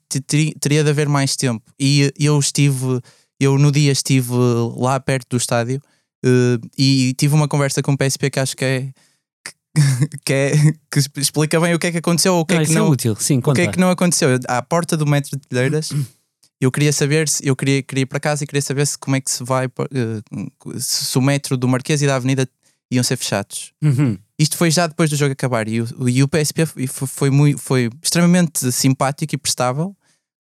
teria 0.60 0.84
de 0.84 0.90
haver 0.90 1.08
mais 1.08 1.36
tempo. 1.36 1.64
E 1.80 2.12
eu 2.18 2.38
estive, 2.38 3.00
eu 3.40 3.58
no 3.58 3.72
dia 3.72 3.90
estive 3.90 4.30
lá 4.76 5.00
perto 5.00 5.30
do 5.30 5.36
estádio 5.38 5.82
uh, 6.24 6.68
e 6.76 7.14
tive 7.14 7.34
uma 7.34 7.48
conversa 7.48 7.82
com 7.82 7.92
o 7.92 7.96
PSP 7.98 8.30
que 8.30 8.40
acho 8.40 8.56
que 8.56 8.64
é 8.64 8.92
que, 10.24 10.32
é, 10.32 10.52
que 10.90 11.20
explica 11.20 11.60
bem 11.60 11.74
o 11.74 11.78
que 11.78 11.86
é 11.86 11.92
que 11.92 11.98
aconteceu 11.98 12.34
ou 12.34 12.40
o 12.40 12.46
que 12.46 12.54
é 12.54 12.64
que 12.64 12.72
é 12.72 12.74
não, 12.74 12.88
útil. 12.88 13.16
Sim, 13.16 13.40
o 13.44 13.52
que 13.52 13.60
é 13.62 13.66
que 13.68 13.78
não 13.78 13.90
aconteceu. 13.90 14.28
À 14.46 14.62
porta 14.62 14.96
do 14.96 15.06
metro 15.06 15.38
de 15.38 15.46
Telheiras, 15.48 15.90
eu 16.60 16.70
queria 16.70 16.92
saber 16.92 17.28
se 17.28 17.46
eu 17.46 17.54
queria, 17.54 17.82
queria 17.82 18.02
ir 18.02 18.06
para 18.06 18.20
casa 18.20 18.44
e 18.44 18.46
queria 18.46 18.62
saber 18.62 18.86
se 18.86 18.98
como 18.98 19.16
é 19.16 19.20
que 19.20 19.30
se 19.30 19.44
vai 19.44 19.66
uh, 19.66 20.80
se 20.80 21.16
o 21.16 21.22
metro 21.22 21.56
do 21.56 21.68
Marquês 21.68 22.02
e 22.02 22.06
da 22.06 22.16
Avenida 22.16 22.48
iam 22.90 23.04
ser 23.04 23.16
fechados. 23.16 23.72
Uhum. 23.82 24.18
Isto 24.38 24.56
foi 24.56 24.70
já 24.70 24.86
depois 24.86 25.10
do 25.10 25.16
jogo 25.16 25.32
acabar 25.32 25.68
e 25.68 25.80
o, 25.80 26.08
e 26.08 26.22
o 26.22 26.28
PSP 26.28 26.64
foi, 26.66 26.86
foi, 26.86 27.30
muito, 27.30 27.58
foi 27.58 27.90
extremamente 28.02 28.70
simpático 28.72 29.34
e 29.34 29.38
prestável, 29.38 29.96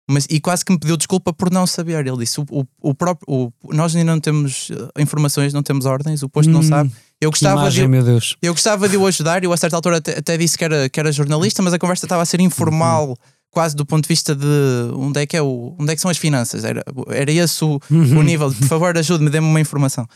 mas, 0.09 0.27
e 0.31 0.41
quase 0.41 0.65
que 0.65 0.73
me 0.73 0.79
pediu 0.79 0.97
desculpa 0.97 1.33
por 1.33 1.51
não 1.51 1.67
saber. 1.67 2.07
Ele 2.07 2.19
disse: 2.19 2.41
o, 2.41 2.45
o, 2.51 2.65
o 2.81 2.95
próprio, 2.95 3.27
o, 3.29 3.75
nós 3.75 3.95
ainda 3.97 4.13
não 4.13 4.21
temos 4.21 4.71
eh, 4.71 5.03
informações, 5.03 5.53
não 5.53 5.63
temos 5.63 5.85
ordens, 5.85 6.23
o 6.23 6.29
posto 6.29 6.49
hum, 6.49 6.55
não 6.55 6.63
sabe. 6.63 6.93
Eu 7.21 7.31
gostava, 7.31 7.63
imagem, 7.63 7.91
de, 7.91 8.37
eu 8.43 8.53
gostava 8.53 8.89
de 8.89 8.97
o 8.97 9.07
ajudar. 9.07 9.43
Eu, 9.43 9.53
a 9.53 9.57
certa 9.57 9.75
altura, 9.75 9.97
até, 9.97 10.19
até, 10.19 10.37
disse 10.37 10.57
que 10.57 10.65
era, 10.65 10.89
que 10.89 11.01
era 11.01 11.11
jornalista, 11.11 11.63
mas 11.63 11.73
a 11.73 11.79
conversa 11.79 12.07
estava 12.07 12.23
a 12.23 12.27
ser 12.27 12.41
informal. 12.41 13.09
Uhum. 13.09 13.17
Quase 13.51 13.75
do 13.75 13.87
ponto 13.87 14.03
de 14.03 14.09
vista 14.09 14.35
de 14.35 14.47
onde 14.93 15.19
é 15.23 15.27
que, 15.27 15.35
é 15.35 15.41
o, 15.41 15.75
onde 15.79 15.91
é 15.91 15.95
que 15.95 16.03
são 16.03 16.11
as 16.11 16.19
finanças, 16.19 16.63
era, 16.63 16.85
era 17.09 17.33
esse 17.33 17.65
o, 17.65 17.81
uhum. 17.91 18.19
o 18.19 18.23
nível. 18.23 18.53
Por 18.53 18.69
favor, 18.69 18.99
ajude-me, 18.99 19.31
dê-me 19.31 19.47
uma 19.47 19.61
informação. 19.61 20.07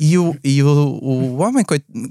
E 0.00 0.16
o, 0.16 0.34
e 0.42 0.62
o, 0.62 0.66
o 0.66 1.36
homem, 1.42 1.64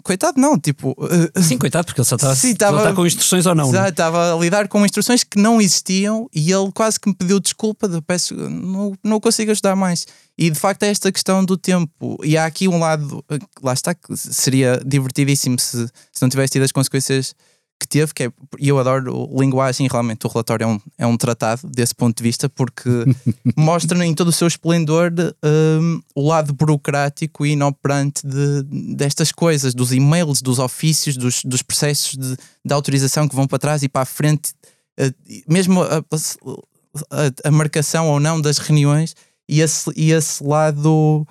coitado, 0.03 0.39
não, 0.39 0.59
tipo. 0.59 0.95
Sim, 1.41 1.57
coitado, 1.57 1.85
porque 1.85 1.99
ele 1.99 2.07
só 2.07 2.15
estava 2.15 2.81
a 2.81 2.83
tá 2.83 2.93
com 2.93 3.05
instruções 3.05 3.45
ou 3.47 3.55
não. 3.55 3.71
Estava 3.87 4.33
a 4.33 4.37
lidar 4.37 4.67
com 4.67 4.85
instruções 4.85 5.23
que 5.23 5.39
não 5.39 5.59
existiam 5.59 6.29
e 6.33 6.51
ele 6.51 6.71
quase 6.71 6.99
que 6.99 7.09
me 7.09 7.15
pediu 7.15 7.39
desculpa, 7.39 7.87
de, 7.87 7.99
peço, 8.01 8.35
não, 8.35 8.93
não 9.03 9.19
consigo 9.19 9.51
ajudar 9.51 9.75
mais. 9.75 10.05
E 10.37 10.51
de 10.51 10.59
facto 10.59 10.83
é 10.83 10.89
esta 10.89 11.11
questão 11.11 11.43
do 11.43 11.57
tempo. 11.57 12.17
E 12.23 12.37
há 12.37 12.45
aqui 12.45 12.67
um 12.67 12.77
lado, 12.77 13.25
lá 13.61 13.73
está, 13.73 13.93
que 13.93 14.15
seria 14.15 14.79
divertidíssimo 14.85 15.59
se, 15.59 15.87
se 16.11 16.21
não 16.21 16.29
tivesse 16.29 16.53
tido 16.53 16.63
as 16.63 16.71
consequências 16.71 17.35
que 17.83 17.87
teve, 17.87 18.13
que 18.13 18.23
é, 18.23 18.31
e 18.57 18.69
eu 18.69 18.79
adoro 18.79 19.29
linguagem, 19.37 19.87
realmente 19.91 20.25
o 20.25 20.29
relatório 20.29 20.63
é 20.63 20.67
um, 20.67 20.79
é 20.99 21.05
um 21.05 21.17
tratado 21.17 21.67
desse 21.67 21.93
ponto 21.93 22.15
de 22.15 22.23
vista, 22.23 22.47
porque 22.47 22.89
mostra 23.57 24.05
em 24.05 24.15
todo 24.15 24.29
o 24.29 24.31
seu 24.31 24.47
esplendor 24.47 25.11
um, 25.43 26.01
o 26.15 26.25
lado 26.25 26.53
burocrático 26.53 27.45
e 27.45 27.51
inoperante 27.51 28.25
de, 28.25 28.95
destas 28.95 29.31
coisas, 29.33 29.73
dos 29.73 29.91
e-mails, 29.91 30.41
dos 30.41 30.59
ofícios, 30.59 31.17
dos, 31.17 31.43
dos 31.43 31.61
processos 31.61 32.17
de, 32.17 32.37
de 32.65 32.73
autorização 32.73 33.27
que 33.27 33.35
vão 33.35 33.45
para 33.45 33.59
trás 33.59 33.83
e 33.83 33.89
para 33.89 34.03
a 34.03 34.05
frente, 34.05 34.53
uh, 34.99 35.13
mesmo 35.45 35.83
a, 35.83 35.97
a, 35.97 37.47
a, 37.49 37.51
marcação 37.51 38.07
ou 38.07 38.19
não 38.19 38.39
das 38.39 38.59
reuniões, 38.59 39.13
e 39.49 39.59
esse, 39.59 39.91
e 39.97 40.11
esse 40.11 40.41
lado, 40.41 41.27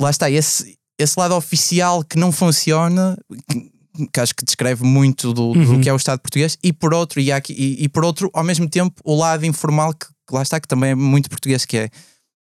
lá 0.00 0.10
está, 0.10 0.28
esse, 0.28 0.76
esse 0.98 1.18
lado 1.18 1.36
oficial 1.36 2.02
que 2.02 2.18
não 2.18 2.32
funciona, 2.32 3.16
que 3.48 3.71
acho 4.18 4.34
que 4.34 4.44
descreve 4.44 4.84
muito 4.84 5.32
do, 5.32 5.48
uhum. 5.48 5.76
do 5.76 5.80
que 5.80 5.88
é 5.88 5.92
o 5.92 5.96
Estado 5.96 6.20
português, 6.20 6.58
e 6.62 6.72
por 6.72 6.94
outro, 6.94 7.20
e, 7.20 7.32
aqui, 7.32 7.52
e, 7.52 7.84
e, 7.84 7.88
por 7.88 8.04
outro, 8.04 8.30
ao 8.32 8.44
mesmo 8.44 8.68
tempo, 8.68 9.00
o 9.04 9.14
lado 9.14 9.44
informal, 9.46 9.92
que, 9.92 10.06
que, 10.06 10.34
lá 10.34 10.42
está, 10.42 10.60
que 10.60 10.68
também 10.68 10.90
é 10.90 10.94
muito 10.94 11.28
português, 11.30 11.64
que 11.64 11.76
é 11.76 11.90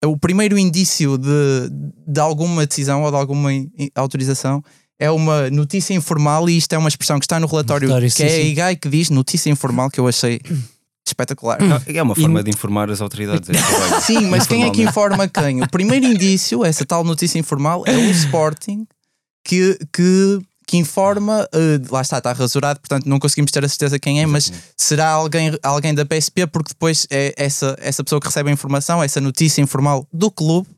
o 0.04 0.16
primeiro 0.16 0.58
indício 0.58 1.16
de, 1.18 1.70
de 2.06 2.20
alguma 2.20 2.66
decisão 2.66 3.02
ou 3.02 3.10
de 3.10 3.16
alguma 3.16 3.50
autorização 3.94 4.62
é 4.98 5.10
uma 5.10 5.50
notícia 5.50 5.94
informal, 5.94 6.48
e 6.48 6.56
isto 6.56 6.72
é 6.72 6.78
uma 6.78 6.88
expressão 6.88 7.18
que 7.18 7.26
está 7.26 7.38
no 7.38 7.46
relatório, 7.46 7.88
relatório 7.88 8.10
que 8.10 8.16
sim, 8.16 8.24
é 8.24 8.36
a 8.36 8.40
IGAI 8.40 8.76
que 8.76 8.88
diz 8.88 9.10
notícia 9.10 9.50
informal, 9.50 9.90
que 9.90 10.00
eu 10.00 10.08
achei 10.08 10.40
espetacular. 11.06 11.58
É 11.86 12.02
uma 12.02 12.14
forma 12.14 12.42
de 12.42 12.50
informar 12.50 12.90
as 12.90 13.00
autoridades. 13.00 13.48
É 13.50 14.00
sim, 14.00 14.26
mas 14.26 14.46
quem 14.46 14.64
é 14.64 14.70
que 14.70 14.82
informa 14.82 15.28
quem? 15.28 15.62
O 15.62 15.68
primeiro 15.68 16.06
indício, 16.06 16.64
essa 16.64 16.84
tal 16.84 17.04
notícia 17.04 17.38
informal, 17.38 17.84
é 17.86 17.94
o 17.94 18.10
Sporting 18.10 18.86
que, 19.44 19.78
que 19.92 20.40
que 20.66 20.76
informa, 20.76 21.48
uh, 21.54 21.94
lá 21.94 22.02
está, 22.02 22.18
está 22.18 22.32
rasurado, 22.32 22.80
portanto 22.80 23.06
não 23.06 23.20
conseguimos 23.20 23.52
ter 23.52 23.64
a 23.64 23.68
certeza 23.68 23.98
quem 23.98 24.20
é, 24.20 24.26
mas 24.26 24.52
será 24.76 25.10
alguém, 25.10 25.56
alguém 25.62 25.94
da 25.94 26.04
PSP, 26.04 26.46
porque 26.48 26.70
depois 26.70 27.06
é 27.08 27.32
essa, 27.36 27.76
essa 27.80 28.02
pessoa 28.02 28.20
que 28.20 28.26
recebe 28.26 28.50
a 28.50 28.52
informação, 28.52 29.02
essa 29.02 29.20
notícia 29.20 29.62
informal 29.62 30.06
do 30.12 30.30
clube. 30.30 30.68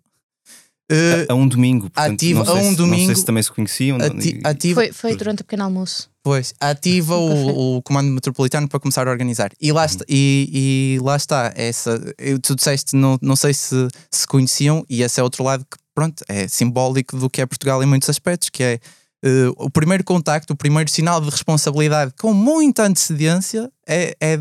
Uh, 0.90 1.31
a, 1.31 1.33
a, 1.33 1.37
um 1.37 1.46
domingo, 1.46 1.90
portanto, 1.90 2.14
ativa 2.14 2.51
a 2.51 2.55
um 2.55 2.70
se, 2.70 2.77
domingo. 2.77 3.01
Não 3.01 3.07
sei 3.07 3.14
se 3.16 3.24
também 3.24 3.42
se 3.42 3.53
conheciam. 3.53 3.98
Ati, 3.98 4.40
ativa, 4.42 4.81
foi, 4.81 4.92
foi 4.92 5.16
durante 5.16 5.42
o 5.42 5.44
pequeno 5.44 5.64
almoço. 5.64 6.11
Pois, 6.22 6.55
ativa 6.59 7.16
o, 7.16 7.77
o, 7.77 7.83
comando 7.83 8.11
metropolitano 8.11 8.68
para 8.68 8.81
começar 8.81 9.07
a 9.07 9.11
organizar. 9.11 9.51
E 9.61 9.70
lá 9.70 9.85
está, 9.85 10.05
e, 10.09 10.96
e 10.98 11.05
lá 11.05 11.16
está 11.16 11.53
essa. 11.55 11.98
Tu 12.42 12.55
disseste, 12.55 12.96
não, 12.96 13.18
não 13.20 13.37
sei 13.37 13.53
se 13.53 13.88
se 14.11 14.27
conheciam, 14.27 14.83
e 14.88 15.03
esse 15.03 15.20
é 15.20 15.22
outro 15.22 15.44
lado 15.44 15.62
que, 15.70 15.77
pronto, 15.94 16.24
é 16.27 16.48
simbólico 16.48 17.18
do 17.18 17.29
que 17.29 17.42
é 17.42 17.46
Portugal 17.46 17.83
em 17.83 17.87
muitos 17.87 18.09
aspectos, 18.09 18.48
que 18.48 18.62
é 18.62 18.81
Uh, 19.24 19.52
o 19.57 19.68
primeiro 19.68 20.04
contacto, 20.04 20.52
o 20.52 20.57
primeiro 20.57 20.88
sinal 20.90 21.20
de 21.20 21.28
responsabilidade 21.28 22.14
com 22.18 22.33
muita 22.33 22.85
antecedência 22.85 23.70
é, 23.87 24.16
é, 24.20 24.40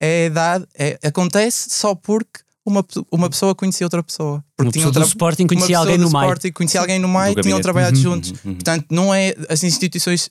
é 0.00 0.30
dado, 0.30 0.66
é, 0.76 0.98
acontece 1.04 1.70
só 1.70 1.94
porque 1.94 2.40
uma, 2.66 2.84
uma 3.10 3.30
pessoa 3.30 3.54
conhecia 3.54 3.86
outra 3.86 4.02
pessoa. 4.02 4.44
Porque 4.56 4.66
uma 4.66 4.72
pessoa 4.72 4.88
outra, 4.88 5.02
do 5.02 5.06
Sporting 5.06 5.46
conhecia 5.46 5.78
alguém 5.78 5.98
no 5.98 6.10
meio. 6.10 6.52
conhecia 6.52 6.80
alguém 6.80 6.98
no 6.98 7.08
meio, 7.08 7.34
tinham 7.40 7.60
trabalhado 7.60 7.96
uhum, 7.96 8.02
juntos. 8.02 8.30
Uhum, 8.30 8.36
uhum. 8.44 8.54
Portanto, 8.54 8.86
não 8.90 9.14
é. 9.14 9.34
As 9.48 9.62
instituições 9.62 10.30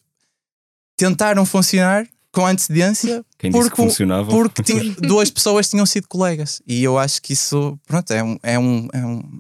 tentaram 0.97 1.45
funcionar 1.45 2.08
com 2.32 2.45
antecedência 2.45 3.26
Quem 3.39 3.52
porque, 3.52 3.76
funcionava. 3.76 4.30
porque 4.30 4.62
tinha, 4.62 4.93
duas 5.02 5.32
pessoas 5.32 5.69
tinham 5.69 5.86
sido 5.86 6.08
colegas. 6.08 6.62
E 6.67 6.84
eu 6.84 6.97
acho 6.97 7.21
que 7.21 7.34
isso 7.34 7.80
pronto, 7.88 8.12
é, 8.12 8.23
um, 8.23 8.38
é, 8.43 8.60
um, 8.60 8.88
é, 8.93 9.06
um, 9.06 9.39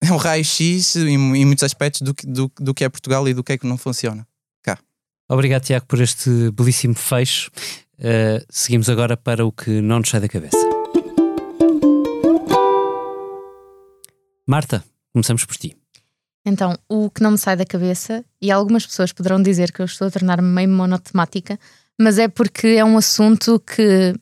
é 0.08 0.12
um 0.12 0.16
raio-x 0.16 0.96
em, 0.96 1.14
em, 1.36 1.44
muitos 1.44 1.62
aspectos 1.62 2.02
do, 2.02 2.14
do, 2.24 2.52
do 2.58 2.74
que 2.74 2.84
é 2.84 2.88
Portugal 2.88 3.28
e 3.28 3.34
do 3.34 3.44
que 3.44 3.52
é 3.52 3.58
que 3.58 3.66
não 3.66 3.76
funciona. 3.76 4.26
Cá. 4.62 4.78
Obrigado, 5.28 5.62
Tiago, 5.62 5.86
por 5.86 6.00
este 6.00 6.50
belíssimo 6.52 6.94
fecho. 6.94 7.50
Uh, 7.98 8.44
seguimos 8.48 8.88
agora 8.88 9.16
para 9.16 9.44
o 9.44 9.52
que 9.52 9.80
não 9.82 9.98
nos 9.98 10.08
sai 10.08 10.20
da 10.20 10.28
cabeça. 10.28 10.56
Marta, 14.46 14.82
começamos 15.12 15.44
por 15.44 15.56
ti. 15.56 15.76
Então, 16.44 16.76
o 16.88 17.10
que 17.10 17.22
não 17.22 17.32
me 17.32 17.38
sai 17.38 17.54
da 17.54 17.66
cabeça, 17.66 18.24
e 18.40 18.50
algumas 18.50 18.86
pessoas 18.86 19.12
poderão 19.12 19.42
dizer 19.42 19.70
que 19.70 19.80
eu 19.80 19.84
estou 19.84 20.08
a 20.08 20.10
tornar-me 20.10 20.48
meio 20.48 20.68
monotemática, 20.70 21.58
mas 22.00 22.18
é 22.18 22.28
porque 22.28 22.66
é 22.68 22.84
um 22.84 22.96
assunto 22.96 23.60
que, 23.60 24.14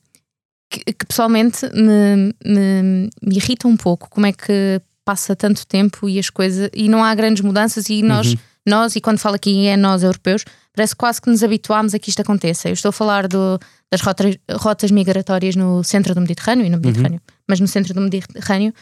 que, 0.68 0.92
que 0.92 1.06
pessoalmente 1.06 1.64
me, 1.72 2.34
me, 2.44 3.10
me, 3.22 3.36
irrita 3.36 3.68
um 3.68 3.76
pouco. 3.76 4.10
Como 4.10 4.26
é 4.26 4.32
que 4.32 4.82
passa 5.08 5.34
tanto 5.34 5.66
tempo 5.66 6.06
e 6.06 6.18
as 6.18 6.28
coisas 6.28 6.68
e 6.74 6.86
não 6.86 7.02
há 7.02 7.14
grandes 7.14 7.42
mudanças 7.42 7.88
e 7.88 8.02
nós, 8.02 8.32
uhum. 8.32 8.38
nós 8.66 8.94
e 8.94 9.00
quando 9.00 9.18
falo 9.18 9.36
aqui 9.36 9.66
é 9.66 9.74
nós 9.74 10.02
europeus, 10.02 10.44
parece 10.76 10.94
quase 10.94 11.18
que 11.18 11.30
nos 11.30 11.42
habituámos 11.42 11.94
a 11.94 11.98
que 11.98 12.10
isto 12.10 12.20
aconteça. 12.20 12.68
Eu 12.68 12.74
estou 12.74 12.90
a 12.90 12.92
falar 12.92 13.26
do, 13.26 13.58
das 13.90 14.02
rotas, 14.02 14.36
rotas 14.60 14.90
migratórias 14.90 15.56
no 15.56 15.82
centro 15.82 16.14
do 16.14 16.20
Mediterrâneo 16.20 16.66
e 16.66 16.68
no. 16.68 16.76
Mediterrâneo, 16.76 17.22
uhum. 17.26 17.34
mas 17.48 17.58
no 17.58 17.66
centro 17.66 17.94
do 17.94 18.02
Mediterrâneo 18.02 18.74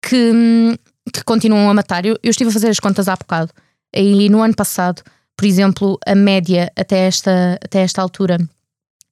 que, 0.00 0.78
que 1.12 1.24
continuam 1.24 1.68
a 1.68 1.74
matar. 1.74 2.06
Eu, 2.06 2.16
eu 2.22 2.30
estive 2.30 2.50
a 2.50 2.52
fazer 2.52 2.68
as 2.68 2.78
contas 2.78 3.08
há 3.08 3.16
bocado 3.16 3.52
e 3.92 4.28
no 4.28 4.40
ano 4.40 4.54
passado, 4.54 5.02
por 5.36 5.44
exemplo, 5.44 5.98
a 6.06 6.14
média 6.14 6.70
até 6.76 7.08
esta, 7.08 7.58
até 7.60 7.80
esta 7.80 8.00
altura 8.00 8.38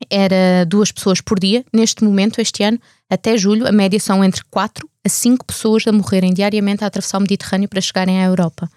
era 0.09 0.65
duas 0.67 0.93
pessoas 0.93 1.21
por 1.21 1.39
dia. 1.39 1.65
Neste 1.73 2.05
momento, 2.05 2.41
este 2.41 2.63
ano, 2.63 2.79
até 3.09 3.37
julho, 3.37 3.67
a 3.67 3.73
média 3.73 3.99
são 3.99 4.25
entre 4.25 4.43
4 4.51 4.89
a 5.05 5.09
5 5.09 5.45
pessoas 5.45 5.87
a 5.87 5.93
morrerem 5.93 6.33
diariamente 6.33 6.85
a 6.85 6.87
atravessar 6.87 7.19
o 7.19 7.23
Mediterrâneo 7.23 7.69
para 7.69 7.81
chegarem 7.81 8.23
à 8.23 8.27
Europa. 8.27 8.71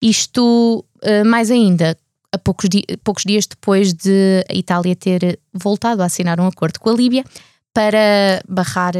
Isto, 0.00 0.84
eh, 1.02 1.24
mais 1.24 1.50
ainda, 1.50 1.96
a 2.32 2.38
poucos, 2.38 2.68
di 2.68 2.84
poucos 3.04 3.24
dias 3.24 3.46
depois 3.46 3.92
de 3.92 4.44
a 4.50 4.54
Itália 4.54 4.96
ter 4.96 5.38
voltado 5.52 6.02
a 6.02 6.06
assinar 6.06 6.40
um 6.40 6.46
acordo 6.46 6.80
com 6.80 6.90
a 6.90 6.94
Líbia 6.94 7.24
para 7.72 8.42
barrar. 8.48 8.94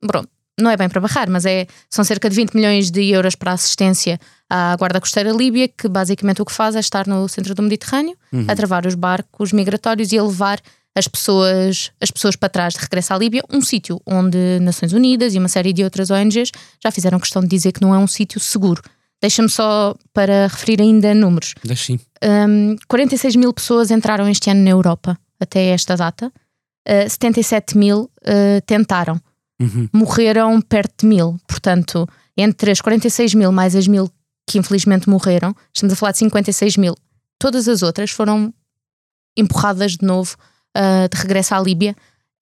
Pronto, 0.00 0.28
não 0.60 0.70
é 0.70 0.76
bem 0.76 0.88
para 0.88 1.00
barrar, 1.00 1.30
mas 1.30 1.46
é, 1.46 1.66
são 1.88 2.04
cerca 2.04 2.28
de 2.28 2.36
20 2.36 2.54
milhões 2.54 2.90
de 2.90 3.08
euros 3.10 3.34
para 3.34 3.52
assistência 3.52 4.20
à 4.50 4.76
Guarda 4.76 5.00
Costeira 5.00 5.32
Líbia, 5.32 5.68
que 5.68 5.88
basicamente 5.88 6.42
o 6.42 6.44
que 6.44 6.52
faz 6.52 6.76
é 6.76 6.80
estar 6.80 7.06
no 7.06 7.28
centro 7.28 7.54
do 7.54 7.62
Mediterrâneo, 7.62 8.16
uhum. 8.32 8.44
a 8.48 8.54
travar 8.54 8.86
os 8.86 8.94
barcos 8.94 9.52
migratórios 9.52 10.12
e 10.12 10.18
a 10.18 10.22
levar 10.22 10.60
as 10.94 11.08
pessoas, 11.08 11.90
as 12.00 12.10
pessoas 12.10 12.36
para 12.36 12.48
trás 12.48 12.74
de 12.74 12.80
regresso 12.80 13.14
à 13.14 13.18
Líbia, 13.18 13.42
um 13.50 13.60
sítio 13.60 14.00
onde 14.06 14.58
Nações 14.60 14.92
Unidas 14.92 15.34
e 15.34 15.38
uma 15.38 15.48
série 15.48 15.72
de 15.72 15.82
outras 15.82 16.10
ONGs 16.10 16.50
já 16.82 16.90
fizeram 16.90 17.18
questão 17.18 17.40
de 17.42 17.48
dizer 17.48 17.72
que 17.72 17.80
não 17.80 17.94
é 17.94 17.98
um 17.98 18.06
sítio 18.06 18.38
seguro. 18.38 18.82
Deixa-me 19.20 19.48
só 19.48 19.94
para 20.12 20.48
referir 20.48 20.82
ainda 20.82 21.14
números. 21.14 21.54
Deixa 21.64 21.84
sim. 21.84 22.00
Um, 22.22 22.76
46 22.88 23.36
mil 23.36 23.52
pessoas 23.52 23.90
entraram 23.90 24.28
este 24.28 24.50
ano 24.50 24.62
na 24.62 24.70
Europa 24.70 25.18
até 25.40 25.68
esta 25.68 25.96
data. 25.96 26.32
Uh, 26.88 27.08
77 27.08 27.78
mil 27.78 28.10
uh, 28.22 28.60
tentaram. 28.66 29.20
Uhum. 29.60 29.88
Morreram 29.92 30.60
perto 30.60 31.02
de 31.02 31.06
mil. 31.06 31.38
Portanto, 31.46 32.06
entre 32.36 32.72
as 32.72 32.80
46 32.80 33.34
mil 33.34 33.52
mais 33.52 33.76
as 33.76 33.86
mil 33.86 34.10
que 34.44 34.58
infelizmente 34.58 35.08
morreram, 35.08 35.54
estamos 35.72 35.92
a 35.92 35.96
falar 35.96 36.12
de 36.12 36.18
56 36.18 36.76
mil. 36.76 36.96
Todas 37.38 37.68
as 37.68 37.82
outras 37.82 38.10
foram 38.10 38.52
empurradas 39.36 39.92
de 39.92 40.04
novo 40.04 40.36
uh, 40.76 41.08
de 41.08 41.20
regresso 41.20 41.54
à 41.54 41.60
Líbia 41.60 41.96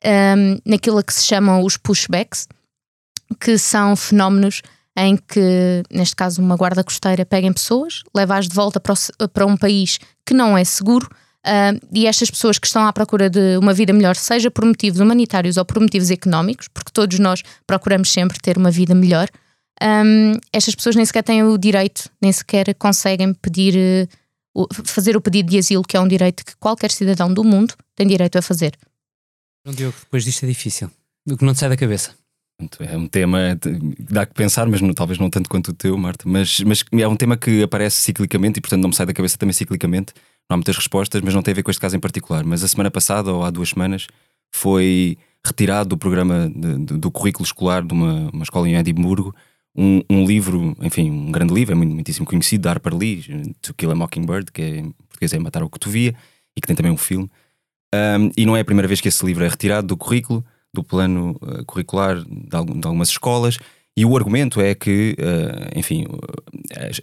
um, 0.04 0.58
naquilo 0.64 1.02
que 1.02 1.12
se 1.12 1.24
chamam 1.24 1.62
os 1.62 1.76
pushbacks, 1.76 2.48
que 3.40 3.58
são 3.58 3.94
fenómenos 3.94 4.62
em 4.96 5.16
que, 5.16 5.82
neste 5.90 6.16
caso, 6.16 6.42
uma 6.42 6.56
guarda 6.56 6.82
costeira 6.82 7.24
pega 7.24 7.46
em 7.46 7.52
pessoas, 7.52 8.02
leva-as 8.14 8.48
de 8.48 8.54
volta 8.54 8.80
para, 8.80 8.92
o, 8.92 9.28
para, 9.28 9.46
um 9.46 9.56
país 9.56 9.98
que 10.26 10.34
não 10.34 10.58
é 10.58 10.64
seguro. 10.64 11.08
Uh, 11.46 11.80
e 11.92 12.06
estas 12.06 12.30
pessoas 12.30 12.58
que 12.58 12.66
estão 12.66 12.86
à 12.86 12.92
procura 12.92 13.30
de 13.30 13.56
uma 13.56 13.72
vida 13.72 13.94
melhor, 13.94 14.14
seja 14.14 14.50
por 14.50 14.64
motivos 14.64 15.00
humanitários 15.00 15.56
ou 15.56 15.64
por 15.64 15.80
motivos 15.80 16.10
económicos, 16.10 16.68
porque 16.68 16.90
todos 16.92 17.18
nós 17.18 17.42
procuramos 17.66 18.12
sempre 18.12 18.38
ter 18.38 18.58
uma 18.58 18.70
vida 18.70 18.94
melhor, 18.94 19.26
um, 19.82 20.32
estas 20.52 20.74
pessoas 20.74 20.94
nem 20.94 21.04
sequer 21.04 21.22
têm 21.22 21.42
o 21.42 21.56
direito, 21.56 22.10
nem 22.20 22.30
sequer 22.30 22.74
conseguem 22.74 23.32
pedir, 23.32 23.74
uh, 23.74 24.08
fazer 24.84 25.16
o 25.16 25.20
pedido 25.20 25.50
de 25.50 25.58
asilo, 25.58 25.82
que 25.82 25.96
é 25.96 26.00
um 26.00 26.08
direito 26.08 26.44
que 26.44 26.56
qualquer 26.56 26.90
cidadão 26.90 27.32
do 27.32 27.44
mundo 27.44 27.74
tem 27.94 28.06
direito 28.06 28.36
a 28.36 28.42
fazer. 28.42 28.76
Não, 29.64 29.72
Diogo, 29.72 29.96
depois 30.00 30.24
disto 30.24 30.44
é 30.44 30.48
difícil. 30.48 30.90
O 31.28 31.36
que 31.36 31.44
não 31.44 31.52
te 31.52 31.60
sai 31.60 31.68
da 31.68 31.76
cabeça. 31.76 32.14
É 32.80 32.96
um 32.96 33.06
tema 33.06 33.58
que 33.60 34.12
dá 34.12 34.26
que 34.26 34.34
pensar, 34.34 34.66
mas 34.66 34.80
não, 34.80 34.92
talvez 34.92 35.18
não 35.18 35.30
tanto 35.30 35.48
quanto 35.48 35.68
o 35.68 35.74
teu, 35.74 35.96
Marta. 35.96 36.24
Mas, 36.28 36.60
mas 36.60 36.84
é 36.92 37.08
um 37.08 37.16
tema 37.16 37.36
que 37.36 37.62
aparece 37.62 37.96
ciclicamente 37.96 38.58
e, 38.58 38.60
portanto, 38.60 38.82
não 38.82 38.90
me 38.90 38.94
sai 38.94 39.06
da 39.06 39.14
cabeça 39.14 39.38
também 39.38 39.52
ciclicamente. 39.52 40.12
Não 40.48 40.54
há 40.54 40.56
muitas 40.56 40.76
respostas, 40.76 41.22
mas 41.22 41.34
não 41.34 41.42
tem 41.42 41.52
a 41.52 41.54
ver 41.54 41.62
com 41.62 41.70
este 41.70 41.80
caso 41.80 41.96
em 41.96 42.00
particular. 42.00 42.44
Mas 42.44 42.62
a 42.62 42.68
semana 42.68 42.90
passada, 42.90 43.32
ou 43.32 43.44
há 43.44 43.50
duas 43.50 43.70
semanas, 43.70 44.08
foi 44.54 45.16
retirado 45.44 45.90
do 45.90 45.96
programa 45.96 46.50
de, 46.54 46.84
de, 46.84 46.98
do 46.98 47.10
currículo 47.10 47.44
escolar 47.44 47.82
de 47.82 47.94
uma, 47.94 48.28
uma 48.30 48.42
escola 48.42 48.68
em 48.68 48.76
Edimburgo 48.76 49.34
um, 49.76 50.02
um, 50.10 50.24
livro, 50.24 50.76
enfim, 50.82 51.10
um 51.10 51.30
grande 51.30 51.54
livro, 51.54 51.72
é 51.72 51.76
muito, 51.76 51.94
muitíssimo 51.94 52.26
conhecido, 52.26 52.62
da 52.62 52.70
Harper 52.70 52.94
Lee, 52.96 53.54
To 53.62 53.74
Kill 53.74 53.90
a 53.90 53.94
Mockingbird, 53.94 54.50
que 54.52 54.62
é, 54.62 54.78
em 54.78 54.90
português 54.90 55.32
é 55.32 55.38
Matar 55.38 55.62
o 55.62 55.70
que 55.70 55.78
Tu 55.78 55.90
Via, 55.90 56.14
e 56.56 56.60
que 56.60 56.66
tem 56.66 56.76
também 56.76 56.92
um 56.92 56.96
filme. 56.96 57.30
Um, 57.94 58.30
e 58.36 58.46
não 58.46 58.56
é 58.56 58.60
a 58.60 58.64
primeira 58.64 58.88
vez 58.88 59.00
que 59.00 59.08
esse 59.08 59.24
livro 59.24 59.44
é 59.44 59.48
retirado 59.48 59.86
do 59.86 59.96
currículo, 59.96 60.44
do 60.72 60.84
plano 60.84 61.36
uh, 61.42 61.64
curricular 61.64 62.22
de, 62.22 62.56
algum, 62.56 62.78
de, 62.78 62.86
algumas 62.86 63.08
escolas. 63.08 63.58
E 63.96 64.04
o 64.04 64.16
argumento 64.16 64.60
é 64.60 64.74
que, 64.74 65.16
uh, 65.18 65.78
enfim, 65.78 66.06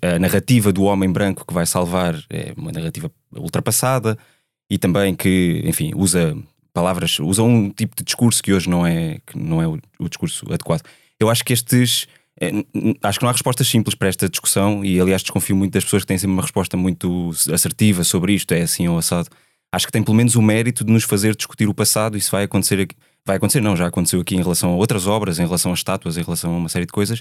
a, 0.02 0.16
a, 0.16 0.20
narrativa 0.20 0.72
do 0.72 0.84
homem 0.84 1.12
branco 1.12 1.46
que 1.46 1.54
vai 1.54 1.66
salvar 1.66 2.16
é 2.30 2.54
uma 2.56 2.72
narrativa 2.72 3.12
ultrapassada 3.36 4.18
e 4.70 4.78
também 4.78 5.14
que, 5.14 5.62
enfim, 5.66 5.92
usa 5.96 6.36
palavras, 6.74 7.20
usa 7.20 7.44
um 7.44 7.70
tipo 7.70 7.96
de 7.96 8.04
discurso 8.04 8.42
que 8.42 8.54
hoje 8.54 8.70
não 8.70 8.86
é, 8.86 9.20
que 9.26 9.38
não 9.38 9.62
é 9.62 9.68
o, 9.68 9.78
o 10.00 10.08
discurso 10.08 10.46
adequado. 10.48 10.84
Eu 11.20 11.30
acho 11.30 11.44
que 11.44 11.54
estes. 11.54 12.08
É, 12.40 12.52
acho 13.04 13.20
que 13.20 13.24
não 13.24 13.30
há 13.30 13.34
respostas 13.34 13.68
simples 13.68 13.96
para 13.96 14.10
esta 14.10 14.30
discussão 14.30 14.86
e, 14.86 15.00
aliás, 15.00 15.22
desconfio 15.22 15.56
muito 15.56 15.74
das 15.74 15.84
pessoas 15.84 16.04
que 16.04 16.08
têm 16.08 16.18
sempre 16.18 16.34
uma 16.34 16.42
resposta 16.42 16.78
muito 16.78 17.32
assertiva 17.52 18.04
sobre 18.04 18.34
isto, 18.34 18.54
é 18.54 18.62
assim 18.62 18.88
ou 18.88 18.98
assado 18.98 19.30
acho 19.72 19.86
que 19.86 19.92
tem 19.92 20.04
pelo 20.04 20.16
menos 20.16 20.36
o 20.36 20.42
mérito 20.42 20.84
de 20.84 20.92
nos 20.92 21.04
fazer 21.04 21.36
discutir 21.36 21.68
o 21.68 21.74
passado. 21.74 22.18
Isso 22.18 22.32
vai 22.32 22.44
acontecer 22.44 22.80
aqui. 22.82 22.96
Vai 23.26 23.38
acontecer, 23.38 23.60
não, 23.60 23.76
já 23.76 23.88
aconteceu 23.88 24.22
aqui 24.22 24.36
em 24.36 24.42
relação 24.42 24.72
a 24.72 24.76
outras 24.76 25.06
obras, 25.06 25.38
em 25.38 25.46
relação 25.46 25.72
a 25.72 25.74
estátuas, 25.74 26.18
em 26.18 26.24
relação 26.24 26.54
a 26.54 26.58
uma 26.58 26.70
série 26.70 26.86
de 26.86 26.94
coisas. 26.94 27.20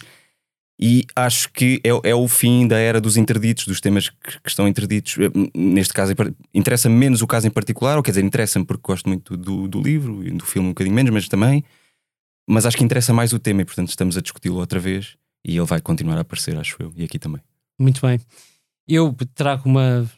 E 0.79 1.05
acho 1.17 1.51
que 1.53 1.81
é, 1.83 2.11
é 2.11 2.15
o 2.15 2.29
fim 2.29 2.69
da 2.69 2.79
era 2.79 3.01
dos 3.01 3.17
interditos, 3.17 3.67
dos 3.67 3.81
temas 3.81 4.11
que, 4.11 4.41
que 4.41 4.49
estão 4.49 4.69
interditos. 4.69 5.17
Neste 5.55 5.93
caso, 5.93 6.15
interessa-me 6.55 6.95
menos 6.95 7.23
o 7.23 7.27
caso 7.27 7.47
em 7.47 7.51
particular, 7.51 7.97
ou 7.97 8.03
quer 8.03 8.13
dizer, 8.13 8.25
interessa-me 8.25 8.65
porque 8.65 8.83
gosto 8.87 9.09
muito 9.09 9.37
do, 9.37 9.67
do 9.67 9.81
livro 9.81 10.25
e 10.25 10.31
do 10.31 10.45
filme 10.45 10.69
um 10.69 10.73
bocadinho 10.73 10.95
menos, 10.95 11.13
mas 11.13 11.29
também. 11.29 11.65
Mas 12.47 12.65
acho 12.65 12.77
que 12.77 12.85
interessa 12.85 13.13
mais 13.13 13.33
o 13.33 13.39
tema 13.39 13.63
e, 13.63 13.65
portanto, 13.65 13.89
estamos 13.89 14.17
a 14.17 14.21
discuti-lo 14.21 14.59
outra 14.59 14.79
vez 14.79 15.17
e 15.45 15.57
ele 15.57 15.67
vai 15.67 15.81
continuar 15.81 16.17
a 16.17 16.21
aparecer, 16.21 16.57
acho 16.57 16.77
eu, 16.81 16.93
e 16.97 17.05
aqui 17.05 17.19
também. 17.19 17.41
Muito 17.79 18.01
bem. 18.01 18.21
Eu 18.87 19.15
trago 19.35 19.69
uma 19.69 20.09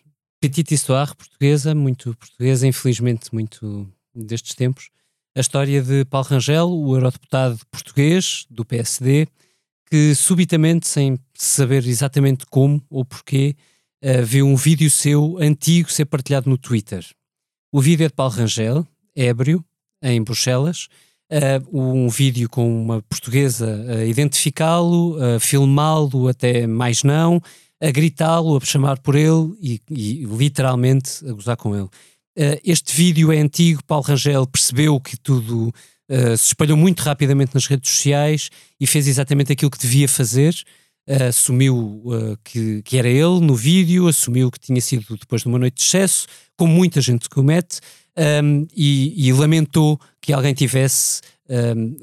petite 0.41 0.75
histoire 0.75 1.15
portuguesa, 1.15 1.75
muito 1.75 2.15
portuguesa, 2.15 2.67
infelizmente 2.67 3.33
muito 3.33 3.91
destes 4.15 4.55
tempos. 4.55 4.91
A 5.35 5.41
história 5.41 5.83
de 5.83 6.05
Paulo 6.05 6.27
Rangel, 6.27 6.69
o 6.71 6.97
eurodeputado 6.97 7.59
português 7.71 8.47
do 8.51 8.65
PSD, 8.65 9.29
que 9.91 10.15
subitamente, 10.15 10.87
sem 10.87 11.19
saber 11.35 11.87
exatamente 11.87 12.45
como 12.47 12.83
ou 12.91 13.05
porquê, 13.05 13.57
uh, 14.05 14.25
viu 14.25 14.47
um 14.47 14.57
vídeo 14.57 14.91
seu 14.91 15.39
antigo 15.39 15.91
ser 15.91 16.05
partilhado 16.05 16.51
no 16.51 16.59
Twitter. 16.59 17.05
O 17.73 17.81
vídeo 17.81 18.05
é 18.05 18.09
de 18.09 18.15
Paulo 18.15 18.35
Rangel, 18.35 18.87
ébrio, 19.15 19.65
em 20.03 20.23
Bruxelas, 20.23 20.89
uh, 21.31 21.79
um 21.81 22.09
vídeo 22.09 22.49
com 22.49 22.83
uma 22.83 23.03
portuguesa 23.03 23.85
a 23.89 24.05
identificá-lo, 24.05 25.17
a 25.23 25.41
filmá-lo 25.41 26.29
até 26.29 26.67
mais 26.67 27.03
não, 27.03 27.41
a 27.81 27.91
gritá-lo, 27.91 28.57
a 28.57 28.61
chamar 28.65 28.99
por 28.99 29.15
ele 29.15 29.55
e, 29.61 29.81
e, 29.91 30.25
literalmente 30.25 31.25
a 31.29 31.33
gozar 31.33 31.57
com 31.57 31.75
ele. 31.75 31.89
Uh, 32.39 32.59
este 32.65 32.95
vídeo 32.95 33.33
é 33.33 33.39
antigo, 33.39 33.83
Paulo 33.85 34.05
Rangel 34.05 34.47
percebeu 34.47 35.01
que 35.01 35.17
tudo 35.17 35.69
uh, 35.69 36.37
se 36.37 36.49
espalhou 36.49 36.77
muito 36.77 37.01
rapidamente 37.01 37.55
nas 37.55 37.67
redes 37.67 37.91
sociais 37.91 38.51
e 38.81 38.87
fez 38.87 39.09
exatamente 39.09 39.53
aquilo 39.53 39.71
que 39.71 39.79
devia 39.79 40.09
fazer. 40.09 40.55
Uh, 41.09 41.25
assumiu 41.29 42.03
que, 42.45 42.83
que, 42.83 42.99
era 42.99 43.09
ele 43.09 43.41
no 43.41 43.55
vídeo, 43.55 44.09
assumiu 44.09 44.51
que 44.51 44.61
tinha 44.61 44.81
sido 44.81 45.17
depois 45.17 45.43
de 45.43 45.49
uma 45.49 45.59
noite 45.59 45.77
de 45.77 45.83
excesso, 45.83 46.27
como 46.57 46.73
muita 46.73 47.01
gente 47.01 47.29
comete, 47.29 47.81
um, 48.19 48.67
e, 48.75 49.29
e, 49.29 49.33
lamentou 49.33 50.01
que 50.21 50.33
alguém 50.33 50.53
tivesse 50.53 51.21
um, 51.49 51.97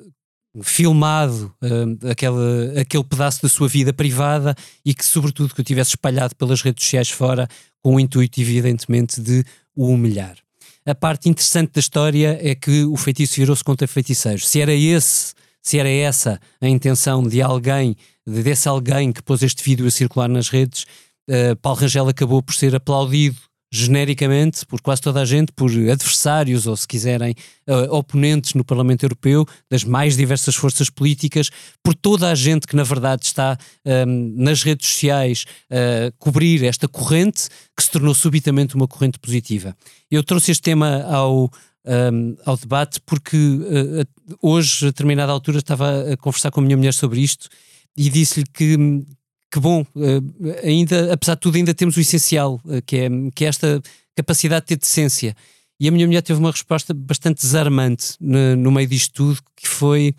filmado 0.63 1.53
uh, 1.61 2.09
aquele, 2.09 2.79
aquele 2.79 3.03
pedaço 3.03 3.41
da 3.41 3.49
sua 3.49 3.67
vida 3.67 3.91
privada 3.91 4.55
e 4.85 4.93
que, 4.93 5.05
sobretudo, 5.05 5.53
que 5.53 5.61
o 5.61 5.63
tivesse 5.63 5.91
espalhado 5.91 6.35
pelas 6.35 6.61
redes 6.61 6.83
sociais 6.83 7.09
fora 7.09 7.47
com 7.83 7.95
o 7.95 7.99
intuito, 7.99 8.39
evidentemente, 8.39 9.19
de 9.19 9.43
o 9.75 9.87
humilhar. 9.87 10.37
A 10.85 10.95
parte 10.95 11.27
interessante 11.27 11.73
da 11.73 11.79
história 11.79 12.39
é 12.41 12.55
que 12.55 12.85
o 12.85 12.95
feitiço 12.95 13.35
virou-se 13.35 13.63
contra 13.63 13.87
feiticeiros. 13.87 14.47
Se 14.47 14.61
era 14.61 14.73
esse, 14.73 15.33
se 15.61 15.77
era 15.79 15.89
essa 15.89 16.39
a 16.61 16.67
intenção 16.67 17.23
de 17.23 17.41
alguém, 17.41 17.95
desse 18.25 18.69
alguém 18.69 19.11
que 19.11 19.21
pôs 19.21 19.43
este 19.43 19.63
vídeo 19.63 19.85
a 19.85 19.91
circular 19.91 20.29
nas 20.29 20.47
redes, 20.47 20.85
uh, 21.29 21.55
Paulo 21.61 21.79
Rangel 21.81 22.07
acabou 22.07 22.41
por 22.41 22.55
ser 22.55 22.73
aplaudido 22.75 23.37
genericamente 23.75 24.65
por 24.65 24.81
quase 24.81 25.01
toda 25.01 25.21
a 25.21 25.25
gente, 25.25 25.51
por 25.51 25.69
adversários 25.69 26.65
ou, 26.65 26.75
se 26.75 26.87
quiserem, 26.87 27.35
uh, 27.67 27.93
oponentes 27.93 28.53
no 28.53 28.63
Parlamento 28.63 29.03
Europeu, 29.03 29.45
das 29.69 29.83
mais 29.83 30.15
diversas 30.15 30.55
forças 30.55 30.89
políticas, 30.89 31.49
por 31.83 31.93
toda 31.93 32.29
a 32.29 32.35
gente 32.35 32.67
que, 32.67 32.75
na 32.75 32.83
verdade, 32.83 33.25
está 33.25 33.57
um, 33.85 33.91
ehm, 33.91 34.33
nas 34.37 34.63
redes 34.63 34.87
sociais 34.87 35.45
a 35.69 36.07
uh, 36.07 36.13
cobrir 36.17 36.63
esta 36.63 36.87
corrente 36.87 37.49
que 37.75 37.83
se 37.83 37.91
tornou 37.91 38.13
subitamente 38.13 38.75
uma 38.75 38.87
corrente 38.87 39.19
positiva. 39.19 39.75
Eu 40.09 40.23
trouxe 40.23 40.51
este 40.51 40.61
tema 40.61 41.03
ao, 41.03 41.45
um, 41.45 41.49
ehm, 41.85 42.35
ao 42.45 42.55
debate 42.55 43.01
porque 43.05 43.35
uh, 43.37 44.37
hoje, 44.41 44.85
a 44.85 44.89
determinada 44.89 45.31
altura, 45.31 45.59
estava 45.59 46.13
a 46.13 46.17
conversar 46.17 46.51
com 46.51 46.61
a 46.61 46.63
minha 46.63 46.77
mulher 46.77 46.93
sobre 46.93 47.19
isto 47.19 47.49
e 47.97 48.09
disse-lhe 48.09 48.45
que 48.45 48.77
que 49.51 49.59
bom, 49.59 49.85
eh, 49.95 50.67
ainda, 50.67 51.13
apesar 51.13 51.35
de 51.35 51.41
tudo, 51.41 51.55
ainda 51.55 51.73
temos 51.73 51.95
o 51.95 52.01
essencial, 52.01 52.59
eh, 52.69 52.81
que 52.81 52.97
é, 52.97 53.09
que 53.33 53.45
é 53.45 53.47
esta 53.47 53.81
capacidade 54.15 54.65
de 54.65 54.67
ter 54.69 54.77
decência. 54.77 55.35
E 55.79 55.87
a 55.87 55.91
minha 55.91 56.07
mulher 56.07 56.21
teve 56.21 56.39
uma 56.39 56.51
resposta 56.51 56.93
bastante 56.93 57.41
desarmante 57.41 58.15
no, 58.19 58.55
no 58.55 58.71
meio 58.71 58.87
disto 58.87 59.13
tudo, 59.13 59.41
que 59.55 59.67
foi, 59.67 60.15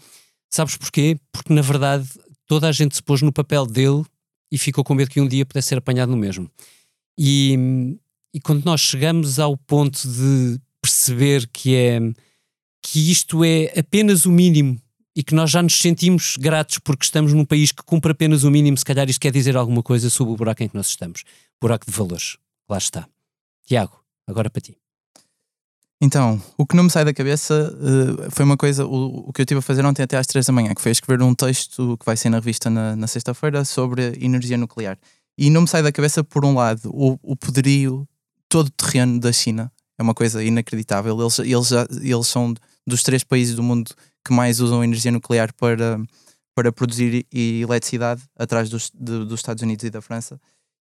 sabes 0.50 0.76
porquê? 0.76 1.18
Porque 1.32 1.52
na 1.52 1.62
verdade 1.62 2.06
toda 2.46 2.68
a 2.68 2.72
gente 2.72 2.94
se 2.94 3.02
pôs 3.02 3.22
no 3.22 3.32
papel 3.32 3.66
dele 3.66 4.04
e 4.50 4.58
ficou 4.58 4.84
com 4.84 4.94
medo 4.94 5.10
que 5.10 5.20
um 5.20 5.26
dia 5.26 5.44
pudesse 5.46 5.68
ser 5.68 5.78
apanhado 5.78 6.10
no 6.10 6.16
mesmo. 6.16 6.50
E, 7.18 7.98
e 8.32 8.40
quando 8.40 8.64
nós 8.64 8.80
chegamos 8.80 9.38
ao 9.38 9.56
ponto 9.56 10.06
de 10.06 10.60
perceber 10.80 11.48
que 11.52 11.74
é 11.74 12.00
que 12.82 13.10
isto 13.10 13.42
é 13.42 13.72
apenas 13.76 14.26
o 14.26 14.30
mínimo 14.30 14.80
e 15.16 15.22
que 15.22 15.34
nós 15.34 15.50
já 15.50 15.62
nos 15.62 15.78
sentimos 15.78 16.36
gratos 16.38 16.78
porque 16.78 17.06
estamos 17.06 17.32
num 17.32 17.46
país 17.46 17.72
que 17.72 17.82
cumpre 17.82 18.12
apenas 18.12 18.44
o 18.44 18.50
mínimo, 18.50 18.76
se 18.76 18.84
calhar 18.84 19.08
isto 19.08 19.18
quer 19.18 19.32
dizer 19.32 19.56
alguma 19.56 19.82
coisa 19.82 20.10
sobre 20.10 20.34
o 20.34 20.36
buraco 20.36 20.62
em 20.62 20.68
que 20.68 20.76
nós 20.76 20.88
estamos. 20.88 21.24
Buraco 21.58 21.86
de 21.86 21.96
valores. 21.96 22.36
Lá 22.68 22.76
está. 22.76 23.08
Tiago, 23.64 23.98
agora 24.26 24.50
para 24.50 24.60
ti. 24.60 24.76
Então, 25.98 26.40
o 26.58 26.66
que 26.66 26.76
não 26.76 26.84
me 26.84 26.90
sai 26.90 27.06
da 27.06 27.14
cabeça 27.14 27.74
uh, 27.74 28.30
foi 28.30 28.44
uma 28.44 28.58
coisa, 28.58 28.84
o, 28.84 29.28
o, 29.28 29.32
que 29.32 29.40
eu 29.40 29.44
estive 29.44 29.60
a 29.60 29.62
fazer 29.62 29.86
ontem 29.86 30.02
até 30.02 30.18
às 30.18 30.26
três 30.26 30.44
da 30.44 30.52
manhã, 30.52 30.74
que 30.74 30.82
foi 30.82 30.92
escrever 30.92 31.24
um 31.24 31.34
texto 31.34 31.96
que 31.96 32.04
vai 32.04 32.18
ser 32.18 32.28
na 32.28 32.36
revista 32.36 32.68
na, 32.68 32.94
na 32.94 33.06
sexta-feira 33.06 33.64
sobre 33.64 34.18
energia 34.20 34.58
nuclear. 34.58 34.98
E 35.38 35.48
não 35.48 35.62
me 35.62 35.68
sai 35.68 35.82
da 35.82 35.90
cabeça, 35.90 36.22
por 36.22 36.44
um 36.44 36.54
lado, 36.54 36.90
o, 36.92 37.18
o 37.22 37.34
poderio 37.34 38.06
todo 38.50 38.68
terreno 38.70 39.18
da 39.18 39.32
China. 39.32 39.72
É 39.98 40.02
uma 40.02 40.12
coisa 40.12 40.44
inacreditável. 40.44 41.18
Eles, 41.18 41.38
eles, 41.38 41.70
eles 42.02 42.26
são 42.26 42.52
dos 42.86 43.02
três 43.02 43.24
países 43.24 43.54
do 43.56 43.62
mundo 43.62 43.90
que 44.26 44.32
mais 44.32 44.60
usam 44.60 44.82
energia 44.82 45.12
nuclear 45.12 45.52
para, 45.54 45.98
para 46.54 46.72
produzir 46.72 47.26
eletricidade 47.32 48.22
atrás 48.36 48.68
dos, 48.68 48.90
de, 48.92 49.24
dos 49.24 49.40
Estados 49.40 49.62
Unidos 49.62 49.84
e 49.84 49.90
da 49.90 50.02
França. 50.02 50.40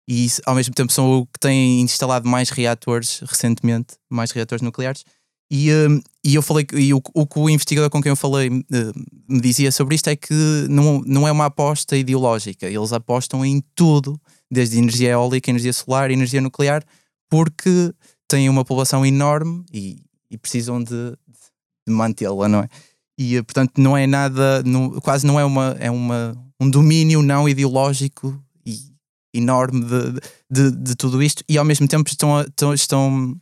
E 0.09 0.26
ao 0.45 0.55
mesmo 0.55 0.74
tempo 0.74 0.93
são 0.93 1.20
o 1.20 1.26
que 1.26 1.38
têm 1.38 1.80
instalado 1.80 2.28
mais 2.28 2.51
reatores 2.51 3.20
recentemente, 3.20 3.95
mais 4.11 4.30
reatores 4.30 4.62
nucleares. 4.62 5.05
E, 5.51 5.70
hum, 5.70 6.01
e 6.24 6.34
eu 6.34 6.43
falei 6.43 6.66
e 6.72 6.95
o, 6.95 7.03
o 7.14 7.26
que 7.26 7.38
o 7.38 7.51
investigador 7.51 7.90
com 7.90 8.03
quem 8.03 8.11
eu 8.11 8.16
falei 8.16 8.49
uh, 8.49 8.62
me 9.28 9.40
dizia 9.40 9.70
sobre 9.70 9.95
isto 9.95 10.09
é 10.09 10.16
que 10.16 10.32
não, 10.68 11.03
não 11.05 11.28
é 11.28 11.32
uma 11.32 11.47
aposta 11.47 11.97
ideológica. 11.97 12.66
Eles 12.66 12.93
apostam 12.93 13.45
em 13.45 13.62
tudo, 13.74 14.20
desde 14.51 14.78
energia 14.78 15.11
eólica, 15.11 15.51
energia 15.51 15.72
solar, 15.72 16.11
energia 16.11 16.40
nuclear, 16.40 16.82
porque 17.28 17.93
têm 18.26 18.49
uma 18.49 18.64
população 18.64 19.05
enorme 19.05 19.64
e, 19.72 20.03
e 20.30 20.38
precisam 20.38 20.82
de, 20.82 21.12
de 21.86 21.93
mantê-la, 21.93 22.49
não 22.49 22.61
é? 22.61 22.68
E 23.19 23.37
eh, 23.37 23.43
portanto 23.43 23.73
não 23.79 23.97
é 23.97 24.07
nada, 24.07 24.63
não, 24.65 25.01
quase 25.01 25.27
não 25.27 25.39
é 25.39 25.45
uma, 25.45 25.77
é 25.79 25.91
uma 25.91 26.37
um 26.63 26.71
domínio 26.71 27.23
não 27.23 27.49
ideológico 27.49 28.41
e 28.65 28.79
enorme 29.35 29.85
de, 29.85 30.21
de, 30.49 30.71
de, 30.71 30.95
tudo 30.95 31.21
isto 31.21 31.43
e 31.49 31.59
ao 31.59 31.65
mesmo 31.65 31.89
tempo 31.89 32.09
estão, 32.09 32.37
a, 32.37 32.43
estão, 32.43 32.75
estão 32.75 33.37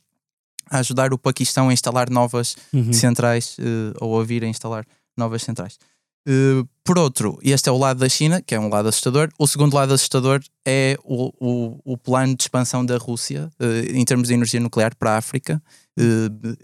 a 0.70 0.78
ajudar 0.78 1.12
o 1.12 1.18
Paquistão 1.18 1.68
a 1.68 1.72
instalar 1.72 2.08
novas 2.08 2.56
uhum. 2.72 2.92
centrais 2.92 3.58
uh, 3.58 3.94
ou 4.00 4.18
a 4.18 4.24
vir 4.24 4.42
a 4.42 4.46
instalar 4.46 4.86
novas 5.16 5.42
centrais. 5.42 5.78
Uh, 6.26 6.66
por 6.84 6.98
outro, 6.98 7.38
este 7.42 7.68
é 7.68 7.72
o 7.72 7.78
lado 7.78 7.98
da 7.98 8.08
China, 8.08 8.40
que 8.40 8.54
é 8.54 8.60
um 8.60 8.68
lado 8.68 8.88
assustador. 8.88 9.30
O 9.38 9.46
segundo 9.46 9.74
lado 9.74 9.92
assustador 9.92 10.40
é 10.66 10.96
o, 11.04 11.32
o, 11.40 11.92
o 11.92 11.98
plano 11.98 12.34
de 12.34 12.44
expansão 12.44 12.86
da 12.86 12.96
Rússia 12.96 13.50
uh, 13.60 13.96
em 13.96 14.04
termos 14.04 14.28
de 14.28 14.34
energia 14.34 14.60
nuclear 14.60 14.94
para 14.96 15.12
a 15.12 15.18
África. 15.18 15.62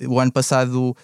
o 0.08 0.20
ano 0.20 0.32
passado, 0.32 0.96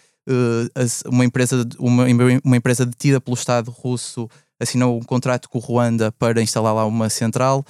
uma, 1.07 1.25
empresa, 1.25 1.69
uma, 1.79 2.05
uma 2.45 2.57
empresa 2.57 2.87
detida 2.87 3.21
pelo 3.21 3.35
Estado 3.35 3.71
russo 3.71 4.29
assinou 4.61 4.97
um 4.97 5.03
contrato 5.03 5.49
com 5.49 5.59
o 5.59 5.61
Ruanda 5.61 6.13
para 6.13 6.41
instalar 6.41 6.73
lá 6.73 6.87
uma 6.87 7.11
central. 7.11 7.65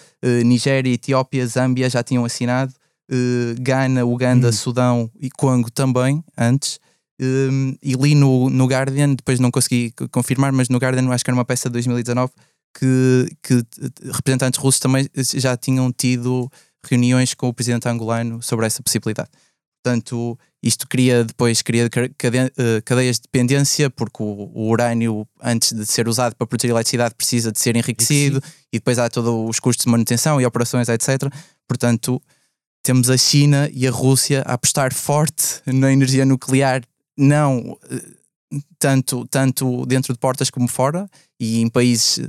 Nigéria, 0.44 0.92
Etiópia, 0.92 1.46
Zâmbia 1.46 1.88
já 1.88 2.02
tinham 2.02 2.24
assinado 2.24 2.74
uh, 3.10 3.60
Ghana, 3.60 4.04
Uganda, 4.04 4.48
hum. 4.48 4.52
Sudão 4.52 5.10
e 5.18 5.30
Congo 5.30 5.70
também, 5.70 6.22
antes. 6.36 6.78
Um, 7.20 7.76
e 7.82 7.94
li 7.94 8.14
no, 8.14 8.50
no 8.50 8.66
Guardian, 8.66 9.14
depois 9.14 9.38
não 9.38 9.50
consegui 9.50 9.94
confirmar, 10.10 10.50
mas 10.50 10.68
no 10.68 10.78
Guardian 10.78 11.08
acho 11.10 11.22
que 11.22 11.30
era 11.30 11.36
uma 11.36 11.44
peça 11.44 11.68
de 11.68 11.74
2019 11.74 12.32
que, 12.76 13.36
que 13.42 13.64
representantes 14.10 14.58
russos 14.58 14.80
também 14.80 15.08
já 15.34 15.56
tinham 15.56 15.92
tido 15.92 16.50
reuniões 16.84 17.34
com 17.34 17.48
o 17.48 17.54
presidente 17.54 17.88
angolano 17.88 18.42
sobre 18.42 18.66
essa 18.66 18.82
possibilidade. 18.82 19.28
Portanto, 19.82 20.38
isto 20.62 20.86
cria 20.86 21.24
depois 21.24 21.60
cria 21.60 21.90
eh, 21.92 22.80
cadeias 22.84 23.16
de 23.16 23.22
dependência, 23.22 23.90
porque 23.90 24.22
o, 24.22 24.50
o, 24.54 24.68
urânio, 24.68 25.26
antes 25.42 25.72
de 25.72 25.84
ser 25.84 26.06
usado 26.06 26.36
para 26.36 26.46
produzir 26.46 26.68
eletricidade, 26.68 27.16
precisa 27.16 27.50
de 27.50 27.58
ser 27.58 27.74
enriquecido, 27.74 28.40
e 28.72 28.78
depois 28.78 28.96
há 28.96 29.08
todos 29.08 29.50
os 29.50 29.58
custos 29.58 29.84
de 29.84 29.90
manutenção 29.90 30.40
e 30.40 30.46
operações, 30.46 30.88
etc. 30.88 31.32
Portanto, 31.66 32.22
temos 32.80 33.10
a 33.10 33.16
China 33.16 33.68
e 33.72 33.88
a 33.88 33.90
Rússia 33.90 34.42
a 34.46 34.52
apostar 34.52 34.94
forte 34.94 35.60
na 35.66 35.92
energia 35.92 36.24
nuclear, 36.24 36.82
não 37.18 37.76
eh, 37.90 38.58
tanto, 38.78 39.26
tanto 39.26 39.84
dentro 39.84 40.12
de 40.12 40.18
portas 40.20 40.48
como 40.48 40.68
fora, 40.68 41.08
e 41.40 41.60
em 41.60 41.68
países 41.68 42.20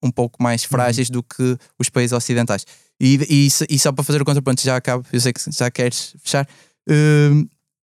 um 0.00 0.12
pouco 0.12 0.40
mais 0.40 0.62
frágeis 0.62 1.08
uhum. 1.08 1.14
do 1.14 1.22
que 1.24 1.58
os 1.76 1.88
países 1.88 2.12
ocidentais. 2.12 2.64
E, 3.00 3.18
e, 3.28 3.48
e, 3.68 3.78
só 3.78 3.92
para 3.92 4.04
fazer 4.04 4.22
o 4.22 4.24
contraponto, 4.24 4.62
já 4.62 4.76
acabo, 4.76 5.04
eu 5.12 5.20
sei 5.20 5.32
que 5.32 5.40
já 5.50 5.70
queres 5.70 6.14
fechar. 6.22 6.48
Uh, 6.88 7.46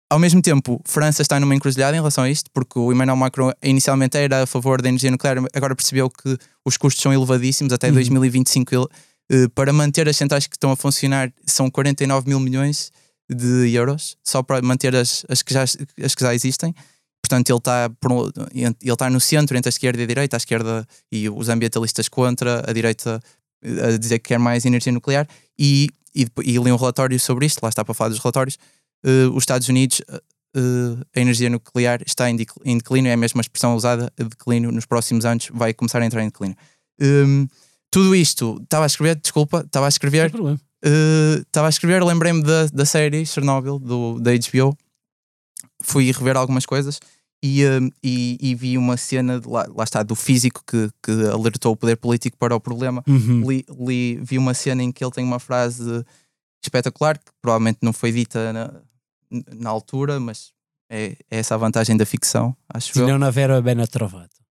ao 0.10 0.20
mesmo 0.20 0.42
tempo, 0.42 0.80
França 0.86 1.22
está 1.22 1.40
numa 1.40 1.56
encruzilhada 1.56 1.98
em 1.98 2.00
relação 2.00 2.24
a 2.24 2.30
isto, 2.30 2.50
porque 2.54 2.78
o 2.78 2.92
Emmanuel 2.92 3.18
Macron 3.18 3.52
inicialmente 3.64 4.18
era 4.18 4.44
a 4.44 4.46
favor 4.46 4.82
da 4.82 4.88
energia 4.88 5.10
nuclear, 5.10 5.38
agora 5.54 5.76
percebeu 5.76 6.10
que 6.10 6.38
os 6.64 6.78
custos 6.78 7.02
são 7.02 7.12
elevadíssimos, 7.12 7.74
até 7.74 7.88
uhum. 7.88 7.96
2025 7.96 8.76
ele 8.76 8.88
eh, 9.32 9.48
para 9.56 9.74
manter 9.74 10.08
as 10.08 10.16
centrais 10.16 10.46
que 10.46 10.56
estão 10.56 10.72
a 10.72 10.76
funcionar 10.76 11.34
são 11.46 11.70
49 11.70 12.30
mil 12.30 12.40
milhões 12.40 12.92
de 13.28 13.72
euros, 13.74 14.16
só 14.24 14.44
para 14.44 14.62
manter 14.62 14.96
as, 14.96 15.26
as, 15.28 15.42
que, 15.42 15.54
já, 15.54 15.64
as 15.64 16.14
que 16.14 16.22
já 16.22 16.36
existem. 16.36 16.76
Portanto, 17.22 17.50
ele 17.50 17.58
está, 17.58 17.90
ele 18.54 18.76
está 18.86 19.10
no 19.10 19.20
centro 19.20 19.58
entre 19.58 19.70
a 19.70 19.72
esquerda 19.72 20.02
e 20.02 20.04
a 20.04 20.08
direita, 20.08 20.36
a 20.36 20.40
esquerda 20.40 20.88
e 21.12 21.30
os 21.30 21.50
ambientalistas 21.50 22.10
contra, 22.10 22.70
a 22.70 22.74
direita 22.74 23.20
a 23.64 23.98
dizer 23.98 24.20
que 24.20 24.30
quer 24.30 24.40
mais 24.40 24.66
energia 24.66 24.92
nuclear. 24.92 25.28
E, 25.58 25.90
e, 26.16 26.28
e 26.44 26.58
li 26.58 26.72
um 26.72 26.76
relatório 26.76 27.20
sobre 27.20 27.46
isto, 27.46 27.62
lá 27.62 27.70
está 27.70 27.84
para 27.84 27.94
falar 27.94 28.10
dos 28.10 28.20
relatórios. 28.20 28.58
Uh, 29.06 29.30
os 29.34 29.44
Estados 29.44 29.68
Unidos, 29.68 30.02
uh, 30.56 31.06
a 31.16 31.20
energia 31.20 31.50
nuclear 31.50 32.02
está 32.06 32.30
em, 32.30 32.36
declínio, 32.36 33.10
é 33.10 33.14
a 33.14 33.18
mesma 33.18 33.42
expressão 33.42 33.76
usada, 33.76 34.12
declínio 34.18 34.72
nos 34.72 34.86
próximos 34.86 35.26
anos 35.26 35.50
vai 35.54 35.74
começar 35.74 36.02
a 36.02 36.06
entrar 36.06 36.24
em 36.24 36.28
declínio. 36.28 36.58
Um, 37.02 37.48
tudo 37.92 38.16
isto, 38.16 38.60
estava 38.64 38.86
a 38.86 38.88
escrever, 38.88 39.16
desculpa, 39.16 39.62
estava 39.66 39.86
a 39.86 39.90
escrever. 39.90 40.32
Estava 41.46 41.66
uh, 41.66 41.68
a 41.68 41.70
escrever, 41.70 42.04
lembrei-me 42.04 42.42
da, 42.42 42.68
da 42.68 42.86
série 42.86 43.26
Chernobyl, 43.26 43.80
do, 43.80 44.20
da 44.20 44.32
HBO. 44.32 44.76
Fui 45.82 46.12
rever 46.12 46.38
algumas 46.38 46.66
coisas 46.66 47.00
e, 47.44 47.66
uh, 47.66 47.92
e, 48.02 48.38
e, 48.40 48.56
vi 48.56 48.78
uma 48.78 48.96
cena, 48.96 49.38
de, 49.38 49.48
lá, 49.50 49.68
lá 49.76 49.84
está, 49.84 50.02
do 50.02 50.16
físico 50.16 50.64
que, 50.66 50.90
que 51.04 51.12
alertou 51.30 51.74
o 51.74 51.76
poder 51.76 51.98
político 51.98 52.38
para 52.38 52.56
o 52.56 52.60
problema. 52.60 53.04
Uhum. 53.06 53.44
Li, 53.46 53.66
li, 53.78 54.16
vi 54.24 54.38
uma 54.38 54.54
cena 54.54 54.82
em 54.82 54.94
que 54.94 55.04
ele 55.04 55.12
tem 55.12 55.26
uma 55.26 55.40
frase 55.40 56.06
espetacular, 56.64 57.18
que 57.18 57.32
provavelmente 57.42 57.80
não 57.82 57.92
foi 57.92 58.14
dita 58.14 58.54
na, 58.54 58.74
na 59.54 59.70
altura, 59.70 60.22
mas 60.22 60.54
é, 60.90 61.18
é 61.30 61.40
essa 61.40 61.56
a 61.56 61.58
vantagem 61.58 61.98
da 61.98 62.06
ficção, 62.06 62.56
acho 62.74 62.94
Se 62.94 63.00
não 63.02 63.22
haver 63.28 63.62
bem 63.62 63.76
trovato. 63.88 64.42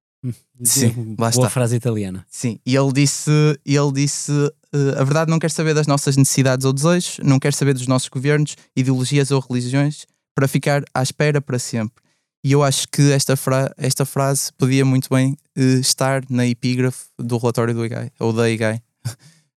Sim, 0.62 1.14
boa 1.16 1.30
está. 1.30 1.48
frase 1.48 1.74
italiana. 1.74 2.26
Sim, 2.28 2.58
e 2.64 2.76
ele 2.76 2.92
disse, 2.92 3.30
ele 3.64 3.92
disse 3.92 4.30
uh, 4.30 4.98
a 4.98 5.02
verdade 5.02 5.30
não 5.30 5.38
quer 5.38 5.50
saber 5.50 5.74
das 5.74 5.86
nossas 5.86 6.14
necessidades 6.16 6.66
ou 6.66 6.74
desejos, 6.74 7.18
não 7.24 7.38
quer 7.38 7.54
saber 7.54 7.72
dos 7.72 7.86
nossos 7.86 8.08
governos, 8.08 8.54
ideologias 8.76 9.30
ou 9.30 9.40
religiões, 9.40 10.06
para 10.34 10.46
ficar 10.46 10.84
à 10.94 11.02
espera 11.02 11.40
para 11.40 11.58
sempre. 11.58 12.02
E 12.44 12.52
eu 12.52 12.62
acho 12.62 12.88
que 12.88 13.12
esta, 13.12 13.36
fra 13.36 13.72
esta 13.76 14.04
frase 14.04 14.52
podia 14.54 14.84
muito 14.84 15.08
bem 15.08 15.36
uh, 15.56 15.60
estar 15.80 16.22
na 16.28 16.46
epígrafe 16.46 17.06
do 17.18 17.38
relatório 17.38 17.72
do 17.72 17.84
IGAI, 17.84 18.10
ou 18.18 18.32
da 18.32 18.50
IGAI. 18.50 18.82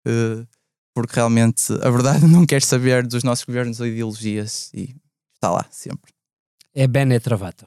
uh, 0.06 0.46
porque 0.94 1.16
realmente 1.16 1.72
a 1.82 1.90
verdade 1.90 2.24
não 2.28 2.46
quer 2.46 2.62
saber 2.62 3.06
dos 3.06 3.24
nossos 3.24 3.44
governos 3.44 3.80
ou 3.80 3.86
ideologias 3.86 4.70
e 4.72 4.94
está 5.34 5.50
lá 5.50 5.66
sempre. 5.70 6.12
É 6.74 6.86
bene 6.86 7.18
trovato. 7.18 7.66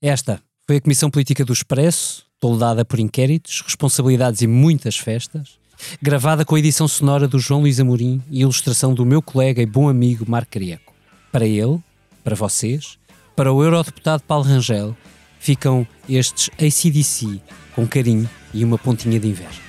Esta 0.00 0.42
foi 0.66 0.76
a 0.76 0.80
Comissão 0.80 1.10
Política 1.10 1.44
do 1.44 1.52
Expresso, 1.52 2.24
toldada 2.38 2.84
por 2.84 3.00
inquéritos, 3.00 3.60
responsabilidades 3.60 4.40
e 4.40 4.46
muitas 4.46 4.96
festas, 4.96 5.58
gravada 6.00 6.44
com 6.44 6.54
a 6.54 6.58
edição 6.58 6.86
sonora 6.86 7.26
do 7.26 7.38
João 7.38 7.60
Luís 7.60 7.80
Amorim 7.80 8.22
e 8.30 8.42
ilustração 8.42 8.94
do 8.94 9.04
meu 9.04 9.20
colega 9.20 9.60
e 9.60 9.66
bom 9.66 9.88
amigo 9.88 10.24
Marco 10.28 10.52
Carieco. 10.52 10.92
Para 11.32 11.46
ele, 11.46 11.78
para 12.22 12.36
vocês, 12.36 12.98
para 13.40 13.54
o 13.54 13.64
eurodeputado 13.64 14.22
Paulo 14.22 14.44
Rangel, 14.44 14.94
ficam 15.38 15.86
estes 16.06 16.50
ACDC 16.58 17.40
com 17.74 17.86
carinho 17.86 18.28
e 18.52 18.62
uma 18.62 18.76
pontinha 18.76 19.18
de 19.18 19.28
inveja. 19.28 19.62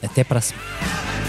Até 0.00 0.22
para 0.22 0.38
a 0.38 0.40
semana. 0.40 1.25